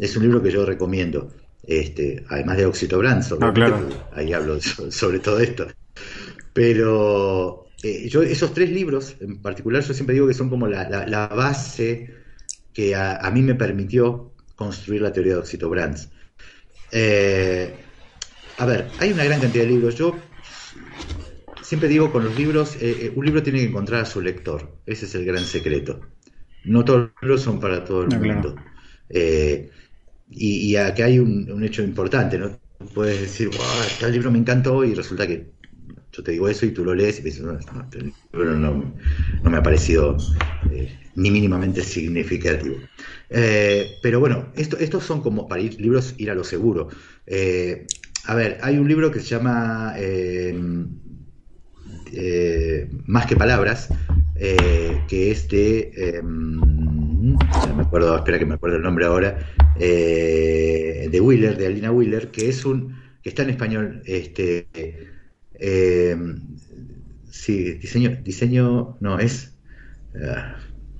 [0.00, 1.32] Es un libro que yo recomiendo,
[1.62, 3.82] este, además de Oxito Brand, ah,
[4.14, 4.58] ahí hablo
[4.90, 5.68] sobre todo esto.
[6.52, 11.28] Pero eh, yo esos tres libros en particular, yo siempre digo que son como la,
[11.28, 12.10] base
[12.72, 16.08] que a, mí me permitió construir la teoría de Oxito Brands.
[16.90, 17.85] Eh,
[18.58, 19.94] a ver, hay una gran cantidad de libros.
[19.96, 20.16] Yo
[21.62, 24.78] siempre digo con los libros, eh, eh, un libro tiene que encontrar a su lector.
[24.86, 26.00] Ese es el gran secreto.
[26.64, 28.56] No todos los libros son para todo el mundo.
[29.08, 29.70] Eh,
[30.30, 32.58] y, y, aquí hay un, hecho importante, ¿no?
[32.94, 35.50] puedes decir, wow, este libro me encantó y resulta que
[36.12, 38.94] yo te digo eso y tú lo lees y dices, no, este libro no,
[39.42, 40.16] me ha parecido
[40.72, 42.76] eh, ni mínimamente significativo.
[43.28, 46.88] Eh, pero bueno, esto, estos son como para ir, libros ir a lo seguro.
[47.26, 47.86] Eh,
[48.26, 49.94] a ver, hay un libro que se llama
[53.06, 53.88] Más que Palabras,
[54.36, 59.38] que es de, me acuerdo, espera que me acuerdo el nombre ahora,
[59.76, 64.68] de Wheeler, de Alina Wheeler, que es un, que está en español, este
[65.58, 66.16] eh,
[67.30, 69.56] sí, diseño, diseño, no, es,
[70.22, 70.56] ah,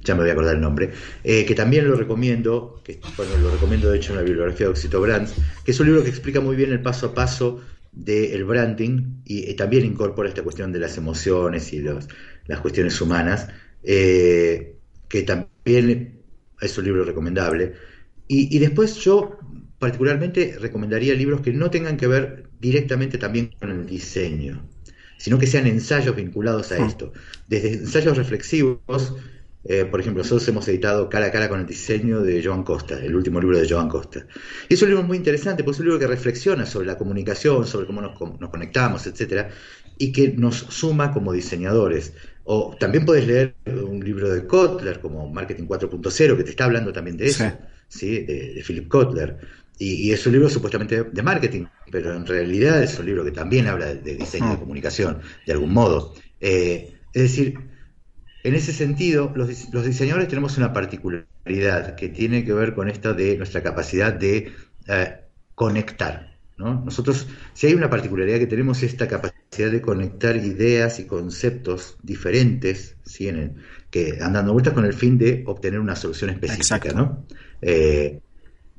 [0.06, 0.92] ya me voy a acordar el nombre,
[1.24, 4.70] eh, que también lo recomiendo, que bueno, lo recomiendo de hecho en la bibliografía de
[4.70, 5.34] Oxito Brands,
[5.64, 7.60] que es un libro que explica muy bien el paso a paso
[7.92, 12.08] del branding y, también incorpora esta cuestión de las emociones y los,
[12.46, 13.48] las cuestiones humanas,
[13.82, 14.76] eh,
[15.08, 16.20] que también
[16.60, 17.74] es un libro recomendable.
[18.28, 19.38] Y, y, después yo
[19.78, 24.68] particularmente recomendaría libros que no tengan que ver directamente también con el diseño,
[25.18, 26.86] sino que sean ensayos vinculados a ah.
[26.86, 27.12] esto.
[27.48, 29.14] Desde ensayos reflexivos,
[29.68, 33.02] eh, por ejemplo, nosotros hemos editado Cara a Cara con el diseño de Joan Costa,
[33.02, 34.26] el último libro de Joan Costa.
[34.68, 37.66] Y es un libro muy interesante, porque es un libro que reflexiona sobre la comunicación,
[37.66, 38.16] sobre cómo nos,
[38.50, 39.50] conectamos, etcétera,
[39.98, 42.12] y que nos suma como diseñadores.
[42.44, 46.92] O también puedes leer un libro de Kotler, como Marketing 4.0, que te está hablando
[46.92, 47.50] también de eso,
[47.88, 48.20] ¿sí?
[48.20, 49.36] De, de Philip Kotler.
[49.78, 53.66] Y, es un libro supuestamente de marketing, pero en realidad es un libro que también
[53.66, 54.60] habla de, diseño de ah.
[54.60, 56.14] comunicación, de algún modo.
[56.40, 57.58] Eh, es decir,
[58.46, 59.48] en ese sentido, los,
[59.84, 64.52] diseñadores tenemos una particularidad que tiene que ver con esto de nuestra capacidad de
[64.86, 65.16] eh,
[65.56, 66.36] conectar.
[66.56, 72.96] Nosotros, si hay una particularidad que tenemos, esta capacidad de conectar ideas y conceptos diferentes,
[73.04, 73.28] ¿sí?
[73.90, 76.92] que andan vueltas con el fin de obtener una solución específica.
[76.92, 77.26] ¿no?
[77.60, 78.20] Eh,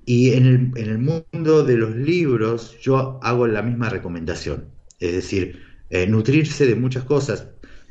[0.06, 4.70] y en el, en el, mundo de los libros yo hago la misma recomendación,
[5.00, 7.50] es decir, eh, nutrirse de muchas cosas.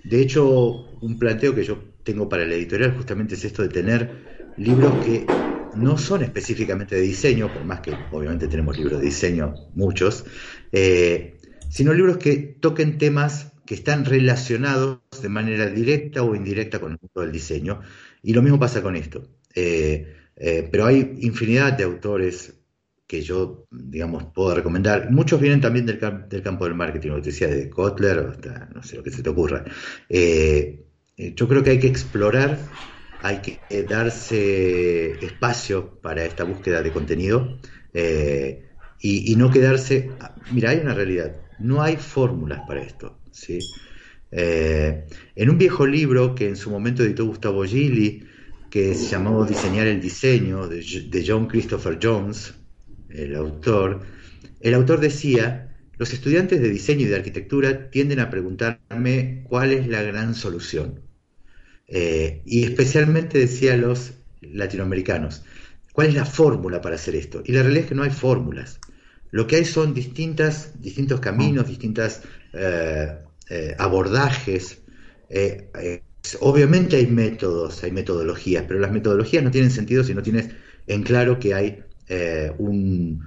[0.08, 4.52] De hecho, un planteo que yo tengo para el editorial justamente es esto de tener
[4.56, 5.26] libros que
[5.74, 10.24] no son específicamente de diseño, por más que obviamente tenemos libros de diseño, muchos,
[10.70, 11.36] eh,
[11.68, 16.98] sino libros que toquen temas que están relacionados de manera directa o indirecta con el
[17.00, 17.80] mundo del diseño.
[18.22, 19.28] Y lo mismo pasa con esto.
[19.56, 22.54] Eh, eh, pero hay infinidad de autores
[23.06, 25.10] que yo, digamos, puedo recomendar.
[25.10, 28.96] Muchos vienen también del, campo del marketing, lo que decía, de Kotler, hasta no sé
[28.96, 29.64] lo que se te ocurra.
[30.08, 30.84] Eh,
[31.16, 32.58] eh, yo creo que hay que explorar,
[33.22, 37.58] hay que darse espacio para esta búsqueda de contenido
[39.00, 40.10] y, no quedarse.
[40.52, 43.20] Mira, hay una realidad, no hay fórmulas para esto.
[43.30, 43.58] ¿sí?
[44.32, 48.26] en un viejo libro que en su momento editó Gustavo Gili,
[48.70, 52.54] que se llamó Diseñar el diseño, de, John Christopher Jones,
[53.10, 54.02] el autor,
[54.60, 59.86] el autor decía, los estudiantes de diseño y de arquitectura tienden a preguntarme cuál es
[59.86, 61.00] la gran solución.
[61.88, 65.44] Eh, y especialmente decía los latinoamericanos,
[65.92, 67.42] ¿cuál es la fórmula para hacer esto?
[67.44, 68.80] Y la realidad es que no hay fórmulas.
[69.30, 72.20] Lo que hay son distintas, distintos caminos, distintos
[72.52, 73.18] eh,
[73.48, 74.82] eh, abordajes,
[76.40, 80.50] Obviamente hay métodos, hay metodologías, pero las metodologías no tienen sentido si no tienes
[80.86, 83.26] en claro que hay eh, un,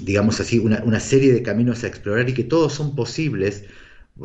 [0.00, 3.64] digamos así, una, serie de caminos a explorar y que todos son posibles.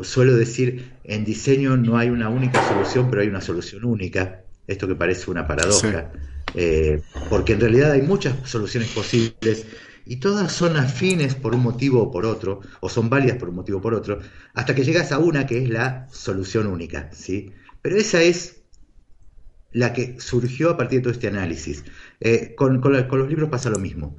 [0.02, 4.42] Suelo decir, en diseño no hay una única solución, pero hay una solución única.
[4.66, 6.12] Esto que parece una paradoja.
[6.54, 9.66] Eh, porque en realidad hay muchas soluciones posibles
[10.06, 13.56] y todas son afines por un motivo o por otro, o son válidas por un
[13.56, 14.18] motivo o por otro,
[14.54, 17.52] hasta que llegas a una que es la solución única, ¿sí?
[17.82, 18.57] Pero esa es
[19.72, 21.84] la que surgió a partir de todo este análisis.
[22.20, 24.16] Eh, con, los libros pasa lo mismo.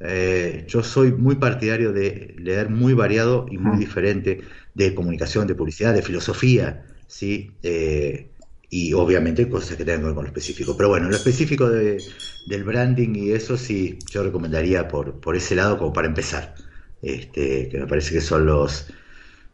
[0.00, 4.42] Eh, yo soy muy partidario de leer muy variado y muy diferente
[4.74, 7.52] de comunicación, de publicidad, de filosofía, ¿sí?
[7.62, 8.30] Eh,
[8.70, 10.76] y obviamente cosas que tengan que ver con lo específico.
[10.76, 15.78] Pero bueno, lo específico del branding y eso sí, yo recomendaría por, por ese lado
[15.78, 16.54] como para empezar,
[17.02, 18.88] este, que me parece que son los,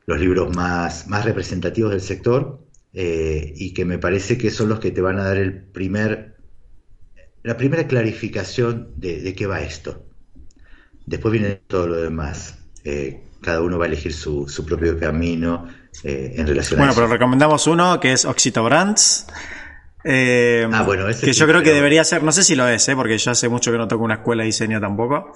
[0.07, 2.64] los libros más, más representativos del sector
[2.97, 6.37] eh, y que me parece que son los que te van a dar el primer,
[7.43, 10.07] la primera clarificación de, qué va esto.
[11.05, 12.57] Después viene todo lo demás.
[12.85, 15.67] Eh, cada uno va a elegir su, propio camino
[16.05, 19.27] eh, en relación bueno, a Bueno, pero recomendamos uno que es Oxito Brands.
[20.05, 23.33] ah, bueno, que yo creo que debería ser, no sé si lo es, porque yo
[23.33, 25.33] hace mucho que no toco una escuela de diseño tampoco.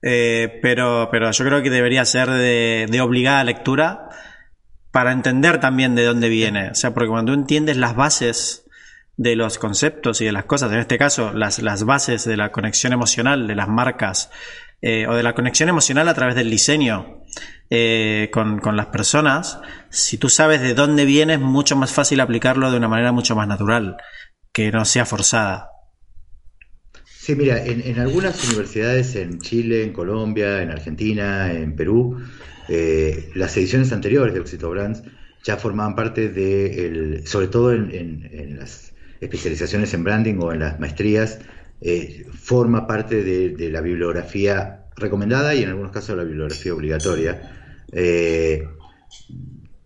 [0.00, 4.05] pero, pero yo creo que debería ser de, de obligada lectura
[4.96, 6.70] para entender también de dónde viene.
[6.70, 8.64] O sea, porque cuando tú entiendes las bases
[9.18, 12.50] de los conceptos y de las cosas, en este caso las, las bases de la
[12.50, 14.30] conexión emocional de las marcas
[14.80, 17.20] eh, o de la conexión emocional a través del diseño
[17.68, 19.60] eh, con, con, las personas,
[19.90, 23.36] si tú sabes de dónde viene es mucho más fácil aplicarlo de una manera mucho
[23.36, 23.98] más natural,
[24.50, 25.72] que no sea forzada.
[27.04, 32.18] Sí, mira, en, algunas universidades en Chile, en Colombia, en Argentina, en Perú,
[32.68, 35.02] eh, las ediciones anteriores de Oxito Brands
[35.44, 41.38] ya formaban parte de, sobre todo en, las especializaciones en branding o en las maestrías,
[41.80, 47.84] eh, forma parte de, la bibliografía recomendada y en algunos casos la bibliografía obligatoria.
[47.92, 48.66] Eh,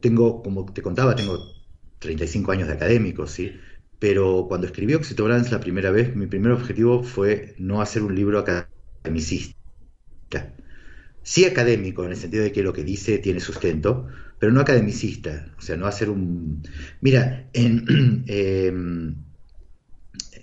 [0.00, 1.38] tengo, como te contaba, tengo
[1.98, 3.52] 35 años de académico, ¿sí?
[4.00, 8.38] pero cuando escribí Oxytobrans la primera vez, mi primer objetivo fue no hacer un libro
[8.38, 9.54] academicista.
[11.22, 15.52] Sí académico, en el sentido de que lo que dice tiene sustento, pero no academicista.
[15.58, 16.62] O sea, no hacer un...
[17.00, 18.24] Mira, en...
[18.26, 19.14] Em,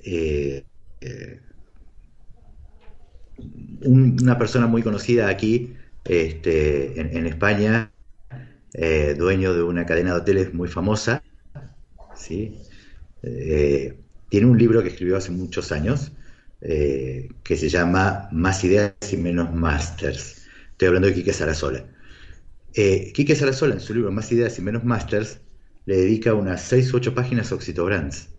[0.09, 0.63] eh,
[1.01, 1.41] eh,
[3.83, 5.75] una persona muy conocida aquí,
[6.05, 7.91] este, en, España,
[8.73, 11.21] eh, dueño de una cadena de hoteles muy famosa,
[12.15, 12.57] ¿sí?
[13.21, 16.13] Tiene un libro que escribió hace muchos años
[16.59, 20.36] que se llama Más ideas y menos masters.
[20.77, 21.87] Estoy hablando de Quique Sarasola.
[22.75, 25.41] Eh, Quique Sarasola en su libro Más ideas y menos masters
[25.87, 28.29] le dedica unas 6 u 8 páginas a Oxitobrands.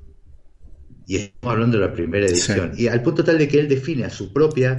[1.09, 2.75] Y estamos hablando de la primera edición.
[2.77, 4.77] Y al punto tal de que él define a su propia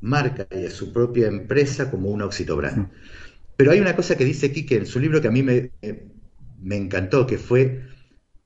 [0.00, 2.88] marca y a su propia empresa como una Oxitobrand.
[3.58, 5.72] Pero hay una cosa que dice Quique en su libro que a mí me,
[6.62, 7.82] me encantó, que fue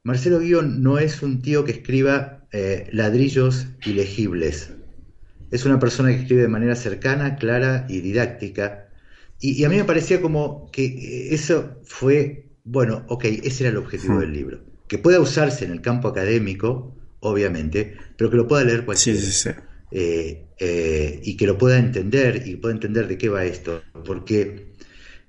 [0.02, 4.75] Marcelo Guión no es un tío que escriba eh, ladrillos ilegibles.
[5.50, 8.88] Es una persona que escribe de manera cercana, clara y didáctica.
[9.40, 14.14] Y, a mí me parecía como que eso fue, bueno, ok, ese era el objetivo
[14.14, 14.20] hmm.
[14.20, 14.60] del libro.
[14.88, 19.18] Que pueda usarse en el campo académico, obviamente, pero que lo pueda leer cualquiera.
[19.20, 19.50] Sí, sí, sí.
[19.90, 23.82] Eh, eh, y que lo pueda entender y pueda entender de qué va esto.
[24.04, 24.66] Porque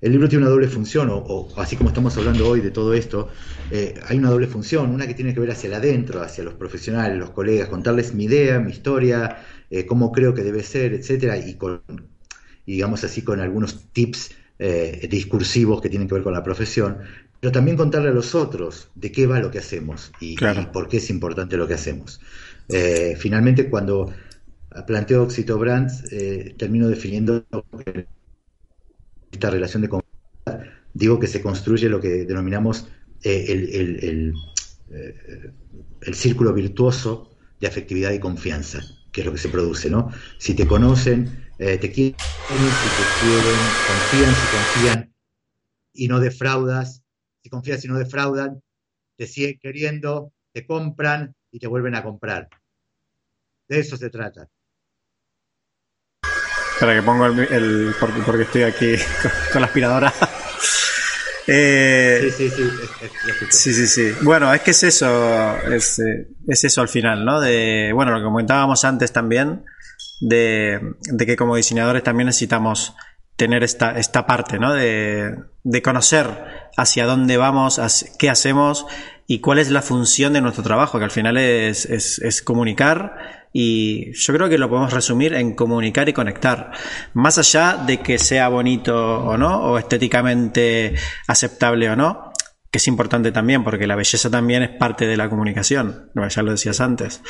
[0.00, 3.28] el libro tiene una doble función, o, así como estamos hablando hoy de todo esto,
[3.70, 6.54] eh, hay una doble función, una que tiene que ver hacia el adentro, hacia los
[6.54, 11.38] profesionales, los colegas, contarles mi idea, mi historia, eh, cómo creo que debe ser, etcétera,
[11.38, 11.82] y con,
[12.66, 16.98] digamos así, con algunos tips eh, discursivos que tienen que ver con la profesión,
[17.40, 20.36] pero también contarle a los otros de qué va lo que hacemos y,
[20.72, 22.20] por qué es importante lo que hacemos.
[23.16, 24.12] finalmente, cuando
[24.86, 26.04] planteo Oxito Brands,
[26.56, 27.44] termino definiendo
[29.30, 32.88] esta relación de confianza, digo que se construye lo que denominamos
[33.22, 34.34] eh, el,
[34.90, 35.52] eh,
[36.02, 38.80] el, círculo virtuoso de afectividad y confianza,
[39.12, 40.10] que es lo que se produce, ¿no?
[40.38, 45.14] Si te conocen, eh, te quieren, si te quieren, confían, si confían
[45.92, 47.02] y no defraudas,
[47.42, 48.62] si confías y no defraudan,
[49.16, 52.48] te siguen queriendo, te compran y te vuelven a comprar.
[53.68, 54.48] De eso se trata.
[56.74, 58.94] Espera que pongo el, porque, estoy aquí
[59.52, 60.14] con, la aspiradora.
[61.50, 64.12] Eh, sí, sí, sí, sí, sí, sí.
[64.20, 67.40] Bueno, es que es eso, es, eh, es, eso al final, ¿no?
[67.40, 69.64] De, bueno, lo que comentábamos antes también,
[70.20, 72.94] de, de que como diseñadores también necesitamos
[73.36, 74.74] tener esta, esta parte, ¿no?
[74.74, 76.26] De, de conocer
[76.76, 77.80] hacia dónde vamos,
[78.18, 78.84] qué hacemos
[79.26, 83.37] y cuál es la función de nuestro trabajo, que al final es, es, es comunicar
[83.52, 86.72] y yo creo que lo podemos resumir en comunicar y conectar.
[87.14, 88.94] Más allá de que sea bonito
[89.24, 90.94] o no, o estéticamente
[91.26, 92.32] aceptable o no,
[92.70, 96.50] que es importante también, porque la belleza también es parte de la comunicación, ya lo
[96.50, 97.22] decías antes.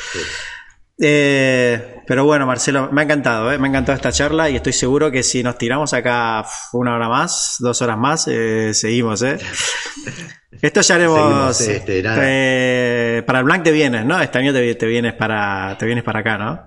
[1.01, 3.57] Eh, pero bueno, Marcelo, me ha encantado, ¿eh?
[3.57, 7.07] me ha encantado esta charla y estoy seguro que si nos tiramos acá una hora
[7.07, 9.21] más, dos horas más, eh, seguimos.
[9.21, 9.37] ¿eh?
[10.61, 11.61] Esto ya haremos.
[11.61, 14.19] Este, eh, para el Blanc te vienes, ¿no?
[14.19, 16.65] Este año te, vienes para te vienes para acá, ¿no?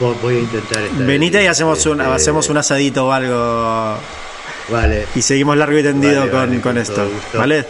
[0.00, 0.82] Voy a intentar.
[1.06, 3.98] Venite y hacemos un, este, hacemos un asadito o algo.
[4.70, 5.06] Vale.
[5.14, 7.08] Y seguimos largo y tendido con, esto.
[7.34, 7.64] ¿Vale?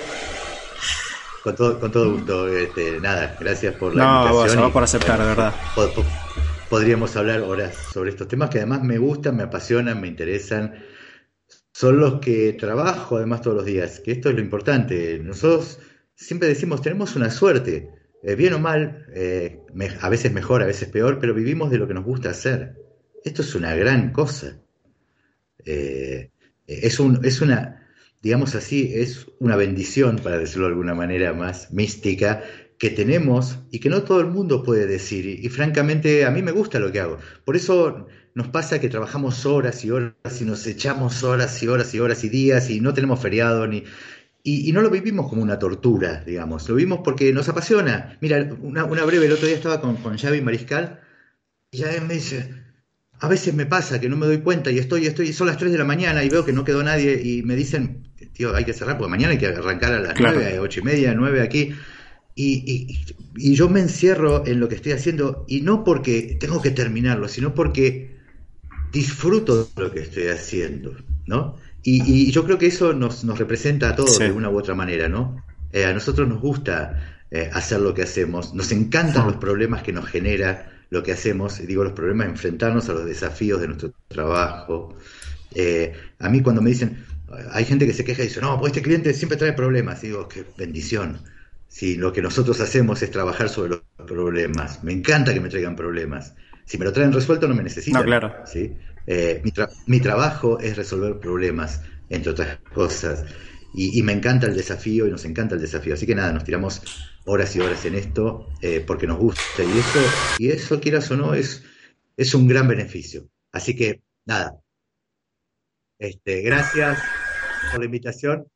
[1.49, 2.49] Con todo, con todo gusto.
[2.49, 4.62] Este, nada, gracias por la no, invitación.
[4.62, 5.55] No, por aceptar, de verdad.
[6.69, 10.75] Podríamos hablar horas sobre estos temas que además me gustan, me apasionan, me interesan
[11.73, 15.20] son los que trabajo además todos los días, que esto es lo importante.
[15.20, 15.79] Nosotros
[16.15, 17.89] siempre decimos, tenemos una suerte,
[18.25, 19.61] eh, bien o mal, eh,
[20.01, 22.75] a veces mejor, a veces peor, pero vivimos de lo que nos gusta hacer.
[23.25, 24.59] Esto es una gran cosa.
[25.65, 26.31] Eh,
[26.66, 27.88] es, un, es una,
[28.23, 32.43] digamos así, es una bendición, para decirlo de alguna manera más mística,
[32.78, 35.27] que tenemos y que no todo el mundo puede decir.
[35.27, 37.19] y francamente a mí me gusta lo que hago.
[37.45, 41.93] Por eso nos pasa que trabajamos horas y horas y nos echamos horas y horas
[41.95, 43.85] y horas y días y no tenemos feriado ni...
[44.45, 48.16] y, no lo vivimos como una tortura, digamos, lo vivimos porque nos apasiona.
[48.20, 51.01] Mira, una, breve, el otro día estaba con, con Xavi Mariscal
[51.73, 52.55] y ya me dice,
[53.20, 55.73] a veces me pasa que no me doy cuenta y estoy, estoy, son las 3
[55.73, 58.73] de la mañana y veo que no quedó nadie y me dicen, tío, hay que
[58.73, 61.74] cerrar porque mañana hay que arrancar a las nueve, 9, 8 y media, 9 aquí.
[62.35, 62.97] Y,
[63.36, 67.27] y, yo me encierro en lo que estoy haciendo y no porque tengo que terminarlo,
[67.27, 68.16] sino porque
[68.93, 70.95] disfruto de lo que estoy haciendo,
[71.27, 71.57] ¿no?
[71.82, 75.09] Y, yo creo que eso nos, nos representa a todos de una u otra manera,
[75.09, 75.45] ¿no?
[75.73, 79.93] Eh, a nosotros nos gusta eh, hacer lo que hacemos, nos encantan los problemas que
[79.93, 84.97] nos genera lo que hacemos, digo los problemas, enfrentarnos a los desafíos de nuestro trabajo.
[85.55, 87.05] Eh, a mí cuando me dicen,
[87.52, 90.28] hay gente que se queja y dice, no, pues este cliente siempre trae problemas, digo,
[90.28, 91.18] qué bendición
[91.68, 94.82] si lo que nosotros hacemos es trabajar sobre los problemas.
[94.82, 96.34] Me encanta que me traigan problemas.
[96.64, 98.00] Si me lo traen resuelto no me necesitan.
[98.00, 98.34] No, claro.
[98.46, 98.72] ¿sí?
[99.06, 99.42] Eh,
[99.86, 103.24] mi, trabajo es resolver problemas, entre otras cosas.
[103.74, 105.94] Y, me encanta el desafío y nos encanta el desafío.
[105.94, 106.82] Así que nada, nos tiramos
[107.26, 109.62] horas y horas en esto eh, porque nos gusta.
[109.62, 110.00] Y eso,
[110.38, 111.62] y eso, quieras o no, es,
[112.16, 113.28] es un gran beneficio.
[113.52, 114.59] Así que nada.
[115.99, 117.03] Este, gracias
[117.73, 118.47] por la invitación.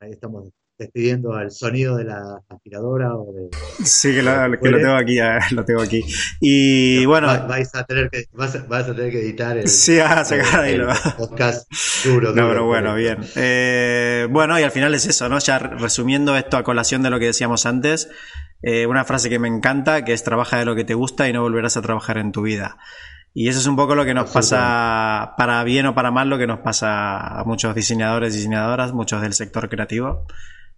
[0.00, 3.48] Ahí estamos despidiendo al sonido de la aspiradora o de...
[3.84, 6.04] Sí, que, lo, tengo aquí, eh, lo tengo aquí.
[6.40, 7.26] Y bueno...
[7.48, 10.78] Vais a tener que, vas, a, tener que editar el, sí, a sacar ahí
[11.16, 11.66] podcast
[12.04, 12.32] duro.
[12.32, 13.18] no, pero bueno, bien.
[13.34, 15.38] Eh, bueno, y al final es eso, ¿no?
[15.38, 18.10] Ya resumiendo esto a colación de lo que decíamos antes,
[18.62, 21.32] eh, una frase que me encanta, que es trabaja de lo que te gusta y
[21.32, 22.76] no volverás a trabajar en tu vida.
[23.38, 26.38] Y eso es un poco lo que nos pasa, para bien o para mal, lo
[26.38, 30.26] que nos pasa a muchos diseñadores y diseñadoras, muchos del sector creativo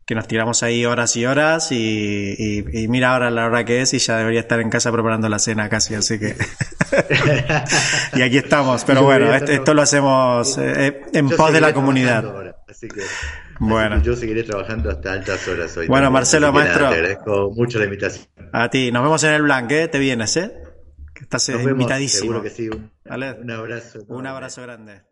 [0.04, 3.98] que nos tiramos ahí horas y horas y, mira ahora la hora que es y
[3.98, 6.34] ya debería estar en casa preparando la cena casi, así que...
[8.14, 12.24] y aquí estamos, pero bueno, esto, lo hacemos eh, en pos de la comunidad.
[12.68, 13.02] así que,
[13.60, 14.02] bueno.
[14.02, 15.86] yo seguiré trabajando hasta altas horas hoy.
[15.86, 16.88] Bueno, Marcelo, maestro.
[16.88, 18.26] te agradezco mucho la invitación.
[18.52, 19.88] A ti, nos vemos en el blanque, ¿eh?
[19.88, 20.67] te vienes, ¿eh?
[21.28, 22.22] Estás invitadísimo.
[22.22, 22.70] Seguro que sí.
[22.70, 23.98] Un, un abrazo.
[24.08, 25.02] Un abrazo grande.